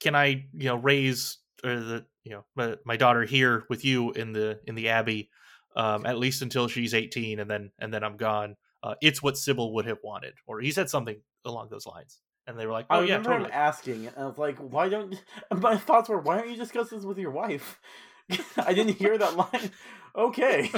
can 0.01 0.15
I, 0.15 0.47
you 0.53 0.69
know, 0.69 0.77
raise 0.77 1.39
uh, 1.65 1.69
the, 1.69 2.07
you 2.25 2.33
know, 2.33 2.45
my, 2.55 2.77
my, 2.85 2.97
daughter 2.97 3.25
here 3.25 3.65
with 3.69 3.85
you 3.85 4.13
in 4.13 4.33
the 4.33 4.61
in 4.67 4.75
the 4.75 4.89
abbey, 4.89 5.31
um, 5.75 6.07
at 6.07 6.19
least 6.19 6.43
until 6.43 6.69
she's 6.69 6.95
18, 6.95 7.41
and 7.41 7.51
then 7.51 7.71
and 7.79 7.93
then 7.93 8.05
I'm 8.05 8.17
gone. 8.17 8.57
Uh, 8.83 8.95
it's 9.01 9.23
what 9.23 9.37
Sybil 9.37 9.75
would 9.75 9.87
have 9.87 9.99
wanted, 10.03 10.35
or 10.47 10.61
he 10.61 10.71
said 10.71 10.91
something 10.91 11.21
along 11.45 11.69
those 11.71 11.87
lines." 11.87 12.21
And 12.47 12.59
they 12.59 12.67
were 12.67 12.73
like, 12.73 12.87
"Oh 12.91 13.01
I 13.01 13.05
yeah, 13.05 13.19
totally." 13.19 13.47
Him 13.47 13.51
asking, 13.53 14.07
and 14.07 14.17
I 14.19 14.27
was 14.27 14.39
like, 14.39 14.59
"Why 14.59 14.89
don't?" 14.89 15.21
My 15.57 15.77
thoughts 15.77 16.09
were, 16.09 16.21
"Why 16.21 16.39
don't 16.39 16.51
you 16.51 16.57
discuss 16.57 16.91
this 16.91 17.05
with 17.05 17.19
your 17.19 17.31
wife?" 17.31 17.81
I 18.57 18.75
didn't 18.75 18.97
hear 18.97 19.17
that 19.19 19.37
line. 19.37 19.71
Okay. 20.17 20.71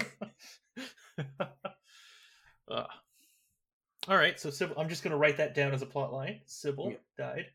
uh, 2.69 2.85
all 4.09 4.17
right, 4.17 4.41
so 4.41 4.51
Sybil, 4.51 4.75
I'm 4.77 4.89
just 4.89 5.05
going 5.05 5.13
to 5.13 5.17
write 5.17 5.37
that 5.37 5.55
down 5.55 5.73
as 5.73 5.83
a 5.83 5.87
plot 5.87 6.13
line. 6.13 6.41
Sybil 6.45 6.91
yep. 6.91 7.03
died. 7.17 7.47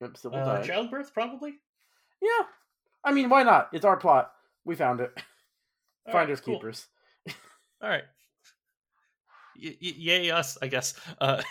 Yep, 0.00 0.16
Sybil 0.16 0.38
uh, 0.38 0.44
died. 0.56 0.64
Childbirth, 0.64 1.12
probably. 1.12 1.54
Yeah, 2.22 2.46
I 3.04 3.12
mean, 3.12 3.28
why 3.28 3.42
not? 3.42 3.68
It's 3.72 3.84
our 3.84 3.96
plot. 3.96 4.32
We 4.64 4.74
found 4.74 5.00
it. 5.00 5.12
All 6.06 6.12
Finders 6.12 6.38
right, 6.38 6.44
cool. 6.44 6.56
keepers. 6.56 6.86
All 7.82 7.88
right. 7.88 8.04
Y- 9.60 9.76
y- 9.82 9.94
yay 9.96 10.30
us, 10.30 10.56
I 10.62 10.68
guess. 10.68 10.94
Uh, 11.20 11.42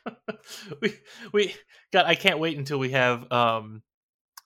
we 0.80 0.94
we 1.32 1.54
got. 1.92 2.06
I 2.06 2.14
can't 2.14 2.38
wait 2.38 2.56
until 2.56 2.78
we 2.78 2.90
have 2.90 3.30
um 3.32 3.82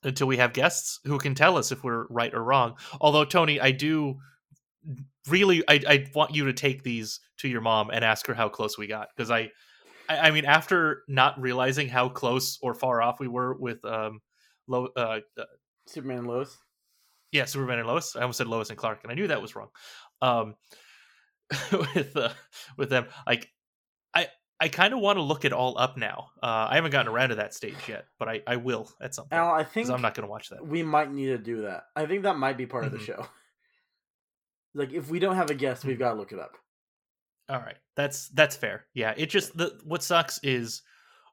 until 0.03 0.27
we 0.27 0.37
have 0.37 0.53
guests 0.53 1.01
who 1.05 1.19
can 1.19 1.35
tell 1.35 1.57
us 1.57 1.73
if 1.73 1.83
we're 1.85 2.07
right 2.09 2.33
or 2.33 2.43
wrong. 2.43 2.77
Although 3.01 3.25
Tony, 3.25 3.61
I 3.61 3.71
do 3.73 4.19
really 5.29 5.63
I, 5.69 5.81
I 5.87 6.07
want 6.15 6.35
you 6.35 6.47
to 6.47 6.53
take 6.53 6.83
these 6.83 7.21
to 7.39 7.49
your 7.49 7.61
mom 7.61 7.91
and 7.91 8.05
ask 8.05 8.27
her 8.27 8.35
how 8.35 8.49
close 8.49 8.79
we 8.79 8.87
got 8.87 9.09
because 9.15 9.31
I, 9.31 9.51
I, 10.09 10.19
I 10.19 10.31
mean 10.31 10.45
after 10.45 11.03
not 11.09 11.41
realizing 11.41 11.89
how 11.89 12.09
close 12.09 12.59
or 12.63 12.75
far 12.75 13.03
off 13.03 13.21
we 13.21 13.29
were 13.29 13.55
with 13.55 13.85
um 13.85 14.21
Lo, 14.69 14.89
uh, 14.97 15.21
uh, 15.39 15.45
Superman 15.87 16.19
and 16.19 16.27
Lois 16.27 16.57
yeah 17.33 17.45
Superman 17.45 17.79
and 17.79 17.89
Lois 17.89 18.17
I 18.17 18.23
almost 18.23 18.39
said 18.39 18.47
Lois 18.47 18.71
and 18.71 18.79
Clark 18.79 19.01
and 19.03 19.13
I 19.13 19.15
knew 19.15 19.29
that 19.29 19.43
was 19.43 19.57
wrong 19.57 19.69
um 20.23 20.55
with 21.73 22.17
uh, 22.17 22.31
with 22.77 22.91
them 22.91 23.07
like 23.27 23.49
I 24.15 24.29
I 24.59 24.69
kind 24.69 24.95
of 24.95 25.01
want 25.01 25.19
to 25.19 25.23
look 25.23 25.45
it 25.45 25.53
all 25.53 25.79
up 25.79 25.99
now. 25.99 26.31
Uh, 26.43 26.67
I 26.71 26.77
haven't 26.77 26.91
gotten 26.91 27.13
around 27.13 27.29
to 27.29 27.35
that 27.37 27.53
stage 27.53 27.77
yet, 27.89 28.07
but 28.19 28.29
I, 28.29 28.43
I 28.47 28.57
will 28.57 28.91
at 29.03 29.15
some 29.15 29.27
point. 29.27 29.39
Al, 29.39 29.53
I 29.53 29.65
think 29.65 29.91
I'm 29.91 30.01
not 30.01 30.15
going 30.15 30.27
to 30.27 30.31
watch 30.31 30.49
that. 30.49 30.67
We 30.67 30.83
might 30.83 31.13
need 31.13 31.27
to 31.27 31.39
do 31.39 31.63
that. 31.63 31.85
I 31.95 32.07
think 32.07 32.23
that 32.23 32.39
might 32.39 32.57
be 32.57 32.65
part 32.65 32.85
mm-hmm. 32.85 32.95
of 32.95 33.01
the 33.07 33.13
mm-hmm. 33.13 33.23
show. 33.23 33.29
Like 34.77 34.93
if 34.93 35.09
we 35.09 35.19
don't 35.19 35.37
have 35.37 35.49
a 35.49 35.55
guest, 35.55 35.87
we've 35.87 35.97
hmm. 35.97 36.03
got 36.03 36.13
to 36.13 36.19
look 36.19 36.33
it 36.33 36.39
up. 36.39 36.59
All 37.49 37.61
right, 37.61 37.77
that's 37.95 38.29
that's 38.29 38.57
fair. 38.57 38.87
Yeah, 38.95 39.15
it 39.17 39.27
just 39.27 39.57
the 39.57 39.79
what 39.85 40.03
sucks 40.03 40.41
is 40.43 40.83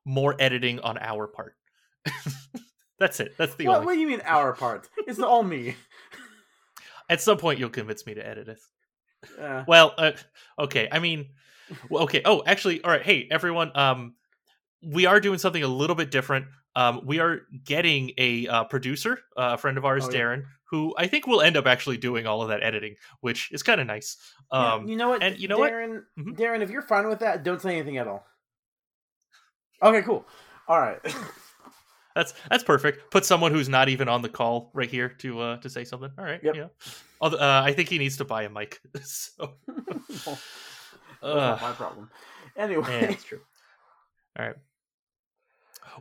more 0.06 0.36
editing 0.40 0.80
on 0.80 0.98
our 1.00 1.28
part. 1.28 1.56
that's 3.00 3.20
it. 3.20 3.36
That's 3.38 3.56
the 3.56 3.68
what, 3.68 3.76
only. 3.78 3.86
What 3.86 3.94
do 3.94 4.00
you 4.00 4.08
mean 4.08 4.22
our 4.24 4.54
part? 4.54 4.90
It's 5.08 5.20
all 5.20 5.44
me. 5.44 5.76
At 7.10 7.22
some 7.22 7.38
point, 7.38 7.60
you'll 7.60 7.70
convince 7.70 8.06
me 8.06 8.14
to 8.14 8.26
edit 8.26 8.48
it. 8.48 8.60
Yeah. 9.38 9.66
Well, 9.68 9.94
uh, 9.98 10.12
okay. 10.60 10.88
I 10.92 11.00
mean, 11.00 11.30
well, 11.90 12.04
okay. 12.04 12.22
Oh, 12.26 12.44
actually, 12.46 12.84
all 12.84 12.92
right. 12.92 13.02
Hey, 13.02 13.28
everyone. 13.30 13.72
Um, 13.76 14.16
we 14.82 15.06
are 15.06 15.20
doing 15.20 15.40
something 15.40 15.64
a 15.64 15.68
little 15.68 15.96
bit 15.96 16.12
different. 16.12 16.46
Um, 16.76 17.02
we 17.06 17.20
are 17.20 17.42
getting 17.64 18.12
a 18.18 18.48
uh, 18.48 18.64
producer, 18.64 19.20
uh, 19.38 19.52
a 19.54 19.58
friend 19.58 19.78
of 19.78 19.86
ours, 19.86 20.06
oh, 20.06 20.12
yeah. 20.12 20.20
Darren, 20.20 20.46
who 20.66 20.94
I 20.98 21.08
think 21.08 21.28
will 21.28 21.42
end 21.42 21.56
up 21.56 21.68
actually 21.68 21.98
doing 21.98 22.26
all 22.26 22.42
of 22.42 22.50
that 22.50 22.64
editing, 22.64 22.96
which 23.22 23.52
is 23.52 23.62
kind 23.62 23.80
of 23.80 23.88
nice. 23.88 24.18
Um, 24.52 24.86
yeah, 24.86 24.92
you 24.92 24.98
know 24.98 25.10
what? 25.10 25.22
And 25.22 25.38
you 25.38 25.48
know 25.48 25.60
Darren, 25.60 25.90
what? 25.90 26.26
Mm-hmm. 26.26 26.32
Darren, 26.32 26.62
if 26.62 26.72
you're 26.72 26.82
fine 26.82 27.08
with 27.08 27.20
that, 27.20 27.44
don't 27.44 27.62
say 27.62 27.76
anything 27.76 27.98
at 27.98 28.08
all. 28.08 28.26
Okay, 29.84 30.02
cool. 30.02 30.26
All 30.68 30.80
right. 30.80 31.00
that's 32.16 32.34
that's 32.50 32.64
perfect. 32.64 33.12
Put 33.12 33.24
someone 33.24 33.52
who's 33.52 33.70
not 33.70 33.88
even 33.90 34.10
on 34.10 34.24
the 34.24 34.30
call 34.30 34.72
right 34.74 34.90
here 34.90 35.10
to 35.10 35.40
uh, 35.42 35.58
to 35.58 35.70
say 35.70 35.84
something. 35.84 36.10
All 36.18 36.26
right. 36.26 36.44
Yep. 36.44 36.56
Yeah. 36.56 36.68
Although, 37.22 37.38
uh, 37.38 37.62
I 37.64 37.74
think 37.74 37.90
he 37.90 38.00
needs 38.00 38.18
to 38.18 38.26
buy 38.26 38.44
a 38.44 38.50
mic. 38.50 38.80
so. 39.04 39.54
uh, 41.22 41.34
not 41.36 41.62
my 41.62 41.72
problem. 41.74 42.10
Anyway, 42.58 42.84
yeah, 42.88 43.08
that's 43.08 43.24
true. 43.24 43.42
All 44.40 44.46
right 44.48 44.56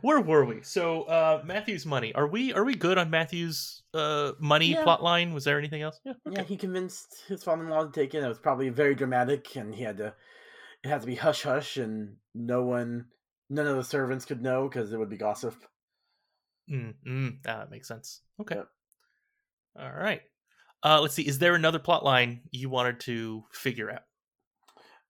where 0.01 0.19
were 0.21 0.45
we? 0.45 0.61
So 0.63 1.03
uh 1.03 1.41
Matthew's 1.45 1.85
money. 1.85 2.13
Are 2.13 2.27
we 2.27 2.53
are 2.53 2.63
we 2.63 2.75
good 2.75 2.97
on 2.97 3.09
Matthew's 3.09 3.83
uh 3.93 4.33
money 4.39 4.71
yeah. 4.71 4.83
plot 4.83 5.03
line? 5.03 5.33
Was 5.33 5.43
there 5.43 5.57
anything 5.57 5.81
else? 5.81 5.99
Yeah. 6.05 6.13
Okay. 6.27 6.35
Yeah, 6.37 6.43
he 6.43 6.57
convinced 6.57 7.23
his 7.27 7.43
father-in-law 7.43 7.85
to 7.85 7.91
take 7.91 8.13
it. 8.13 8.23
It 8.23 8.27
was 8.27 8.39
probably 8.39 8.69
very 8.69 8.95
dramatic, 8.95 9.55
and 9.55 9.73
he 9.73 9.83
had 9.83 9.97
to. 9.97 10.13
It 10.83 10.89
had 10.89 11.01
to 11.01 11.07
be 11.07 11.15
hush 11.15 11.43
hush, 11.43 11.77
and 11.77 12.17
no 12.35 12.63
one, 12.63 13.05
none 13.49 13.67
of 13.67 13.77
the 13.77 13.83
servants 13.83 14.25
could 14.25 14.41
know 14.41 14.67
because 14.67 14.91
it 14.91 14.97
would 14.97 15.09
be 15.09 15.17
gossip. 15.17 15.55
Mm, 16.69 16.93
mm, 17.07 17.43
that 17.43 17.71
makes 17.71 17.87
sense. 17.87 18.21
Okay. 18.41 18.55
Yep. 18.55 18.67
All 19.79 19.91
right. 19.91 20.21
Uh, 20.83 20.99
let's 21.01 21.13
see. 21.13 21.27
Is 21.27 21.39
there 21.39 21.55
another 21.55 21.79
plot 21.79 22.03
line 22.03 22.41
you 22.51 22.69
wanted 22.69 22.99
to 23.01 23.45
figure 23.51 23.89
out? 23.89 24.01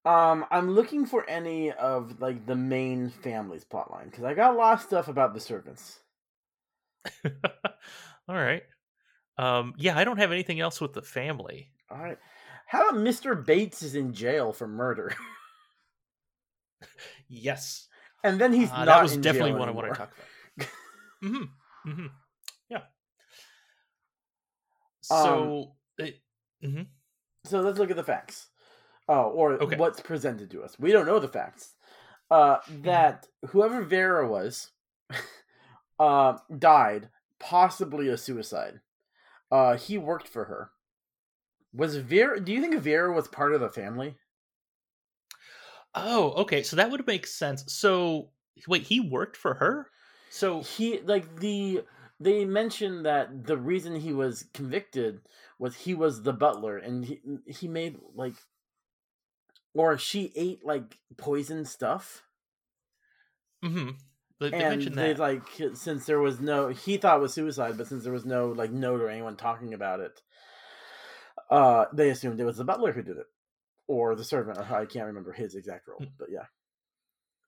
Um, 0.06 0.46
I'm 0.52 0.72
looking 0.72 1.06
for 1.06 1.28
any 1.30 1.72
of 1.72 2.20
like 2.20 2.46
the 2.46 2.56
main 2.56 3.10
family's 3.10 3.64
plotline 3.64 4.06
because 4.12 4.26
I 4.26 4.34
got 4.34 4.54
a 4.54 4.58
lot 4.58 4.74
of 4.74 4.82
stuff 4.82 5.08
about 5.08 5.34
the 5.34 5.40
servants. 5.40 6.00
All 7.26 8.36
right. 8.36 8.64
Um, 9.38 9.74
yeah, 9.78 9.98
I 9.98 10.04
don't 10.04 10.18
have 10.18 10.32
anything 10.32 10.60
else 10.60 10.82
with 10.82 10.94
the 10.94 11.02
family. 11.02 11.72
All 11.90 11.98
right. 11.98 12.18
How 12.66 12.90
about 12.90 13.02
Mr. 13.02 13.46
Bates 13.46 13.82
is 13.82 13.96
in 13.96 14.14
jail 14.14 14.52
for 14.52 14.68
murder? 14.68 15.14
yes. 17.28 17.88
And 18.24 18.40
then 18.40 18.54
he's 18.54 18.72
uh, 18.72 18.78
not. 18.80 18.86
That 18.86 19.04
was 19.04 19.18
definitely 19.18 19.54
one 19.54 19.70
I 19.70 19.72
want 19.72 19.94
to 19.94 19.98
talk 19.98 20.12
about. 20.58 20.70
mm-hmm. 21.24 21.90
Mm-hmm. 21.90 22.06
Yeah. 22.70 22.80
So. 25.02 25.74
Um, 26.00 26.06
it, 26.06 26.22
mm-hmm. 26.64 26.84
So 27.44 27.60
let's 27.60 27.78
look 27.78 27.90
at 27.90 27.98
the 27.98 28.04
facts. 28.04 28.48
Oh, 29.10 29.30
or 29.30 29.54
okay. 29.54 29.76
what's 29.76 30.00
presented 30.00 30.50
to 30.52 30.64
us. 30.64 30.80
We 30.80 30.92
don't 30.92 31.06
know 31.06 31.20
the 31.20 31.28
facts. 31.28 31.74
Uh, 32.32 32.58
mm-hmm. 32.58 32.84
that 32.84 33.28
whoever 33.48 33.82
Vera 33.82 34.28
was, 34.28 34.72
uh, 36.00 36.38
died, 36.58 37.10
possibly 37.40 38.08
a 38.08 38.18
suicide. 38.18 38.80
Uh, 39.52 39.76
he 39.76 39.98
worked 39.98 40.28
for 40.28 40.46
her. 40.46 40.72
Was 41.74 41.98
Vera? 41.98 42.40
Do 42.40 42.52
you 42.52 42.62
think 42.62 42.76
Vera 42.80 43.14
was 43.14 43.28
part 43.28 43.54
of 43.54 43.62
the 43.62 43.70
family? 43.70 44.16
Oh, 45.96 46.32
okay. 46.42 46.64
So 46.64 46.76
that 46.76 46.92
would 46.92 47.06
make 47.06 47.28
sense. 47.28 47.64
So 47.68 48.30
wait, 48.68 48.84
he 48.84 49.00
worked 49.00 49.38
for 49.38 49.56
her. 49.56 49.90
So 50.30 50.62
he 50.62 51.00
like 51.02 51.40
the 51.40 51.84
they 52.20 52.46
mentioned 52.46 53.06
that 53.06 53.46
the 53.46 53.58
reason 53.58 53.96
he 53.96 54.14
was 54.14 54.46
convicted 54.54 55.22
was 55.60 55.76
he 55.76 55.94
was 55.94 56.24
the 56.24 56.34
butler 56.34 56.78
and 56.78 57.06
he 57.06 57.22
he 57.46 57.68
made 57.68 57.98
like 58.16 58.36
or 59.74 59.98
she 59.98 60.32
ate 60.36 60.66
like 60.66 60.98
poison 61.18 61.66
stuff. 61.66 62.24
Mm-hmm. 63.64 63.92
They, 64.40 64.50
they 64.50 64.64
and 64.64 64.82
they 64.82 65.14
like 65.14 65.44
since 65.74 66.06
there 66.06 66.20
was 66.20 66.40
no 66.40 66.70
he 66.70 66.98
thought 66.98 67.18
it 67.18 67.22
was 67.22 67.34
suicide, 67.34 67.78
but 67.78 67.88
since 67.88 68.04
there 68.04 68.14
was 68.14 68.26
no 68.26 68.50
like 68.50 68.72
note 68.72 69.02
or 69.02 69.10
anyone 69.10 69.38
talking 69.38 69.74
about 69.74 70.00
it, 70.02 70.22
uh, 71.50 71.86
they 71.94 72.10
assumed 72.10 72.40
it 72.40 72.46
was 72.46 72.58
the 72.58 72.66
butler 72.66 72.92
who 72.92 73.04
did 73.04 73.18
it, 73.18 73.28
or 73.88 74.16
the 74.16 74.24
servant. 74.24 74.58
I 74.58 74.86
can't 74.86 75.08
remember 75.08 75.32
his 75.32 75.56
exact 75.56 75.88
role, 75.88 76.00
mm. 76.02 76.12
but 76.18 76.30
yeah. 76.32 76.46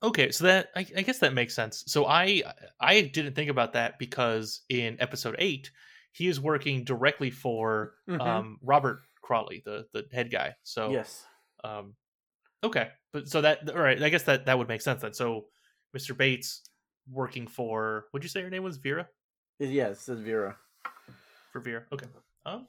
Okay, 0.04 0.32
so 0.32 0.46
that 0.46 0.70
I, 0.76 0.86
I, 0.96 1.02
guess 1.02 1.20
that 1.20 1.34
makes 1.34 1.56
sense. 1.56 1.84
So 1.88 2.06
I 2.06 2.44
I 2.80 3.02
didn't 3.02 3.34
think 3.34 3.50
about 3.50 3.74
that 3.74 3.98
because 3.98 4.62
in 4.70 4.98
episode 5.00 5.36
eight, 5.40 5.72
he 6.12 6.28
is 6.28 6.40
working 6.40 6.84
directly 6.84 7.32
for 7.32 7.96
mm-hmm. 8.08 8.22
um, 8.22 8.60
Robert 8.62 9.00
Crawley, 9.22 9.64
the 9.66 9.88
the 9.94 10.06
head 10.14 10.32
guy. 10.32 10.56
So 10.64 10.92
yes, 10.92 11.26
um, 11.64 11.96
okay, 12.66 12.90
but 13.14 13.28
so 13.28 13.42
that 13.42 13.70
all 13.70 13.82
right, 13.82 14.02
I 14.02 14.10
guess 14.10 14.24
that 14.24 14.46
that 14.46 14.58
would 14.58 14.68
make 14.68 14.82
sense 14.82 15.02
then. 15.02 15.14
So 15.14 15.46
Mr. 15.96 16.16
Bates 16.16 16.62
working 17.12 17.48
for 17.48 18.06
would 18.14 18.24
you 18.24 18.30
say 18.30 18.42
her 18.42 18.50
name 18.50 18.64
was 18.64 18.78
Vera? 18.78 19.08
Yes, 19.60 20.10
it's 20.10 20.22
Vera. 20.22 20.58
For 21.52 21.62
Vera, 21.62 21.84
okay. 21.92 22.08
Um, 22.46 22.68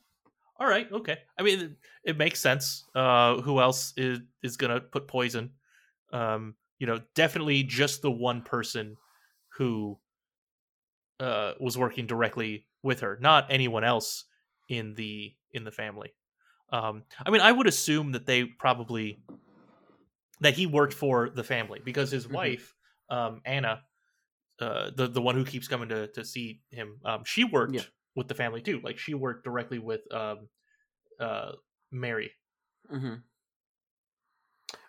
all 0.59 0.68
right, 0.68 0.90
okay. 0.90 1.18
I 1.38 1.42
mean, 1.42 1.61
it, 1.61 1.70
it 2.05 2.18
makes 2.18 2.40
sense. 2.40 2.84
Uh, 2.94 3.40
who 3.40 3.61
else 3.61 3.92
is 3.97 4.20
is 4.42 4.57
gonna 4.57 4.80
put 4.80 5.09
poison? 5.09 5.51
Um, 6.12 6.55
you 6.78 6.86
know, 6.86 7.01
definitely 7.14 7.62
just 7.62 8.03
the 8.03 8.11
one 8.11 8.42
person 8.42 8.97
who 9.57 9.99
uh 11.18 11.53
was 11.59 11.78
working 11.78 12.07
directly 12.07 12.66
with 12.82 13.01
her, 13.01 13.18
not 13.20 13.47
anyone 13.51 13.84
else 13.84 14.24
in 14.68 14.94
the 14.94 15.34
in 15.53 15.64
the 15.64 15.70
family. 15.70 16.14
Um, 16.70 17.05
I 17.24 17.30
mean, 17.30 17.40
I 17.40 17.53
would 17.53 17.66
assume 17.66 18.12
that 18.12 18.26
they 18.26 18.44
probably 18.44 19.18
that 20.41 20.55
he 20.55 20.66
worked 20.66 20.95
for 20.95 21.30
the 21.30 21.45
family 21.45 21.80
because 21.84 22.11
his 22.11 22.24
mm-hmm. 22.24 22.34
wife, 22.34 22.74
um, 23.11 23.41
Anna, 23.45 23.80
uh, 24.61 24.91
the 24.95 25.09
the 25.09 25.22
one 25.22 25.34
who 25.34 25.45
keeps 25.45 25.68
coming 25.68 25.89
to 25.89 26.09
to 26.09 26.24
see 26.24 26.61
him, 26.70 26.99
um, 27.05 27.22
she 27.24 27.45
worked 27.45 27.74
yeah. 27.74 27.82
with 28.14 28.28
the 28.28 28.34
family 28.34 28.61
too. 28.61 28.80
Like 28.82 28.99
she 28.99 29.14
worked 29.14 29.45
directly 29.45 29.78
with 29.78 30.01
um, 30.12 30.49
uh, 31.20 31.53
Mary. 31.91 32.30
Mm-hmm. 32.93 33.14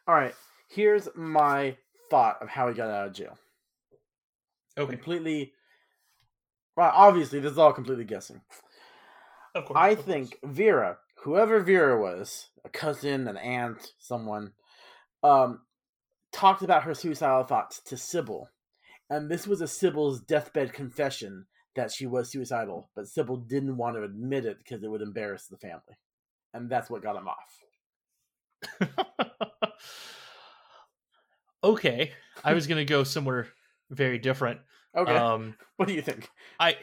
All 0.07 0.15
right, 0.15 0.33
here's 0.69 1.09
my 1.15 1.75
thought 2.09 2.41
of 2.41 2.49
how 2.49 2.67
he 2.67 2.73
got 2.73 2.89
out 2.89 3.07
of 3.07 3.13
jail. 3.13 3.37
Okay. 4.77 4.91
Completely. 4.91 5.53
Well, 6.75 6.91
obviously, 6.93 7.39
this 7.39 7.53
is 7.53 7.57
all 7.57 7.73
completely 7.73 8.05
guessing. 8.05 8.41
Of 9.55 9.65
course. 9.65 9.77
I 9.79 9.89
of 9.89 10.05
think 10.05 10.39
course. 10.39 10.53
Vera, 10.53 10.97
whoever 11.23 11.59
Vera 11.59 11.99
was, 11.99 12.49
a 12.63 12.69
cousin, 12.69 13.27
an 13.27 13.37
aunt, 13.37 13.93
someone, 13.97 14.53
um, 15.23 15.61
talked 16.31 16.61
about 16.61 16.83
her 16.83 16.93
suicidal 16.93 17.43
thoughts 17.43 17.81
to 17.85 17.97
Sybil. 17.97 18.49
And 19.09 19.29
this 19.29 19.47
was 19.47 19.61
a 19.61 19.67
Sybil's 19.67 20.21
deathbed 20.21 20.73
confession 20.73 21.45
that 21.75 21.91
she 21.91 22.05
was 22.05 22.31
suicidal, 22.31 22.89
but 22.95 23.07
Sybil 23.07 23.37
didn't 23.37 23.77
want 23.77 23.95
to 23.95 24.03
admit 24.03 24.45
it 24.45 24.57
because 24.57 24.83
it 24.83 24.89
would 24.89 25.01
embarrass 25.01 25.47
the 25.47 25.57
family. 25.57 25.97
And 26.53 26.69
that's 26.69 26.89
what 26.89 27.03
got 27.03 27.15
him 27.15 27.27
off. 27.27 27.59
okay. 31.63 32.11
I 32.43 32.53
was 32.53 32.67
going 32.67 32.79
to 32.79 32.85
go 32.85 33.03
somewhere 33.03 33.47
very 33.89 34.17
different. 34.17 34.59
Okay. 34.95 35.15
Um, 35.15 35.55
what 35.77 35.87
do 35.87 35.93
you 35.93 36.01
think? 36.01 36.29
I 36.59 36.77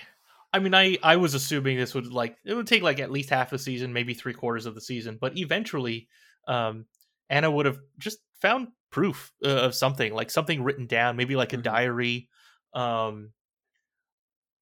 I 0.53 0.61
mean, 0.61 0.74
I 0.74 0.97
I 1.03 1.16
was 1.16 1.35
assuming 1.35 1.76
this 1.76 1.95
would 1.95 2.12
like 2.12 2.37
it 2.45 2.55
would 2.55 2.68
take 2.68 2.82
like 2.82 3.01
at 3.01 3.11
least 3.11 3.30
half 3.30 3.53
a 3.53 3.59
season, 3.59 3.93
maybe 3.93 4.14
three 4.14 4.35
quarters 4.35 4.66
of 4.66 4.74
the 4.76 4.80
season, 4.80 5.18
but 5.20 5.37
eventually, 5.37 6.09
um, 6.47 6.87
Anna 7.31 7.51
would 7.51 7.66
have 7.66 7.79
just 7.99 8.18
found 8.41 8.68
proof 8.91 9.33
uh, 9.45 9.49
of 9.49 9.75
something, 9.75 10.12
like 10.12 10.31
something 10.31 10.62
written 10.62 10.87
down, 10.87 11.16
maybe 11.16 11.37
like 11.37 11.53
a 11.53 11.57
mm-hmm. 11.57 11.62
diary, 11.62 12.29
um, 12.75 13.31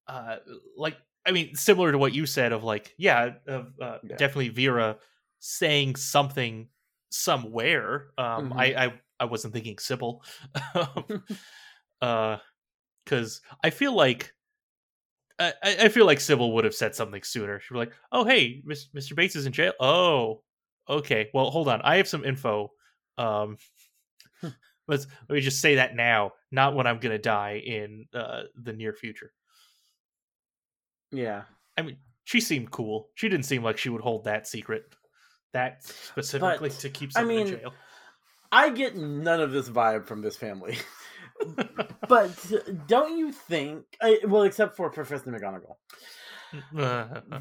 uh, 0.06 0.36
like 0.76 0.96
I 1.26 1.30
mean, 1.30 1.54
similar 1.54 1.92
to 1.92 1.98
what 1.98 2.14
you 2.14 2.26
said 2.26 2.52
of 2.52 2.64
like, 2.64 2.94
yeah, 2.98 3.30
of 3.46 3.72
uh, 3.80 3.98
yeah. 4.02 4.16
definitely 4.16 4.48
Vera 4.48 4.96
saying 5.38 5.96
something 5.96 6.68
somewhere. 7.10 8.08
Um, 8.18 8.50
mm-hmm. 8.50 8.58
I, 8.58 8.64
I 8.64 8.92
I 9.20 9.24
wasn't 9.26 9.54
thinking 9.54 9.78
Sybil, 9.78 10.22
uh, 12.02 12.38
because 13.04 13.40
I 13.62 13.70
feel 13.70 13.94
like 13.94 14.32
I, 15.38 15.52
I 15.62 15.88
feel 15.88 16.06
like 16.06 16.20
Sybil 16.20 16.52
would 16.52 16.64
have 16.64 16.74
said 16.74 16.94
something 16.94 17.22
sooner. 17.22 17.60
She'd 17.60 17.74
be 17.74 17.78
like, 17.78 17.92
"Oh, 18.10 18.24
hey, 18.24 18.62
Mr. 18.66 19.14
Bates 19.14 19.36
is 19.36 19.46
in 19.46 19.52
jail. 19.52 19.72
Oh, 19.80 20.42
okay. 20.89 21.28
Well, 21.33 21.51
hold 21.51 21.68
on. 21.68 21.80
I 21.83 21.97
have 21.97 22.09
some 22.09 22.24
info. 22.24 22.70
Um, 23.18 23.57
let's 24.89 25.07
let 25.28 25.35
me 25.35 25.41
just 25.41 25.61
say 25.61 25.76
that 25.76 25.95
now, 25.95 26.33
not 26.51 26.74
when 26.74 26.87
I'm 26.87 26.99
gonna 26.99 27.18
die 27.18 27.62
in 27.64 28.07
uh, 28.14 28.43
the 28.61 28.72
near 28.72 28.93
future." 28.93 29.33
Yeah, 31.11 31.43
I 31.76 31.83
mean, 31.83 31.99
she 32.24 32.41
seemed 32.41 32.70
cool. 32.70 33.09
She 33.14 33.28
didn't 33.28 33.45
seem 33.45 33.62
like 33.62 33.78
she 33.78 33.91
would 33.91 34.01
hold 34.01 34.24
that 34.24 34.47
secret, 34.47 34.85
that 35.53 35.85
specifically 35.85 36.70
but, 36.70 36.78
to 36.78 36.91
keep 36.91 37.12
someone 37.12 37.35
I 37.35 37.37
mean, 37.37 37.47
in 37.49 37.61
jail. 37.61 37.72
I 38.51 38.70
get 38.70 38.97
none 38.97 39.41
of 39.41 39.53
this 39.53 39.68
vibe 39.68 40.07
from 40.07 40.22
this 40.22 40.37
family. 40.37 40.76
but 42.09 42.30
don't 42.87 43.18
you 43.18 43.33
think? 43.33 43.85
Well, 44.26 44.43
except 44.43 44.76
for 44.76 44.91
Professor 44.91 45.30
McGonagall, 45.30 45.76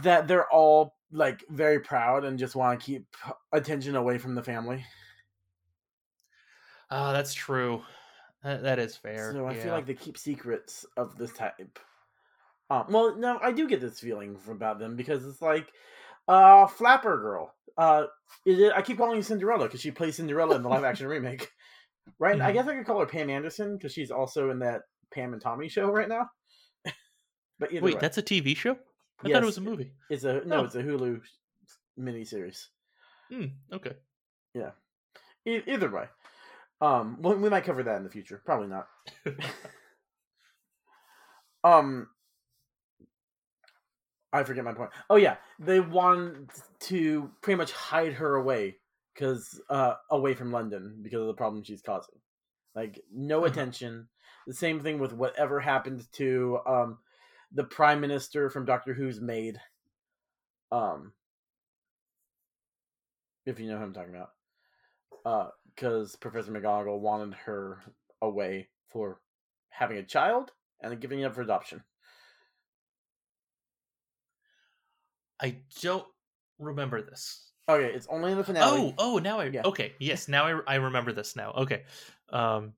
that 0.01 0.27
they're 0.27 0.49
all 0.49 0.95
like 1.11 1.43
very 1.49 1.79
proud 1.79 2.23
and 2.23 2.39
just 2.39 2.55
want 2.55 2.79
to 2.79 2.85
keep 2.85 3.05
attention 3.51 3.95
away 3.95 4.17
from 4.17 4.35
the 4.35 4.43
family. 4.43 4.83
Oh, 6.89 7.13
that's 7.13 7.33
true. 7.33 7.81
that, 8.43 8.63
that 8.63 8.79
is 8.79 8.95
fair. 8.95 9.31
So 9.31 9.45
I 9.45 9.53
yeah. 9.53 9.63
feel 9.63 9.73
like 9.73 9.85
they 9.85 9.93
keep 9.93 10.17
secrets 10.17 10.85
of 10.97 11.17
this 11.17 11.33
type. 11.33 11.79
Um, 12.69 12.85
well, 12.89 13.15
no, 13.17 13.39
I 13.41 13.51
do 13.51 13.67
get 13.67 13.81
this 13.81 13.99
feeling 13.99 14.37
about 14.49 14.79
them 14.79 14.95
because 14.95 15.25
it's 15.25 15.41
like, 15.41 15.67
uh, 16.27 16.67
Flapper 16.67 17.17
Girl. 17.17 17.53
Uh, 17.77 18.05
is 18.45 18.59
it, 18.59 18.73
I 18.75 18.81
keep 18.81 18.97
calling 18.97 19.17
her 19.17 19.23
Cinderella 19.23 19.65
because 19.65 19.81
she 19.81 19.91
plays 19.91 20.17
Cinderella 20.17 20.55
in 20.55 20.63
the 20.63 20.69
live 20.69 20.83
action 20.83 21.07
remake. 21.07 21.49
Right? 22.19 22.37
Mm-hmm. 22.37 22.45
I 22.45 22.51
guess 22.51 22.67
I 22.67 22.75
could 22.75 22.85
call 22.85 22.99
her 22.99 23.05
Pam 23.05 23.29
Anderson 23.29 23.77
because 23.77 23.93
she's 23.93 24.11
also 24.11 24.49
in 24.49 24.59
that 24.59 24.81
Pam 25.13 25.33
and 25.33 25.41
Tommy 25.41 25.69
show 25.69 25.89
right 25.89 26.09
now. 26.09 26.29
but 27.59 27.71
wait, 27.71 27.81
way. 27.81 27.95
that's 27.99 28.17
a 28.17 28.23
TV 28.23 28.55
show. 28.55 28.77
I 29.23 29.27
yes, 29.27 29.35
thought 29.35 29.43
it 29.43 29.47
was 29.47 29.57
a 29.57 29.61
movie. 29.61 29.91
It's 30.09 30.23
a 30.23 30.41
no, 30.45 30.61
oh. 30.61 30.65
it's 30.65 30.75
a 30.75 30.83
Hulu 30.83 31.21
miniseries. 31.99 32.67
Hmm. 33.31 33.45
Okay. 33.71 33.93
Yeah. 34.53 34.71
E- 35.45 35.63
either 35.67 35.89
way, 35.89 36.05
um, 36.81 37.17
we, 37.21 37.35
we 37.35 37.49
might 37.49 37.63
cover 37.63 37.83
that 37.83 37.97
in 37.97 38.03
the 38.03 38.09
future. 38.09 38.41
Probably 38.45 38.67
not. 38.67 38.87
um, 41.63 42.07
I 44.33 44.43
forget 44.43 44.63
my 44.63 44.73
point. 44.73 44.91
Oh 45.09 45.17
yeah, 45.17 45.35
they 45.59 45.79
want 45.79 46.49
to 46.81 47.29
pretty 47.41 47.57
much 47.57 47.71
hide 47.71 48.13
her 48.13 48.35
away 48.35 48.77
because 49.13 49.61
uh, 49.69 49.95
away 50.09 50.33
from 50.33 50.51
London 50.51 50.99
because 51.01 51.21
of 51.21 51.27
the 51.27 51.33
problem 51.33 51.63
she's 51.63 51.81
causing. 51.81 52.15
Like 52.75 53.01
no 53.13 53.39
uh-huh. 53.39 53.47
attention. 53.47 54.07
The 54.47 54.53
same 54.53 54.79
thing 54.79 54.99
with 54.99 55.13
whatever 55.13 55.59
happened 55.59 56.07
to 56.13 56.59
um, 56.65 56.97
the 57.53 57.63
prime 57.63 57.99
minister 57.99 58.49
from 58.49 58.65
Doctor 58.65 58.93
Who's 58.93 59.19
maid. 59.19 59.59
Um, 60.71 61.11
if 63.45 63.59
you 63.59 63.67
know 63.67 63.77
who 63.77 63.83
I'm 63.83 63.93
talking 63.93 64.15
about, 64.15 65.53
because 65.75 66.15
uh, 66.15 66.17
Professor 66.19 66.51
McGonagall 66.51 66.99
wanted 66.99 67.33
her 67.45 67.79
away 68.21 68.69
for 68.89 69.19
having 69.69 69.97
a 69.97 70.03
child 70.03 70.51
and 70.81 70.99
giving 70.99 71.19
it 71.19 71.25
up 71.25 71.35
for 71.35 71.41
adoption. 71.41 71.83
I 75.41 75.57
don't 75.81 76.05
remember 76.59 77.01
this. 77.01 77.51
Okay, 77.67 77.93
it's 77.93 78.07
only 78.09 78.31
in 78.31 78.37
the 78.37 78.43
finale. 78.43 78.93
Oh, 78.97 79.15
oh, 79.15 79.17
now 79.17 79.39
I 79.39 79.45
yeah. 79.45 79.63
okay. 79.65 79.93
Yes, 79.99 80.27
now 80.27 80.45
I 80.45 80.59
I 80.67 80.75
remember 80.75 81.13
this 81.13 81.35
now. 81.35 81.51
Okay, 81.51 81.83
um, 82.29 82.73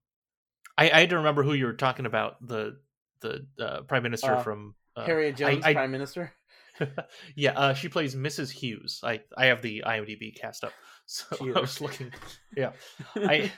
I 0.78 0.90
I 0.90 1.00
had 1.02 1.10
to 1.10 1.18
remember 1.18 1.44
who 1.44 1.54
you 1.54 1.66
were 1.66 1.74
talking 1.74 2.06
about 2.06 2.46
the 2.46 2.78
the 3.24 3.46
uh, 3.60 3.82
prime 3.82 4.04
minister 4.04 4.36
uh, 4.36 4.44
from 4.44 4.76
uh, 4.96 5.06
Harriet 5.06 5.36
Jones, 5.36 5.66
I, 5.66 5.72
I, 5.72 5.74
prime 5.74 5.92
minister. 5.92 6.32
yeah, 7.36 7.52
uh, 7.52 7.74
she 7.74 7.90
plays 7.90 8.16
Mrs. 8.16 8.52
Hughes. 8.52 9.00
I 9.04 9.22
I 9.36 9.48
have 9.48 9.62
the 9.62 9.84
IMDb 9.86 10.36
cast 10.36 10.64
up, 10.64 10.74
so 11.08 11.26
I 11.42 11.60
was 11.60 11.82
looking. 11.82 12.12
Yeah, 12.56 12.74
I 13.16 13.52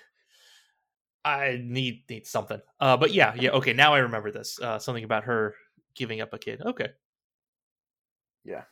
I 1.24 1.59
need 1.61 2.03
need 2.09 2.26
something. 2.26 2.61
Uh, 2.80 2.97
but 2.97 3.13
yeah, 3.13 3.34
yeah. 3.38 3.49
Okay, 3.51 3.74
now 3.74 3.93
I 3.93 3.99
remember 3.99 4.32
this. 4.32 4.59
Uh, 4.61 4.80
something 4.80 5.03
about 5.03 5.26
her 5.26 5.55
giving 5.95 6.22
up 6.22 6.34
a 6.34 6.38
kid. 6.38 6.61
Okay. 6.66 6.89
Yeah. 8.43 8.63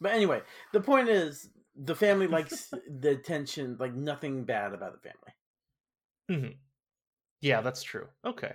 But 0.00 0.12
anyway, 0.12 0.42
the 0.72 0.80
point 0.80 1.08
is 1.08 1.50
the 1.76 1.94
family 1.94 2.26
likes 2.26 2.72
the 2.88 3.10
attention, 3.10 3.76
like 3.78 3.94
nothing 3.94 4.44
bad 4.44 4.72
about 4.72 4.92
the 4.92 5.08
family. 5.08 5.34
Mm-hmm. 6.30 6.58
Yeah, 7.40 7.60
that's 7.60 7.82
true. 7.82 8.06
Okay. 8.24 8.52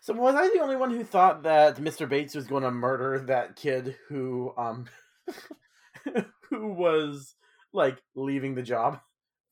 So 0.00 0.12
was 0.12 0.34
I 0.34 0.48
the 0.48 0.60
only 0.60 0.76
one 0.76 0.90
who 0.90 1.02
thought 1.02 1.44
that 1.44 1.76
Mr. 1.76 2.08
Bates 2.08 2.34
was 2.34 2.46
going 2.46 2.62
to 2.62 2.70
murder 2.70 3.20
that 3.20 3.56
kid 3.56 3.96
who 4.08 4.52
um 4.58 4.86
who 6.50 6.74
was 6.74 7.34
like 7.72 8.02
leaving 8.14 8.54
the 8.54 8.62
job 8.62 9.00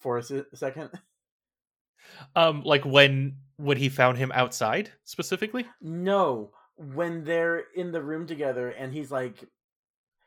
for 0.00 0.18
a 0.18 0.22
second? 0.54 0.90
Um 2.36 2.62
like 2.64 2.84
when 2.84 3.36
when 3.56 3.76
he 3.76 3.88
found 3.88 4.18
him 4.18 4.32
outside 4.34 4.90
specifically? 5.04 5.66
No, 5.80 6.50
when 6.76 7.24
they're 7.24 7.64
in 7.74 7.92
the 7.92 8.02
room 8.02 8.26
together 8.26 8.70
and 8.70 8.92
he's 8.92 9.10
like 9.10 9.44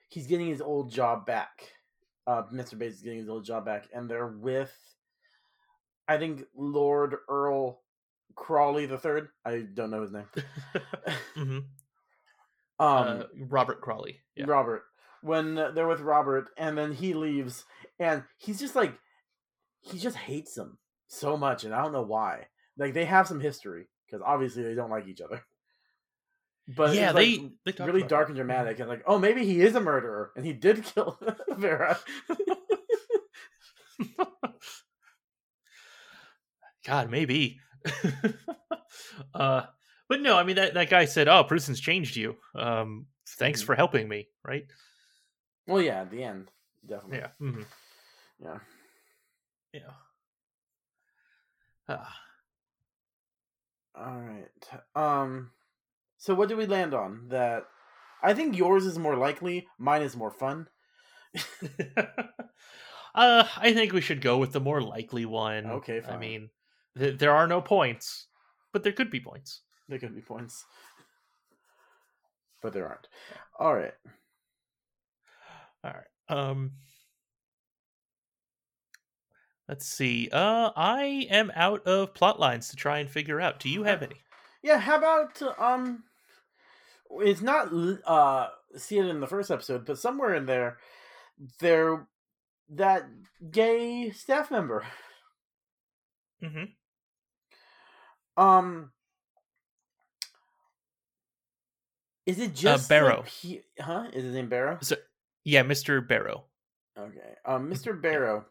he's 0.10 0.28
getting 0.28 0.48
his 0.48 0.62
old 0.62 0.90
job 0.90 1.26
back. 1.26 1.72
Uh, 2.28 2.44
Mr. 2.52 2.78
Bates 2.78 2.96
is 2.96 3.02
getting 3.02 3.20
his 3.20 3.30
old 3.30 3.46
job 3.46 3.66
back, 3.66 3.88
and 3.94 4.10
they're 4.10 4.28
with 4.28 4.74
I 6.08 6.18
think 6.18 6.44
Lord 6.56 7.16
Earl 7.28 7.82
Crawley 8.36 8.86
the 8.86 8.98
third. 8.98 9.30
I 9.46 9.60
don't 9.60 9.92
know 9.92 10.02
his 10.02 10.12
name. 10.12 10.28
mm-hmm. 11.36 11.60
Um, 12.78 13.08
uh, 13.08 13.24
Robert 13.48 13.80
Crawley. 13.80 14.20
Yeah. 14.36 14.48
Robert. 14.50 14.84
When 15.22 15.56
they're 15.56 15.88
with 15.88 16.02
Robert, 16.02 16.50
and 16.58 16.78
then 16.78 16.92
he 16.92 17.14
leaves, 17.14 17.64
and 18.00 18.24
he's 18.38 18.60
just 18.60 18.76
like, 18.76 18.94
he 19.80 19.98
just 19.98 20.18
hates 20.18 20.56
them 20.56 20.78
so 21.08 21.38
much, 21.38 21.64
and 21.64 21.74
I 21.74 21.82
don't 21.82 21.94
know 21.94 22.02
why. 22.02 22.48
Like 22.78 22.94
they 22.94 23.06
have 23.06 23.30
some 23.30 23.40
history 23.40 23.88
because 24.06 24.22
obviously 24.26 24.64
they 24.64 24.76
don't 24.76 24.90
like 24.90 25.08
each 25.08 25.22
other. 25.22 25.42
But 26.68 26.96
yeah, 26.96 27.12
like 27.12 27.40
they, 27.64 27.72
they 27.72 27.86
really 27.86 28.04
dark 28.04 28.28
and 28.28 28.36
dramatic, 28.36 28.80
and 28.80 28.90
like, 28.90 29.04
oh, 29.06 29.20
maybe 29.20 29.46
he 29.46 29.62
is 29.62 29.76
a 29.76 29.80
murderer, 29.80 30.32
and 30.36 30.46
he 30.46 30.52
did 30.52 30.84
kill 30.84 31.18
Vera. 31.50 31.98
God, 36.86 37.10
maybe. 37.10 37.60
uh, 39.34 39.64
but 40.08 40.22
no, 40.22 40.38
I 40.38 40.44
mean 40.44 40.56
that 40.58 40.76
that 40.76 40.90
guy 40.90 41.06
said, 41.06 41.28
"Oh, 41.28 41.44
Pruson's 41.44 41.80
changed 41.80 42.16
you. 42.16 42.36
Um, 42.54 43.08
thanks 43.38 43.62
mm-hmm. 43.62 43.66
for 43.68 43.76
helping 43.76 44.08
me." 44.08 44.28
Right? 44.44 44.66
Well, 45.68 45.82
yeah, 45.82 46.02
at 46.02 46.12
the 46.12 46.24
end, 46.24 46.52
definitely. 46.88 47.18
Yeah. 47.18 47.28
Mm-hmm. 47.42 47.62
Yeah. 48.44 48.60
Yeah. 49.74 49.92
Ah. 51.90 52.16
All 53.98 54.20
right. 54.20 54.82
Um. 54.96 55.52
So 56.18 56.34
what 56.34 56.50
do 56.50 56.58
we 56.58 56.66
land 56.66 56.94
on? 56.94 57.28
That 57.30 57.66
I 58.22 58.34
think 58.34 58.58
yours 58.58 58.86
is 58.86 59.00
more 59.00 59.16
likely. 59.16 59.68
Mine 59.78 60.02
is 60.02 60.16
more 60.16 60.32
fun. 60.32 60.68
uh, 63.16 63.44
I 63.58 63.74
think 63.74 63.92
we 63.92 64.02
should 64.02 64.22
go 64.22 64.38
with 64.38 64.52
the 64.52 64.60
more 64.60 64.82
likely 64.82 65.26
one. 65.26 65.66
Okay, 65.66 66.00
fine. 66.00 66.14
I 66.14 66.18
mean, 66.18 66.50
th- 66.98 67.18
there 67.18 67.32
are 67.32 67.48
no 67.48 67.62
points, 67.62 68.28
but 68.74 68.84
there 68.84 68.94
could 68.94 69.10
be 69.10 69.20
points. 69.20 69.62
There 69.88 70.00
could 70.00 70.16
be 70.16 70.22
points, 70.22 70.66
but 72.62 72.74
there 72.74 72.88
aren't. 72.88 73.08
All 73.60 73.76
right. 73.76 73.94
All 75.84 75.92
right. 75.92 76.38
Um. 76.38 76.72
Let's 79.68 79.88
see. 79.88 80.30
Uh, 80.32 80.72
I 80.76 81.28
am 81.32 81.52
out 81.56 81.88
of 81.88 82.14
plot 82.14 82.40
lines 82.40 82.70
to 82.70 82.76
try 82.76 83.00
and 83.00 83.10
figure 83.10 83.42
out. 83.42 83.60
Do 83.60 83.70
you 83.70 83.84
have 83.84 84.04
any? 84.04 84.22
Yeah. 84.62 84.80
How 84.80 84.98
about 84.98 85.42
um? 85.60 86.04
It's 87.22 87.42
not 87.42 87.70
uh 88.06 88.50
see 88.78 88.98
it 88.98 89.06
in 89.06 89.20
the 89.20 89.28
first 89.28 89.52
episode, 89.52 89.86
but 89.86 90.00
somewhere 90.00 90.34
in 90.36 90.46
there, 90.46 90.78
there 91.60 92.08
that 92.70 93.06
gay 93.52 94.12
staff 94.12 94.52
member. 94.52 94.86
Mm-hmm. 96.44 96.66
Um, 98.38 98.92
is 102.26 102.40
it 102.40 102.52
uh, 102.52 102.54
just 102.54 102.86
uh, 102.86 102.90
Barrow? 102.90 103.24
He, 103.24 103.62
huh? 103.80 104.08
Is 104.14 104.24
his 104.24 104.34
name 104.34 104.50
Barrow? 104.50 104.78
So, 104.82 104.96
yeah, 105.44 105.64
Mr. 105.64 106.06
Barrow. 106.06 106.46
Okay. 106.98 107.36
Um, 107.46 107.70
Mr. 107.70 108.00
Barrow. 108.00 108.46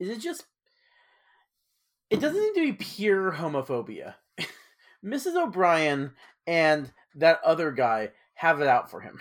Is 0.00 0.08
it 0.08 0.20
just? 0.20 0.44
It 2.10 2.20
doesn't 2.20 2.40
need 2.40 2.54
to 2.54 2.72
be 2.72 2.72
pure 2.72 3.32
homophobia. 3.32 4.14
Mrs. 5.04 5.36
O'Brien 5.36 6.12
and 6.46 6.92
that 7.16 7.40
other 7.44 7.72
guy 7.72 8.10
have 8.34 8.60
it 8.60 8.68
out 8.68 8.90
for 8.90 9.00
him. 9.00 9.20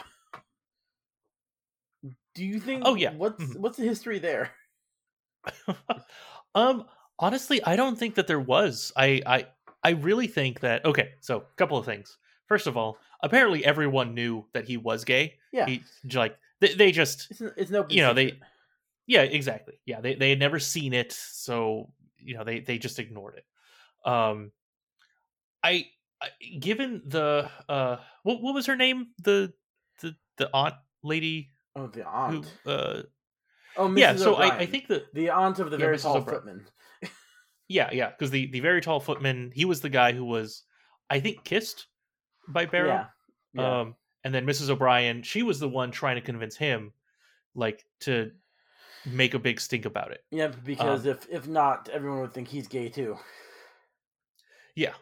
Do 2.36 2.43
you 2.43 2.59
think? 2.59 2.84
Oh 2.86 2.95
yeah. 2.95 3.14
What's 3.14 3.43
mm-hmm. 3.43 3.61
what's 3.61 3.78
the 3.78 3.84
history 3.84 4.20
there? 4.20 4.51
um. 6.55 6.86
Honestly, 7.20 7.64
I 7.64 7.76
don't 7.76 7.97
think 7.97 8.16
that 8.16 8.28
there 8.28 8.39
was. 8.39 8.91
I 8.95 9.22
I 9.26 9.47
I 9.84 9.91
really 9.91 10.28
think 10.28 10.61
that. 10.61 10.86
Okay, 10.86 11.11
so 11.20 11.38
a 11.38 11.55
couple 11.57 11.78
of 11.78 11.86
things. 11.86 12.18
First 12.47 12.68
of 12.68 12.78
all, 12.78 12.97
apparently 13.22 13.66
everyone 13.66 14.14
knew 14.14 14.45
that 14.53 14.66
he 14.66 14.78
was 14.78 15.03
gay. 15.03 15.36
Yeah. 15.51 15.66
He, 15.66 15.84
like 16.14 16.38
they, 16.59 16.74
they 16.74 16.91
just. 16.91 17.28
It's, 17.32 17.41
it's 17.41 17.72
no. 17.72 17.86
You 17.89 18.01
know 18.01 18.14
they. 18.14 18.39
Yeah, 19.05 19.22
exactly. 19.22 19.76
Yeah, 19.86 20.01
they 20.01 20.16
they 20.16 20.30
had 20.30 20.39
never 20.39 20.59
seen 20.59 20.93
it, 20.93 21.11
so 21.11 21.91
you 22.18 22.36
know 22.38 22.43
they 22.43 22.59
they 22.59 22.78
just 22.78 22.99
ignored 22.99 23.36
it. 23.38 24.09
Um, 24.09 24.51
I, 25.64 25.88
given 26.59 27.03
the 27.05 27.49
uh, 27.70 27.97
what 28.24 28.41
what 28.41 28.53
was 28.53 28.66
her 28.68 28.76
name? 28.76 29.07
The 29.22 29.53
the 30.01 30.16
the 30.38 30.49
aunt 30.53 30.76
lady 31.03 31.53
Oh, 31.76 31.88
the 31.88 32.07
aunt. 32.07 32.45
Who, 32.64 32.72
uh, 32.72 33.03
oh, 33.78 33.88
Mrs. 33.88 33.97
yeah. 33.97 34.16
So 34.16 34.36
I, 34.36 34.57
I, 34.57 34.66
think 34.66 34.88
that 34.88 35.14
the 35.14 35.30
aunt 35.32 35.59
of 35.59 35.72
the 35.72 35.78
yeah, 35.78 35.86
very 35.86 35.97
Mrs. 35.97 36.03
tall 36.03 36.18
O'Brien. 36.18 36.39
footman. 36.39 36.66
Yeah, 37.74 37.89
yeah, 37.91 38.09
because 38.09 38.32
the 38.32 38.47
the 38.47 38.59
very 38.59 38.82
tall 38.82 38.99
footman, 38.99 39.51
he 39.53 39.65
was 39.65 39.82
the 39.82 39.89
guy 39.89 40.11
who 40.11 40.26
was, 40.26 40.63
I 41.09 41.19
think, 41.19 41.43
kissed 41.43 41.88
by 42.47 42.65
Barrow. 42.65 42.88
Yeah. 42.88 43.05
yeah. 43.53 43.82
Um, 43.82 43.95
and 44.24 44.34
then 44.34 44.45
Mrs. 44.45 44.69
O'Brien, 44.69 45.21
she 45.24 45.43
was 45.43 45.59
the 45.59 45.69
one 45.69 45.91
trying 45.91 46.15
to 46.15 46.21
convince 46.21 46.55
him, 46.55 46.93
like, 47.55 47.86
to 48.01 48.32
make 49.05 49.34
a 49.34 49.39
big 49.39 49.59
stink 49.59 49.86
about 49.86 50.11
it. 50.11 50.24
Yeah, 50.32 50.51
because 50.63 51.05
um, 51.05 51.11
if 51.11 51.28
if 51.30 51.47
not, 51.47 51.89
everyone 51.89 52.21
would 52.21 52.34
think 52.34 52.47
he's 52.47 52.67
gay 52.67 52.89
too. 52.89 53.17
Yeah, 54.76 54.93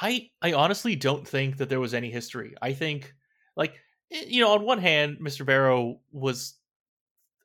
I 0.00 0.30
I 0.42 0.52
honestly 0.52 0.96
don't 0.96 1.26
think 1.26 1.56
that 1.56 1.68
there 1.68 1.80
was 1.80 1.94
any 1.94 2.10
history. 2.10 2.54
I 2.60 2.72
think 2.72 3.14
like 3.56 3.74
Eh, 4.10 4.24
you 4.26 4.40
know, 4.42 4.52
on 4.52 4.64
one 4.64 4.78
hand, 4.78 5.18
Mr. 5.20 5.44
Barrow 5.44 6.00
was 6.12 6.54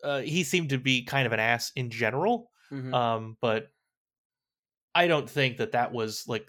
uh, 0.03 0.19
he 0.19 0.43
seemed 0.43 0.69
to 0.69 0.77
be 0.77 1.03
kind 1.03 1.25
of 1.25 1.33
an 1.33 1.39
ass 1.39 1.71
in 1.75 1.89
general, 1.89 2.51
mm-hmm. 2.71 2.93
um, 2.93 3.37
but 3.41 3.71
I 4.95 5.07
don't 5.07 5.29
think 5.29 5.57
that 5.57 5.71
that 5.71 5.91
was 5.91 6.25
like 6.27 6.47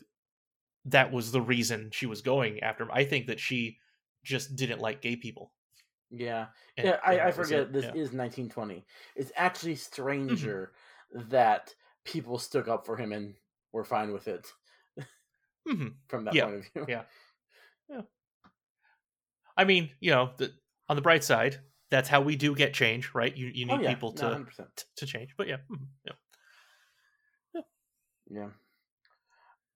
that 0.87 1.13
was 1.13 1.33
the 1.33 1.41
reason 1.41 1.91
she 1.93 2.07
was 2.07 2.21
going 2.21 2.61
after 2.61 2.85
him. 2.85 2.91
I 2.93 3.05
think 3.05 3.27
that 3.27 3.41
she 3.41 3.79
just 4.23 4.57
didn't 4.57 4.81
like 4.81 5.01
gay 5.01 5.17
people. 5.17 5.53
Yeah, 6.11 6.47
and, 6.77 6.89
yeah. 6.89 6.99
I, 7.05 7.21
I 7.21 7.33
forget 7.33 7.73
this 7.73 7.85
yeah. 7.85 7.91
is 7.91 8.13
1920. 8.13 8.85
It's 9.17 9.33
actually 9.37 9.73
mm-hmm. 9.73 9.93
stranger 9.93 10.73
mm-hmm. 11.15 11.29
that 11.31 11.75
people 12.05 12.39
stuck 12.39 12.69
up 12.69 12.87
for 12.87 12.97
him 12.97 13.13
and 13.13 13.35
were 13.73 13.85
fine 13.85 14.13
with 14.13 14.29
it. 14.29 14.47
mm-hmm. 15.69 15.89
From 16.09 16.25
that 16.25 16.35
yeah. 16.35 16.45
point 16.45 16.57
of 16.57 16.65
view, 16.73 16.85
yeah, 16.89 17.03
yeah. 17.89 18.03
I 19.57 19.65
mean, 19.65 19.91
you 20.01 20.11
know, 20.11 20.31
the, 20.37 20.53
on 20.89 20.97
the 20.97 21.03
bright 21.03 21.25
side, 21.25 21.59
that's 21.91 22.09
how 22.09 22.21
we 22.21 22.37
do 22.37 22.55
get 22.55 22.75
change, 22.75 23.15
right? 23.15 23.35
You 23.35 23.51
you 23.53 23.67
oh, 23.71 23.77
need 23.77 23.81
oh, 23.81 23.85
yeah. 23.85 23.95
people 23.95 24.13
to 24.13 24.25
no, 24.31 24.67
to 24.97 25.07
change, 25.07 25.35
but 25.37 25.49
yeah, 25.49 25.57
mm-hmm. 25.71 25.85
yeah, 26.05 26.13
yeah, 26.13 26.13
yeah. 28.35 28.49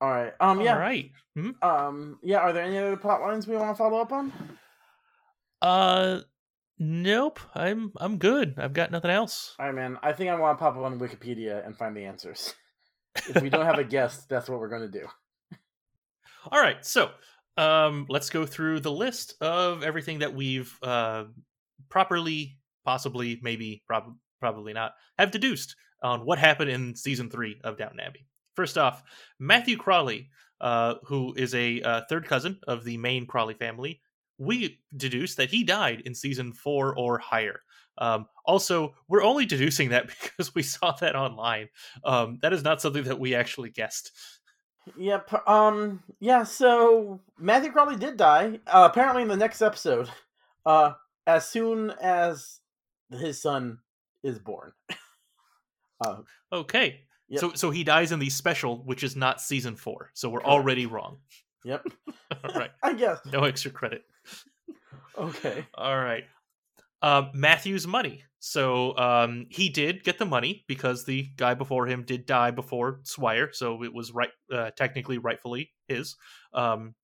All 0.00 0.10
right. 0.10 0.32
Um. 0.40 0.60
Yeah. 0.60 0.74
All 0.74 0.80
right. 0.80 1.10
mm-hmm. 1.36 1.68
Um. 1.68 2.18
Yeah. 2.22 2.38
Are 2.38 2.52
there 2.52 2.64
any 2.64 2.78
other 2.78 2.96
plot 2.96 3.20
lines 3.20 3.46
we 3.46 3.56
want 3.56 3.70
to 3.70 3.74
follow 3.74 4.00
up 4.00 4.12
on? 4.12 4.32
Uh. 5.62 6.20
Nope. 6.78 7.40
I'm 7.54 7.92
I'm 7.96 8.18
good. 8.18 8.54
I've 8.56 8.72
got 8.72 8.90
nothing 8.90 9.10
else. 9.10 9.56
All 9.58 9.66
right, 9.66 9.74
man. 9.74 9.98
I 10.02 10.12
think 10.12 10.30
I 10.30 10.38
want 10.38 10.58
to 10.58 10.62
pop 10.62 10.76
up 10.76 10.82
on 10.82 10.98
Wikipedia 11.00 11.66
and 11.66 11.76
find 11.76 11.96
the 11.96 12.04
answers. 12.04 12.54
if 13.16 13.42
we 13.42 13.50
don't 13.50 13.66
have 13.66 13.78
a 13.78 13.84
guest, 13.96 14.28
that's 14.28 14.48
what 14.48 14.60
we're 14.60 14.68
going 14.68 14.90
to 14.90 15.00
do. 15.00 15.06
All 16.52 16.60
right. 16.60 16.84
So 16.86 17.10
um, 17.56 18.06
let's 18.08 18.30
go 18.30 18.46
through 18.46 18.80
the 18.80 18.92
list 18.92 19.34
of 19.40 19.82
everything 19.82 20.20
that 20.20 20.34
we've 20.34 20.72
uh, 20.82 21.24
properly, 21.88 22.58
possibly, 22.84 23.40
maybe, 23.42 23.82
prob- 23.86 24.16
probably 24.38 24.72
not, 24.72 24.92
have 25.18 25.32
deduced 25.32 25.74
on 26.00 26.24
what 26.24 26.38
happened 26.38 26.70
in 26.70 26.94
season 26.94 27.28
three 27.28 27.60
of 27.64 27.76
Downton 27.76 27.98
Abbey. 27.98 28.27
First 28.58 28.76
off, 28.76 29.04
Matthew 29.38 29.76
Crawley, 29.76 30.30
uh, 30.60 30.96
who 31.04 31.32
is 31.36 31.54
a 31.54 31.80
uh, 31.80 32.00
third 32.08 32.26
cousin 32.26 32.58
of 32.66 32.82
the 32.82 32.96
main 32.96 33.24
Crawley 33.24 33.54
family, 33.54 34.00
we 34.36 34.80
deduce 34.96 35.36
that 35.36 35.48
he 35.48 35.62
died 35.62 36.02
in 36.04 36.12
season 36.12 36.52
four 36.52 36.98
or 36.98 37.18
higher. 37.18 37.60
Um, 37.98 38.26
also, 38.44 38.96
we're 39.06 39.22
only 39.22 39.46
deducing 39.46 39.90
that 39.90 40.08
because 40.22 40.56
we 40.56 40.64
saw 40.64 40.90
that 40.90 41.14
online. 41.14 41.68
Um, 42.02 42.40
that 42.42 42.52
is 42.52 42.64
not 42.64 42.80
something 42.80 43.04
that 43.04 43.20
we 43.20 43.36
actually 43.36 43.70
guessed. 43.70 44.10
Yep. 44.96 45.48
Um. 45.48 46.02
Yeah. 46.18 46.42
So 46.42 47.20
Matthew 47.38 47.70
Crawley 47.70 47.94
did 47.94 48.16
die. 48.16 48.58
Uh, 48.66 48.88
apparently, 48.90 49.22
in 49.22 49.28
the 49.28 49.36
next 49.36 49.62
episode, 49.62 50.10
uh, 50.66 50.94
as 51.28 51.48
soon 51.48 51.92
as 52.02 52.58
his 53.12 53.40
son 53.40 53.78
is 54.24 54.40
born. 54.40 54.72
uh, 56.04 56.16
okay. 56.52 57.02
Yep. 57.28 57.40
So 57.40 57.52
so 57.54 57.70
he 57.70 57.84
dies 57.84 58.12
in 58.12 58.18
the 58.18 58.30
special, 58.30 58.82
which 58.84 59.02
is 59.02 59.16
not 59.16 59.40
season 59.40 59.76
four. 59.76 60.10
So 60.14 60.28
we're 60.28 60.40
Correct. 60.40 60.50
already 60.50 60.86
wrong. 60.86 61.18
Yep. 61.64 61.86
All 62.44 62.54
right. 62.54 62.70
I 62.82 62.94
guess. 62.94 63.18
No 63.30 63.44
extra 63.44 63.70
credit. 63.70 64.04
okay. 65.16 65.66
All 65.74 65.96
right. 65.96 66.24
Uh, 67.02 67.24
Matthew's 67.34 67.86
money. 67.86 68.24
So 68.40 68.96
um, 68.96 69.46
he 69.50 69.68
did 69.68 70.04
get 70.04 70.18
the 70.18 70.24
money 70.24 70.64
because 70.68 71.04
the 71.04 71.28
guy 71.36 71.54
before 71.54 71.86
him 71.86 72.04
did 72.04 72.24
die 72.24 72.50
before 72.52 73.00
Swire, 73.02 73.50
so 73.52 73.82
it 73.82 73.92
was 73.92 74.12
right, 74.12 74.30
uh, 74.52 74.70
technically, 74.70 75.18
rightfully 75.18 75.72
his. 75.88 76.16
Um, 76.52 76.94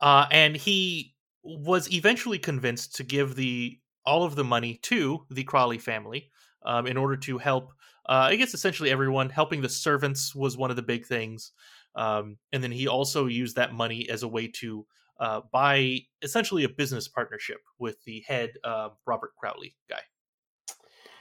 uh, 0.00 0.26
and 0.32 0.56
he 0.56 1.14
was 1.42 1.92
eventually 1.92 2.38
convinced 2.38 2.96
to 2.96 3.04
give 3.04 3.36
the 3.36 3.78
all 4.04 4.24
of 4.24 4.34
the 4.34 4.44
money 4.44 4.78
to 4.82 5.26
the 5.30 5.44
Crawley 5.44 5.78
family 5.78 6.30
um, 6.64 6.86
in 6.86 6.96
order 6.96 7.16
to 7.16 7.38
help 7.38 7.72
uh, 8.10 8.26
I 8.28 8.36
guess 8.36 8.52
essentially 8.52 8.90
everyone. 8.90 9.30
Helping 9.30 9.62
the 9.62 9.68
servants 9.68 10.34
was 10.34 10.56
one 10.58 10.70
of 10.70 10.76
the 10.76 10.82
big 10.82 11.06
things, 11.06 11.52
um, 11.94 12.36
and 12.52 12.62
then 12.62 12.72
he 12.72 12.88
also 12.88 13.26
used 13.26 13.56
that 13.56 13.72
money 13.72 14.08
as 14.10 14.24
a 14.24 14.28
way 14.28 14.48
to 14.48 14.84
uh, 15.20 15.42
buy 15.52 16.00
essentially 16.20 16.64
a 16.64 16.68
business 16.68 17.06
partnership 17.06 17.60
with 17.78 18.02
the 18.04 18.24
head 18.26 18.50
uh, 18.64 18.88
Robert 19.06 19.32
Crawley 19.36 19.76
guy. 19.88 20.00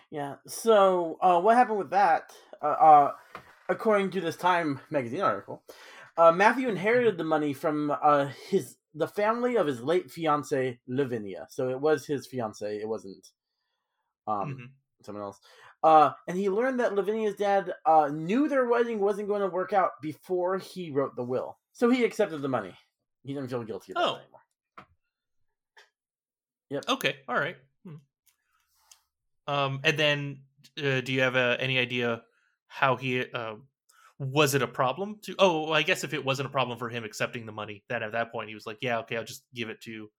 Yeah. 0.09 0.35
So 0.47 1.17
uh, 1.21 1.39
what 1.39 1.55
happened 1.55 1.77
with 1.77 1.91
that? 1.91 2.31
Uh, 2.61 2.65
uh, 2.65 3.11
according 3.67 4.09
to 4.11 4.21
this 4.21 4.35
Time 4.35 4.79
magazine 4.89 5.21
article, 5.21 5.61
uh, 6.17 6.31
Matthew 6.31 6.69
inherited 6.69 7.17
the 7.17 7.23
money 7.23 7.53
from 7.53 7.95
uh, 8.01 8.29
his 8.49 8.77
the 8.95 9.07
family 9.07 9.55
of 9.57 9.67
his 9.67 9.81
late 9.81 10.09
fiance 10.09 10.79
Lavinia. 10.87 11.45
So 11.51 11.69
it 11.69 11.79
was 11.79 12.07
his 12.07 12.25
fiance. 12.25 12.77
It 12.77 12.87
wasn't 12.87 13.27
um, 14.27 14.49
mm-hmm. 14.49 14.65
someone 15.03 15.23
else. 15.23 15.39
Uh, 15.81 16.11
and 16.27 16.37
he 16.37 16.49
learned 16.49 16.79
that 16.79 16.93
Lavinia's 16.93 17.35
dad 17.35 17.73
uh, 17.85 18.09
knew 18.11 18.47
their 18.47 18.67
wedding 18.67 18.99
wasn't 18.99 19.27
going 19.27 19.41
to 19.41 19.47
work 19.47 19.71
out 19.73 19.91
before 20.01 20.57
he 20.57 20.91
wrote 20.91 21.15
the 21.15 21.23
will. 21.23 21.57
So 21.71 21.89
he 21.89 22.03
accepted 22.03 22.41
the 22.41 22.49
money. 22.49 22.75
He 23.23 23.33
didn't 23.33 23.49
feel 23.49 23.63
guilty 23.63 23.93
about 23.93 24.03
oh. 24.03 24.15
it 24.15 24.21
anymore. 24.21 24.39
Yep. 26.69 26.85
Okay. 26.89 27.15
All 27.27 27.35
right. 27.35 27.57
Hmm. 27.85 27.95
Um, 29.47 29.79
and 29.83 29.97
then, 29.97 30.41
uh, 30.77 31.01
do 31.01 31.13
you 31.13 31.21
have 31.21 31.35
uh, 31.35 31.57
any 31.59 31.79
idea 31.79 32.21
how 32.67 32.95
he 32.95 33.25
uh, 33.33 33.55
was 34.19 34.53
it 34.53 34.61
a 34.61 34.67
problem 34.67 35.17
to? 35.23 35.35
Oh, 35.39 35.71
I 35.71 35.81
guess 35.81 36.03
if 36.03 36.13
it 36.13 36.23
wasn't 36.23 36.47
a 36.47 36.51
problem 36.51 36.77
for 36.77 36.89
him 36.89 37.03
accepting 37.03 37.45
the 37.45 37.51
money, 37.51 37.83
then 37.89 38.03
at 38.03 38.11
that 38.11 38.31
point 38.31 38.49
he 38.49 38.55
was 38.55 38.67
like, 38.67 38.77
"Yeah, 38.81 38.99
okay, 38.99 39.17
I'll 39.17 39.23
just 39.23 39.43
give 39.55 39.69
it 39.69 39.81
to 39.81 40.09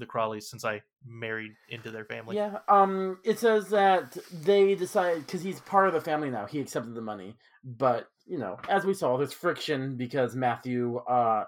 the 0.00 0.06
Crawleys 0.06 0.44
since 0.44 0.64
I 0.64 0.82
married 1.06 1.52
into 1.68 1.90
their 1.90 2.04
family." 2.04 2.36
Yeah. 2.36 2.58
Um. 2.68 3.18
It 3.24 3.38
says 3.38 3.68
that 3.68 4.16
they 4.42 4.74
decided 4.74 5.26
because 5.26 5.42
he's 5.42 5.60
part 5.60 5.88
of 5.88 5.94
the 5.94 6.00
family 6.00 6.30
now. 6.30 6.46
He 6.46 6.60
accepted 6.60 6.94
the 6.94 7.02
money, 7.02 7.36
but 7.64 8.08
you 8.26 8.38
know, 8.38 8.58
as 8.68 8.84
we 8.84 8.94
saw, 8.94 9.16
there's 9.16 9.32
friction 9.32 9.96
because 9.96 10.34
Matthew 10.34 10.98
uh 10.98 11.44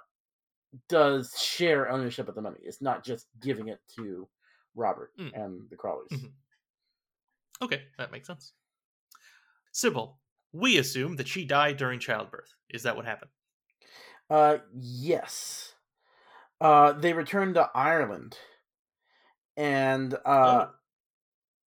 does 0.89 1.35
share 1.39 1.91
ownership 1.91 2.29
of 2.29 2.35
the 2.35 2.43
money. 2.43 2.59
It's 2.63 2.81
not 2.81 3.05
just 3.05 3.27
giving 3.41 3.69
it 3.69 3.81
to 3.97 4.29
Robert 4.75 5.11
mm. 5.19 5.31
and 5.35 5.69
the 5.71 5.77
Crawleys. 5.77 6.09
Mm-hmm. 6.13 6.27
Okay, 7.63 7.83
that 7.99 8.11
makes 8.11 8.27
sense. 8.27 8.55
Sybil, 9.71 10.19
we 10.53 10.79
assume 10.79 11.17
that 11.17 11.29
she 11.29 11.45
died 11.45 11.77
during 11.77 12.01
childbirth. 12.01 12.55
Is 12.71 12.83
that 12.83 12.97
what 12.97 13.05
happened? 13.05 13.31
Uh, 14.29 14.59
yes. 14.75 15.72
Uh, 16.63 16.93
they 16.93 17.13
returned 17.13 17.57
to 17.57 17.69
Ireland, 17.75 18.39
and 19.57 20.15
uh, 20.25 20.67
oh. 20.67 20.71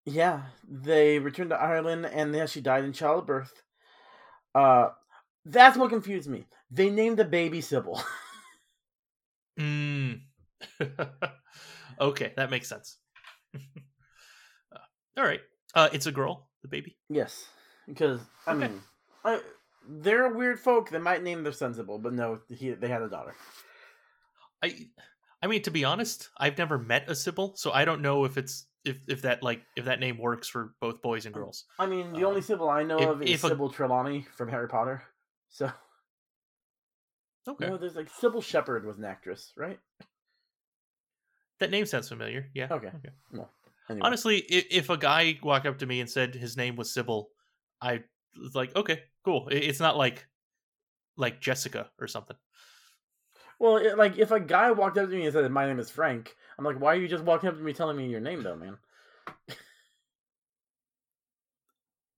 yeah, 0.06 0.44
they 0.66 1.20
returned 1.20 1.50
to 1.50 1.62
Ireland, 1.62 2.06
and 2.06 2.34
yeah, 2.34 2.46
she 2.46 2.62
died 2.62 2.86
in 2.86 2.94
childbirth. 2.94 3.52
Uh, 4.54 4.90
that's 5.44 5.78
what 5.78 5.90
confused 5.90 6.30
me. 6.30 6.46
They 6.72 6.90
named 6.90 7.18
the 7.18 7.26
baby 7.26 7.60
Sybil. 7.60 8.02
mm. 9.60 10.22
okay, 12.00 12.34
that 12.38 12.50
makes 12.50 12.70
sense. 12.70 12.98
uh, 13.56 14.80
all 15.18 15.26
right. 15.26 15.42
Uh, 15.74 15.90
it's 15.92 16.06
a 16.06 16.12
girl, 16.14 16.48
the 16.62 16.70
baby. 16.70 16.96
Yes, 17.10 17.50
because 17.86 18.22
I 18.48 18.54
okay. 18.54 18.68
mean, 18.70 18.82
I, 19.26 19.42
they're 19.90 20.28
a 20.28 20.38
weird 20.38 20.58
folk. 20.58 20.90
They 20.90 21.00
might 21.00 21.22
name 21.22 21.44
their 21.44 21.52
sensible, 21.52 22.00
but 22.00 22.14
no, 22.14 22.40
he, 22.48 22.72
they 22.72 22.88
had 22.88 23.02
a 23.02 23.10
daughter. 23.10 23.36
I, 24.66 24.88
I 25.42 25.48
mean, 25.48 25.62
to 25.64 25.72
be 25.72 25.84
honest, 25.84 26.30
I've 26.38 26.58
never 26.58 26.78
met 26.78 27.10
a 27.10 27.16
Sybil, 27.16 27.54
so 27.56 27.72
I 27.72 27.86
don't 27.86 28.02
know 28.02 28.26
if 28.26 28.38
it's 28.38 28.68
if 28.84 28.98
if 29.08 29.22
that 29.22 29.44
like 29.44 29.62
if 29.76 29.86
that 29.86 30.00
name 30.00 30.18
works 30.18 30.48
for 30.48 30.74
both 30.82 31.02
boys 31.02 31.26
and 31.26 31.34
girls. 31.34 31.66
I 31.78 31.86
mean, 31.86 32.14
the 32.14 32.26
only 32.26 32.38
um, 32.38 32.44
Sybil 32.44 32.70
I 32.70 32.84
know 32.84 32.98
if, 32.98 33.10
of 33.10 33.22
is 33.22 33.42
Sybil 33.42 33.70
a... 33.70 33.74
Trelawney 33.74 34.26
from 34.36 34.50
Harry 34.50 34.68
Potter. 34.68 35.04
So, 35.50 35.72
okay, 37.48 37.68
no, 37.68 37.78
there's 37.78 37.96
like 37.96 38.10
Cybill 38.12 38.44
Shepherd 38.44 38.86
was 38.86 38.98
an 38.98 39.06
actress, 39.06 39.54
right? 39.56 39.80
That 41.60 41.72
name 41.72 41.86
sounds 41.86 42.10
familiar. 42.10 42.50
Yeah. 42.54 42.68
Okay. 42.72 42.88
Okay. 42.88 43.10
No. 43.32 43.48
Anyway. 43.90 44.02
Honestly, 44.04 44.38
if, 44.40 44.66
if 44.72 44.90
a 44.90 44.98
guy 44.98 45.38
walked 45.44 45.68
up 45.68 45.78
to 45.78 45.86
me 45.86 46.00
and 46.00 46.10
said 46.10 46.34
his 46.34 46.58
name 46.58 46.76
was 46.76 46.92
Sybil, 46.92 47.30
I 47.82 48.02
was 48.42 48.56
like, 48.56 48.76
okay, 48.76 49.04
cool. 49.24 49.48
It's 49.52 49.80
not 49.80 49.96
like 49.96 50.26
like 51.18 51.40
Jessica 51.40 51.90
or 52.00 52.08
something. 52.08 52.36
Well, 53.60 53.78
it, 53.78 53.98
like 53.98 54.18
if 54.18 54.32
a 54.32 54.40
guy 54.40 54.72
walked 54.72 54.98
up 54.98 55.10
to 55.10 55.16
me 55.16 55.26
and 55.26 55.34
said, 55.34 55.50
"My 55.52 55.66
name 55.66 55.80
is 55.80 55.90
Frank," 55.90 56.36
I'm 56.58 56.66
like, 56.66 56.80
"Why 56.80 56.94
are 56.94 57.00
you 57.00 57.08
just 57.08 57.24
walking 57.24 57.50
up 57.50 57.58
to 57.58 57.62
me 57.62 57.74
telling 57.74 57.98
me 57.98 58.08
your 58.08 58.20
name, 58.20 58.44
though, 58.44 58.56
man?" 58.56 58.78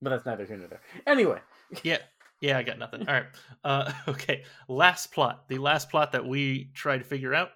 but 0.02 0.10
that's 0.10 0.26
neither 0.26 0.44
here 0.44 0.56
nor 0.56 0.68
there. 0.68 0.80
Anyway. 1.06 1.40
Yeah. 1.82 1.98
Yeah, 2.40 2.56
I 2.56 2.62
got 2.62 2.78
nothing. 2.78 3.06
All 3.06 3.14
right. 3.14 3.26
Uh, 3.64 3.92
okay. 4.08 4.44
Last 4.68 5.12
plot. 5.12 5.48
The 5.48 5.58
last 5.58 5.90
plot 5.90 6.12
that 6.12 6.24
we 6.24 6.70
try 6.72 6.96
to 6.96 7.04
figure 7.04 7.34
out. 7.34 7.50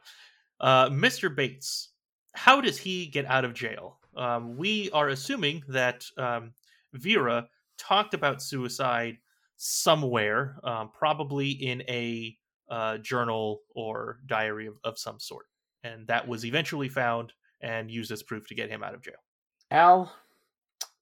Uh, 0.61 0.89
Mr. 0.91 1.35
Bates. 1.35 1.91
How 2.35 2.61
does 2.61 2.79
he 2.79 3.07
get 3.07 3.25
out 3.27 3.45
of 3.45 3.55
jail? 3.55 3.99
Um, 4.17 4.57
we 4.57 4.91
are 4.91 5.09
assuming 5.09 5.63
that 5.69 6.05
um, 6.19 6.53
Vera 6.95 7.49
talked 7.79 8.15
about 8.15 8.43
suicide 8.43 9.19
somewhere, 9.57 10.57
um, 10.65 10.91
probably 10.93 11.51
in 11.51 11.83
a 11.89 12.37
uh, 12.71 12.99
journal 12.99 13.61
or 13.75 14.19
diary 14.27 14.67
of, 14.67 14.75
of 14.85 14.99
some 14.99 15.19
sort. 15.19 15.47
And 15.85 16.07
that 16.07 16.29
was 16.29 16.45
eventually 16.45 16.89
found 16.89 17.33
and 17.61 17.91
used 17.91 18.11
as 18.11 18.23
proof 18.23 18.47
to 18.49 18.55
get 18.55 18.71
him 18.71 18.83
out 18.83 18.95
of 18.95 19.03
jail. 19.03 19.15
Al, 19.71 20.13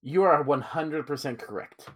you 0.02 0.22
are 0.22 0.44
100% 0.44 1.38
correct. 1.38 1.88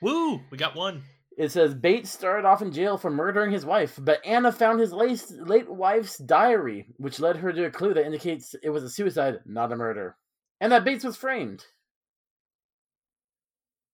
Woo! 0.00 0.40
We 0.50 0.58
got 0.58 0.76
one. 0.76 1.02
It 1.36 1.52
says 1.52 1.74
Bates 1.74 2.10
started 2.10 2.46
off 2.46 2.62
in 2.62 2.72
jail 2.72 2.98
for 2.98 3.10
murdering 3.10 3.50
his 3.50 3.64
wife, 3.64 3.98
but 4.00 4.24
Anna 4.26 4.52
found 4.52 4.80
his 4.80 4.92
late, 4.92 5.24
late 5.30 5.70
wife's 5.70 6.18
diary, 6.18 6.88
which 6.96 7.20
led 7.20 7.36
her 7.36 7.52
to 7.52 7.64
a 7.64 7.70
clue 7.70 7.94
that 7.94 8.04
indicates 8.04 8.54
it 8.62 8.70
was 8.70 8.82
a 8.82 8.90
suicide, 8.90 9.40
not 9.46 9.72
a 9.72 9.76
murder. 9.76 10.16
And 10.60 10.72
that 10.72 10.84
Bates 10.84 11.04
was 11.04 11.16
framed. 11.16 11.64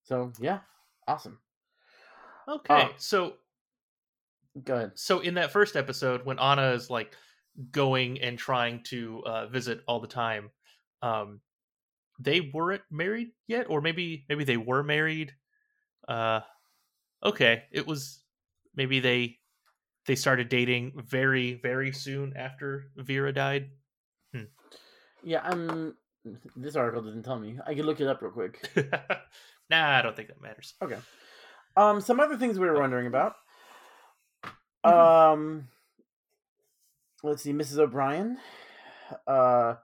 So, 0.04 0.32
yeah, 0.40 0.60
awesome. 1.06 1.38
Okay, 2.48 2.82
uh, 2.82 2.88
so 2.96 3.34
go 4.64 4.76
ahead. 4.76 4.92
So, 4.94 5.20
in 5.20 5.34
that 5.34 5.52
first 5.52 5.76
episode, 5.76 6.24
when 6.24 6.38
Anna 6.38 6.72
is 6.72 6.90
like 6.90 7.14
going 7.70 8.20
and 8.20 8.38
trying 8.38 8.82
to 8.84 9.22
uh, 9.26 9.46
visit 9.46 9.80
all 9.86 10.00
the 10.00 10.06
time, 10.06 10.50
um, 11.02 11.40
they 12.18 12.40
weren't 12.40 12.82
married 12.90 13.28
yet, 13.46 13.66
or 13.68 13.80
maybe 13.80 14.24
maybe 14.28 14.44
they 14.44 14.56
were 14.56 14.82
married. 14.82 15.32
Uh, 16.08 16.40
okay, 17.24 17.64
it 17.72 17.86
was 17.86 18.22
maybe 18.74 19.00
they 19.00 19.38
they 20.06 20.14
started 20.14 20.48
dating 20.48 20.92
very 20.96 21.54
very 21.54 21.92
soon 21.92 22.34
after 22.36 22.90
Vera 22.96 23.32
died. 23.32 23.70
Hmm. 24.34 24.44
Yeah, 25.22 25.40
I'm. 25.42 25.94
This 26.56 26.74
article 26.74 27.02
didn't 27.02 27.22
tell 27.22 27.38
me. 27.38 27.58
I 27.66 27.74
can 27.74 27.86
look 27.86 28.00
it 28.00 28.08
up 28.08 28.20
real 28.20 28.32
quick. 28.32 28.68
nah, 29.70 29.98
I 29.98 30.02
don't 30.02 30.16
think 30.16 30.28
that 30.28 30.42
matters. 30.42 30.74
Okay. 30.82 30.98
Um, 31.76 32.00
some 32.00 32.18
other 32.18 32.36
things 32.36 32.58
we 32.58 32.66
were 32.66 32.80
wondering 32.80 33.06
about. 33.06 33.34
Mm-hmm. 34.86 35.32
Um, 35.32 35.68
let's 37.22 37.42
see, 37.42 37.52
Mrs. 37.52 37.78
O'Brien. 37.78 38.38
Uh. 39.26 39.74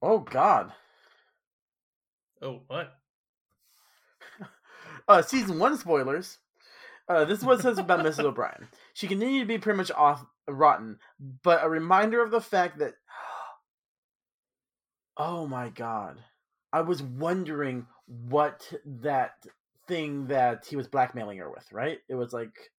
Oh 0.00 0.18
God. 0.18 0.72
Oh 2.40 2.60
what? 2.66 2.92
uh, 5.08 5.22
season 5.22 5.58
one 5.58 5.76
spoilers. 5.78 6.38
Uh, 7.08 7.24
this 7.24 7.38
is 7.38 7.44
what 7.44 7.58
it 7.58 7.62
says 7.62 7.78
about 7.78 8.00
Mrs. 8.00 8.24
O'Brien. 8.24 8.68
She 8.94 9.06
continued 9.06 9.40
to 9.40 9.46
be 9.46 9.58
pretty 9.58 9.76
much 9.76 9.90
off 9.90 10.24
rotten, 10.48 10.98
but 11.42 11.62
a 11.62 11.68
reminder 11.68 12.22
of 12.22 12.30
the 12.30 12.40
fact 12.40 12.78
that. 12.78 12.94
Oh 15.14 15.46
my 15.46 15.68
god. 15.68 16.16
I 16.72 16.80
was 16.80 17.02
wondering 17.02 17.86
what 18.06 18.72
that 18.84 19.34
thing 19.88 20.26
that 20.28 20.66
he 20.66 20.76
was 20.76 20.88
blackmailing 20.88 21.38
her 21.38 21.50
with, 21.50 21.70
right? 21.72 21.98
It 22.08 22.14
was 22.14 22.32
like 22.32 22.70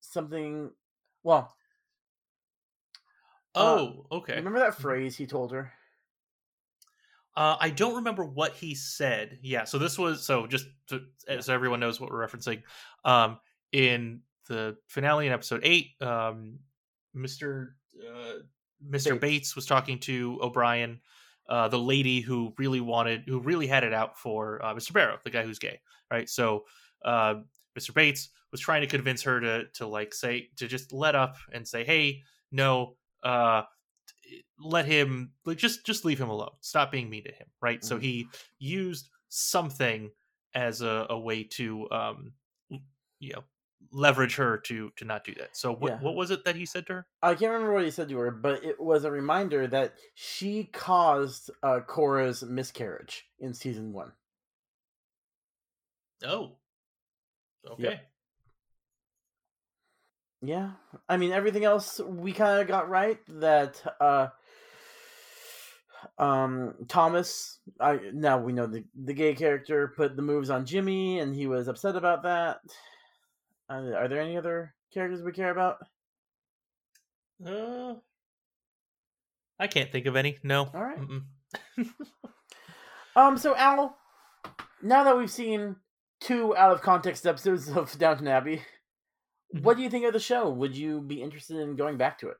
something. 0.00 0.70
Well. 1.22 1.54
Uh, 3.54 3.58
oh, 3.58 4.06
uh, 4.10 4.14
okay. 4.16 4.36
Remember 4.36 4.58
that 4.60 4.74
phrase 4.74 5.16
he 5.16 5.26
told 5.26 5.52
her? 5.52 5.72
Uh, 7.36 7.56
I 7.60 7.70
don't 7.70 7.96
remember 7.96 8.24
what 8.24 8.54
he 8.54 8.74
said. 8.74 9.38
Yeah, 9.42 9.64
so 9.64 9.78
this 9.78 9.96
was 9.96 10.26
so 10.26 10.46
just 10.46 10.66
to, 10.88 11.02
so 11.40 11.54
everyone 11.54 11.78
knows 11.78 12.00
what 12.00 12.10
we're 12.10 12.26
referencing. 12.26 12.62
Um, 13.04 13.38
in 13.70 14.22
the 14.48 14.76
finale 14.88 15.26
in 15.26 15.32
episode 15.32 15.60
eight, 15.62 15.90
um, 16.00 16.58
Mister 17.14 17.76
uh, 17.96 18.40
Mister 18.80 19.14
Bates. 19.14 19.20
Bates. 19.20 19.56
was 19.56 19.66
talking 19.66 20.00
to 20.00 20.38
O'Brien, 20.42 21.00
uh, 21.48 21.68
the 21.68 21.78
lady 21.78 22.20
who 22.20 22.54
really 22.58 22.80
wanted, 22.80 23.24
who 23.26 23.40
really 23.40 23.66
had 23.66 23.84
it 23.84 23.92
out 23.92 24.18
for 24.18 24.64
uh, 24.64 24.74
Mister 24.74 24.92
Barrow, 24.92 25.18
the 25.24 25.30
guy 25.30 25.42
who's 25.42 25.58
gay, 25.58 25.80
right? 26.10 26.28
So 26.28 26.64
uh, 27.04 27.36
Mister 27.74 27.92
Bates 27.92 28.30
was 28.50 28.60
trying 28.60 28.80
to 28.82 28.86
convince 28.86 29.22
her 29.22 29.40
to 29.40 29.64
to 29.74 29.86
like 29.86 30.14
say 30.14 30.48
to 30.56 30.66
just 30.66 30.92
let 30.92 31.14
up 31.14 31.36
and 31.52 31.66
say, 31.66 31.84
hey, 31.84 32.22
no, 32.50 32.96
uh, 33.22 33.62
let 34.58 34.86
him 34.86 35.32
like 35.44 35.58
just 35.58 35.84
just 35.86 36.04
leave 36.04 36.20
him 36.20 36.28
alone 36.28 36.50
stop 36.60 36.90
being 36.90 37.08
mean 37.08 37.24
to 37.24 37.32
him 37.32 37.46
right 37.60 37.80
mm-hmm. 37.80 37.88
so 37.88 37.98
he 37.98 38.26
used 38.58 39.08
something 39.28 40.10
as 40.54 40.82
a, 40.82 41.06
a 41.10 41.18
way 41.18 41.44
to 41.44 41.88
um 41.90 42.32
you 43.20 43.32
know 43.32 43.44
leverage 43.92 44.36
her 44.36 44.58
to 44.58 44.90
to 44.96 45.04
not 45.04 45.24
do 45.24 45.34
that. 45.34 45.56
So 45.56 45.74
what 45.74 45.92
yeah. 45.92 45.98
what 46.00 46.14
was 46.14 46.30
it 46.30 46.44
that 46.44 46.56
he 46.56 46.66
said 46.66 46.86
to 46.86 46.92
her? 46.94 47.06
I 47.22 47.34
can't 47.34 47.52
remember 47.52 47.74
what 47.74 47.84
he 47.84 47.90
said 47.90 48.08
to 48.08 48.18
her, 48.18 48.30
but 48.30 48.64
it 48.64 48.80
was 48.80 49.04
a 49.04 49.10
reminder 49.10 49.66
that 49.68 49.94
she 50.14 50.64
caused 50.64 51.50
uh, 51.62 51.80
Cora's 51.80 52.42
miscarriage 52.42 53.26
in 53.38 53.54
season 53.54 53.92
one. 53.92 54.12
Oh, 56.24 56.52
okay. 57.70 57.82
Yep. 57.82 58.10
Yeah, 60.40 60.70
I 61.08 61.16
mean 61.16 61.32
everything 61.32 61.64
else 61.64 61.98
we 61.98 62.32
kind 62.32 62.60
of 62.60 62.68
got 62.68 62.88
right. 62.88 63.18
That 63.40 63.82
uh, 64.00 64.28
um 66.16 66.74
Thomas, 66.86 67.58
I 67.80 67.98
now 68.12 68.38
we 68.38 68.52
know 68.52 68.66
the 68.66 68.84
the 68.94 69.14
gay 69.14 69.34
character 69.34 69.92
put 69.96 70.14
the 70.14 70.22
moves 70.22 70.50
on 70.50 70.64
Jimmy, 70.66 71.18
and 71.18 71.34
he 71.34 71.48
was 71.48 71.66
upset 71.66 71.96
about 71.96 72.22
that. 72.22 72.60
Uh, 73.70 73.92
are 73.96 74.08
there 74.08 74.20
any 74.20 74.36
other 74.36 74.74
characters 74.92 75.22
we 75.22 75.32
care 75.32 75.50
about? 75.50 75.78
Uh, 77.44 77.94
I 79.58 79.66
can't 79.66 79.92
think 79.92 80.06
of 80.06 80.16
any. 80.16 80.38
No. 80.42 80.70
All 80.74 80.82
right. 80.82 80.98
um. 83.16 83.36
So 83.36 83.54
Al, 83.56 83.96
now 84.82 85.04
that 85.04 85.16
we've 85.16 85.30
seen 85.30 85.76
two 86.20 86.56
out 86.56 86.72
of 86.72 86.82
context 86.82 87.26
episodes 87.26 87.68
of 87.76 87.96
Downton 87.98 88.28
Abbey, 88.28 88.62
mm-hmm. 89.54 89.62
what 89.62 89.76
do 89.76 89.82
you 89.82 89.90
think 89.90 90.06
of 90.06 90.12
the 90.12 90.20
show? 90.20 90.48
Would 90.50 90.76
you 90.76 91.00
be 91.00 91.22
interested 91.22 91.58
in 91.58 91.76
going 91.76 91.96
back 91.96 92.18
to 92.20 92.28
it? 92.28 92.36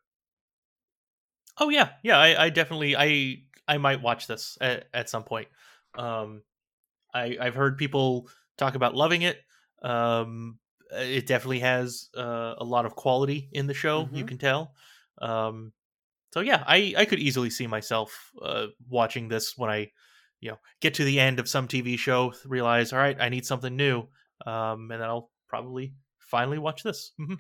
Oh 1.61 1.69
yeah, 1.69 1.91
yeah. 2.03 2.19
I, 2.19 2.45
I 2.45 2.51
definitely 2.51 2.97
I 2.97 3.43
I 3.67 3.79
might 3.79 4.03
watch 4.03 4.27
this 4.27 4.57
at, 4.61 4.87
at 4.95 5.11
some 5.11 5.25
point. 5.25 5.49
Um, 5.97 6.43
I 7.13 7.37
I've 7.41 7.55
heard 7.55 7.79
people 7.79 8.29
talk 8.57 8.75
about 8.75 8.95
loving 8.95 9.23
it. 9.23 9.39
Um, 9.83 10.59
it 10.91 11.27
definitely 11.27 11.61
has 11.61 12.09
uh, 12.17 12.55
a 12.59 12.65
lot 12.65 12.87
of 12.87 12.97
quality 12.97 13.49
in 13.53 13.67
the 13.67 13.75
show. 13.75 14.05
Mm-hmm. 14.05 14.17
You 14.17 14.25
can 14.25 14.39
tell. 14.39 14.73
Um, 15.21 15.73
so 16.33 16.41
yeah, 16.41 16.63
I 16.67 16.95
I 16.97 17.05
could 17.05 17.19
easily 17.19 17.51
see 17.51 17.67
myself 17.67 18.31
uh, 18.43 18.67
watching 18.89 19.29
this 19.29 19.55
when 19.57 19.71
I, 19.71 19.91
you 20.41 20.51
know, 20.51 20.59
get 20.81 20.95
to 20.95 21.05
the 21.05 21.21
end 21.21 21.39
of 21.39 21.49
some 21.49 21.69
TV 21.69 21.99
show, 21.99 22.33
realize 22.45 22.93
all 22.93 22.99
right, 22.99 23.17
I 23.21 23.29
need 23.29 23.47
something 23.47 23.75
new, 23.75 24.09
um, 24.47 24.91
and 24.91 25.01
then 25.01 25.03
I'll 25.03 25.31
probably 25.49 25.95
finally 26.19 26.59
watch 26.59 26.83
this. 26.83 27.13
Mm-hmm. 27.21 27.35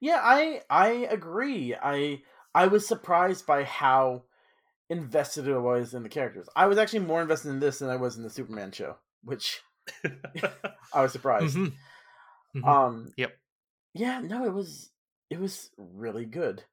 Yeah, 0.00 0.20
I 0.22 0.62
I 0.68 0.88
agree. 1.10 1.74
I 1.74 2.22
I 2.54 2.66
was 2.66 2.86
surprised 2.86 3.46
by 3.46 3.64
how 3.64 4.24
invested 4.88 5.48
I 5.48 5.58
was 5.58 5.94
in 5.94 6.02
the 6.02 6.08
characters. 6.08 6.48
I 6.54 6.66
was 6.66 6.78
actually 6.78 7.00
more 7.00 7.22
invested 7.22 7.50
in 7.50 7.60
this 7.60 7.78
than 7.78 7.90
I 7.90 7.96
was 7.96 8.16
in 8.16 8.22
the 8.22 8.30
Superman 8.30 8.72
show, 8.72 8.96
which 9.22 9.60
I 10.92 11.02
was 11.02 11.12
surprised. 11.12 11.56
Mm-hmm. 11.56 11.74
Mm-hmm. 12.56 12.68
Um. 12.68 13.12
Yep. 13.16 13.32
Yeah. 13.94 14.20
No, 14.20 14.44
it 14.44 14.52
was 14.52 14.90
it 15.30 15.38
was 15.40 15.70
really 15.76 16.24
good. 16.24 16.64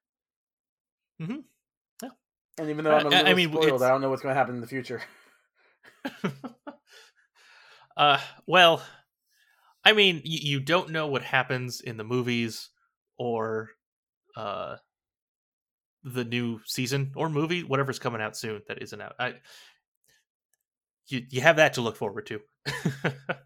Mm-hmm. 1.20 1.40
Yeah. 2.02 2.08
And 2.58 2.70
even 2.70 2.84
though 2.84 2.92
I'm 2.92 3.06
a 3.06 3.08
little 3.10 3.26
I 3.28 3.34
mean, 3.34 3.52
spoiled, 3.52 3.82
I 3.82 3.88
don't 3.88 4.00
know 4.00 4.10
what's 4.10 4.22
going 4.22 4.34
to 4.34 4.38
happen 4.38 4.54
in 4.54 4.60
the 4.60 4.66
future. 4.66 5.02
uh. 7.96 8.18
Well, 8.46 8.82
I 9.84 9.92
mean, 9.92 10.22
you, 10.24 10.38
you 10.42 10.60
don't 10.60 10.90
know 10.90 11.08
what 11.08 11.22
happens 11.22 11.80
in 11.80 11.96
the 11.96 12.04
movies 12.04 12.70
or 13.18 13.70
uh 14.36 14.76
the 16.02 16.24
new 16.24 16.60
season 16.66 17.12
or 17.16 17.28
movie, 17.28 17.62
whatever's 17.62 17.98
coming 17.98 18.20
out 18.20 18.36
soon 18.36 18.62
that 18.68 18.82
isn't 18.82 19.00
out. 19.00 19.14
I 19.18 19.34
you 21.08 21.22
you 21.30 21.40
have 21.40 21.56
that 21.56 21.74
to 21.74 21.80
look 21.80 21.96
forward 21.96 22.26
to. 22.26 22.40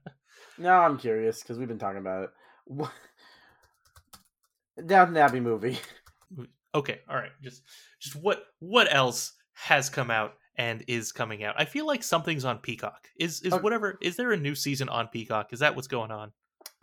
Now 0.59 0.83
I'm 0.83 0.99
curious 0.99 1.43
because 1.43 1.59
we've 1.59 1.69
been 1.69 1.79
talking 1.79 2.01
about 2.01 2.25
it. 2.25 2.31
What... 2.67 2.93
Downton 4.87 5.17
Abbey 5.17 5.41
movie. 5.41 5.79
Okay, 6.75 7.01
all 7.09 7.17
right. 7.17 7.33
Just 7.43 7.63
just 7.99 8.15
what 8.17 8.45
what 8.61 8.93
else 8.95 9.33
has 9.55 9.89
come 9.89 10.11
out 10.11 10.35
and 10.57 10.85
is 10.87 11.13
coming 11.13 11.43
out? 11.43 11.55
I 11.59 11.65
feel 11.65 11.87
like 11.87 12.03
something's 12.03 12.45
on 12.45 12.59
Peacock. 12.59 13.09
Is 13.19 13.41
is 13.41 13.55
okay. 13.55 13.63
whatever? 13.63 13.99
Is 14.03 14.17
there 14.17 14.33
a 14.33 14.37
new 14.37 14.55
season 14.55 14.89
on 14.89 15.09
Peacock? 15.09 15.53
Is 15.53 15.61
that 15.61 15.75
what's 15.75 15.89
going 15.89 16.11
on? 16.11 16.33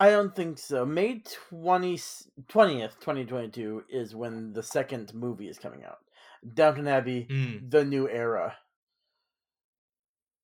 I 0.00 0.10
don't 0.10 0.34
think 0.34 0.58
so. 0.58 0.84
May 0.84 1.22
20, 1.50 1.96
20th, 1.96 2.98
2022 3.00 3.84
is 3.88 4.14
when 4.14 4.52
the 4.52 4.62
second 4.62 5.14
movie 5.14 5.48
is 5.48 5.58
coming 5.58 5.84
out. 5.84 5.98
Downton 6.54 6.88
Abbey, 6.88 7.26
mm. 7.30 7.70
The 7.70 7.84
New 7.84 8.08
Era. 8.08 8.56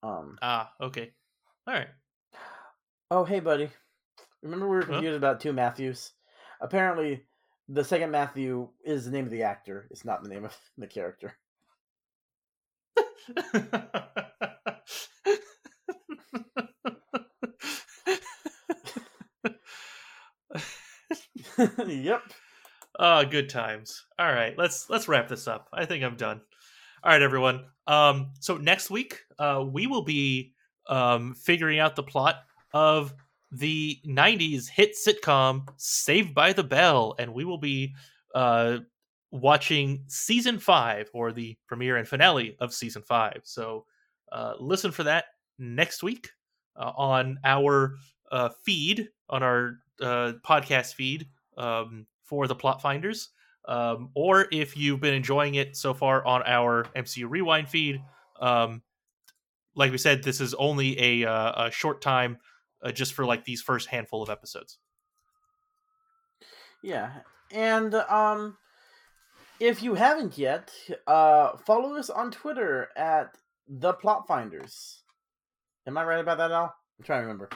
Um. 0.03 0.39
Ah, 0.41 0.72
okay. 0.80 1.12
All 1.66 1.74
right. 1.74 1.89
Oh, 3.14 3.26
hey, 3.26 3.40
buddy. 3.40 3.68
Remember 4.42 4.66
we 4.66 4.76
were 4.76 4.84
confused 4.84 5.10
huh? 5.10 5.16
about 5.16 5.38
two 5.38 5.52
Matthews? 5.52 6.12
Apparently, 6.62 7.22
the 7.68 7.84
second 7.84 8.10
Matthew 8.10 8.70
is 8.86 9.04
the 9.04 9.10
name 9.10 9.26
of 9.26 9.30
the 9.30 9.42
actor. 9.42 9.86
It's 9.90 10.06
not 10.06 10.22
the 10.22 10.30
name 10.30 10.46
of 10.46 10.56
the 10.78 10.86
character. 10.86 11.34
yep. 21.86 22.22
Oh, 22.98 23.26
good 23.26 23.50
times. 23.50 24.06
All 24.18 24.32
right, 24.32 24.56
let's 24.56 24.88
let's 24.88 25.06
wrap 25.06 25.28
this 25.28 25.46
up. 25.46 25.68
I 25.70 25.84
think 25.84 26.02
I'm 26.02 26.16
done. 26.16 26.40
All 27.04 27.12
right, 27.12 27.20
everyone. 27.20 27.66
Um, 27.86 28.30
so 28.40 28.56
next 28.56 28.88
week, 28.88 29.18
uh, 29.38 29.62
we 29.70 29.86
will 29.86 30.04
be 30.04 30.54
um 30.88 31.34
figuring 31.34 31.78
out 31.78 31.94
the 31.94 32.02
plot 32.02 32.36
of 32.72 33.14
the 33.50 33.98
90s 34.06 34.68
hit 34.68 34.94
sitcom 34.96 35.68
Saved 35.76 36.34
by 36.34 36.52
the 36.52 36.64
Bell. 36.64 37.14
And 37.18 37.34
we 37.34 37.44
will 37.44 37.58
be 37.58 37.94
uh, 38.34 38.78
watching 39.30 40.04
season 40.08 40.58
five 40.58 41.10
or 41.12 41.32
the 41.32 41.56
premiere 41.66 41.96
and 41.96 42.08
finale 42.08 42.56
of 42.60 42.72
season 42.72 43.02
five. 43.02 43.40
So 43.44 43.84
uh, 44.30 44.54
listen 44.58 44.90
for 44.90 45.04
that 45.04 45.26
next 45.58 46.02
week 46.02 46.30
uh, 46.76 46.92
on 46.96 47.38
our 47.44 47.96
uh, 48.30 48.48
feed, 48.64 49.08
on 49.28 49.42
our 49.42 49.78
uh, 50.00 50.32
podcast 50.44 50.94
feed 50.94 51.26
um, 51.58 52.06
for 52.24 52.46
the 52.46 52.54
Plot 52.54 52.80
Finders. 52.80 53.30
Um, 53.66 54.10
or 54.14 54.48
if 54.50 54.76
you've 54.76 55.00
been 55.00 55.14
enjoying 55.14 55.54
it 55.54 55.76
so 55.76 55.94
far 55.94 56.24
on 56.26 56.42
our 56.46 56.84
MCU 56.96 57.28
Rewind 57.28 57.68
feed, 57.68 58.02
um, 58.40 58.82
like 59.74 59.92
we 59.92 59.98
said, 59.98 60.22
this 60.22 60.40
is 60.40 60.52
only 60.54 60.98
a, 60.98 61.30
uh, 61.30 61.66
a 61.66 61.70
short 61.70 62.00
time 62.00 62.38
uh, 62.83 62.93
just 62.93 63.14
for 63.14 63.24
like 63.24 63.45
these 63.45 63.62
first 63.62 63.89
handful 63.89 64.22
of 64.22 64.30
episodes. 64.30 64.78
Yeah, 66.83 67.11
and 67.51 67.95
um, 67.95 68.57
if 69.61 69.83
you 69.83 69.95
haven't 69.95 70.37
yet, 70.37 70.72
uh, 71.07 71.57
follow 71.59 71.95
us 71.97 72.11
on 72.11 72.30
Twitter 72.30 72.89
at 72.97 73.37
the 73.68 73.93
Plot 73.93 74.26
Finders. 74.26 75.03
Am 75.87 75.97
I 75.97 76.05
right 76.05 76.20
about 76.20 76.39
that, 76.39 76.51
Al? 76.51 76.74
I'm 76.99 77.05
trying 77.05 77.20
to 77.20 77.26
remember. 77.26 77.51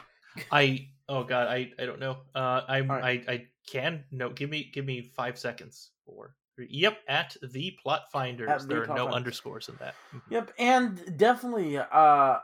I 0.53 0.89
oh 1.09 1.25
god, 1.25 1.49
I 1.49 1.71
I 1.79 1.87
don't 1.87 2.01
know. 2.01 2.19
Uh, 2.35 2.61
I 2.69 2.81
right. 2.81 3.25
I 3.29 3.33
I 3.33 3.47
can 3.71 4.05
no. 4.11 4.31
Give 4.31 4.51
me 4.51 4.71
give 4.73 4.85
me 4.85 5.03
five 5.03 5.39
seconds 5.39 5.91
for. 6.05 6.35
Yep, 6.59 6.99
at 7.07 7.37
the 7.43 7.77
plot 7.83 8.05
finders. 8.11 8.49
At 8.49 8.69
there 8.69 8.87
the 8.87 8.93
are 8.93 8.97
no 8.97 9.05
finders. 9.05 9.15
underscores 9.17 9.69
in 9.69 9.77
that. 9.79 9.95
Mm-hmm. 10.15 10.33
Yep, 10.33 10.53
and 10.59 11.17
definitely 11.19 11.79
uh 11.79 12.39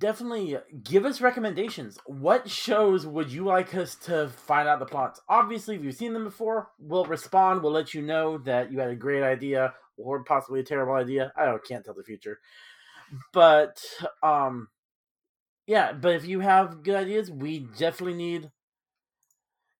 definitely 0.00 0.56
give 0.82 1.04
us 1.04 1.20
recommendations. 1.20 1.98
What 2.06 2.50
shows 2.50 3.06
would 3.06 3.30
you 3.30 3.44
like 3.44 3.74
us 3.74 3.94
to 4.06 4.28
find 4.28 4.66
out 4.66 4.80
the 4.80 4.86
plots? 4.86 5.20
Obviously, 5.28 5.76
if 5.76 5.84
you've 5.84 5.94
seen 5.94 6.14
them 6.14 6.24
before, 6.24 6.70
we'll 6.80 7.04
respond. 7.04 7.62
We'll 7.62 7.72
let 7.72 7.94
you 7.94 8.02
know 8.02 8.38
that 8.38 8.72
you 8.72 8.80
had 8.80 8.90
a 8.90 8.96
great 8.96 9.22
idea 9.22 9.74
or 9.96 10.24
possibly 10.24 10.60
a 10.60 10.64
terrible 10.64 10.94
idea. 10.94 11.32
I 11.36 11.54
can't 11.66 11.84
tell 11.84 11.94
the 11.94 12.02
future. 12.02 12.40
But 13.32 13.84
um 14.22 14.68
yeah, 15.66 15.92
but 15.92 16.14
if 16.14 16.26
you 16.26 16.40
have 16.40 16.82
good 16.82 16.96
ideas, 16.96 17.30
we 17.30 17.60
definitely 17.60 18.14
need 18.14 18.50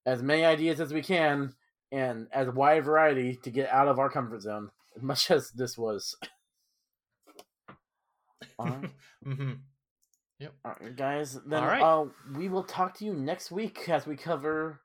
as 0.06 0.22
many 0.22 0.44
ideas 0.44 0.80
as 0.80 0.92
we 0.92 1.02
can 1.02 1.54
and 1.90 2.28
as 2.32 2.48
wide 2.48 2.84
variety 2.84 3.36
to 3.42 3.50
get 3.50 3.68
out 3.70 3.88
of 3.88 3.98
our 3.98 4.08
comfort 4.10 4.42
zone, 4.42 4.70
as 4.94 5.02
much 5.10 5.30
as 5.30 5.50
this 5.50 5.76
was. 5.76 6.16
mm-hmm. 8.60 9.52
Yep. 10.40 10.54
All 10.64 10.74
right, 10.80 10.96
guys. 10.96 11.38
Then 11.46 11.62
All 11.62 11.68
right. 11.68 11.82
Uh, 11.82 12.06
we 12.34 12.48
will 12.48 12.64
talk 12.64 12.94
to 12.98 13.04
you 13.04 13.12
next 13.12 13.50
week 13.50 13.88
as 13.88 14.06
we 14.06 14.16
cover 14.16 14.80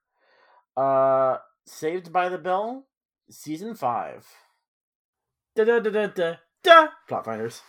uh 0.77 1.37
Saved 1.67 2.13
by 2.13 2.29
the 2.29 2.37
Bell 2.37 2.85
season 3.29 3.73
5. 3.73 4.27
Da 5.55 5.63
da 5.63 5.79
da 5.79 5.89
da 5.89 6.07
da. 6.07 6.33
da. 6.63 6.87
Plot 7.07 7.25
finders. 7.25 7.63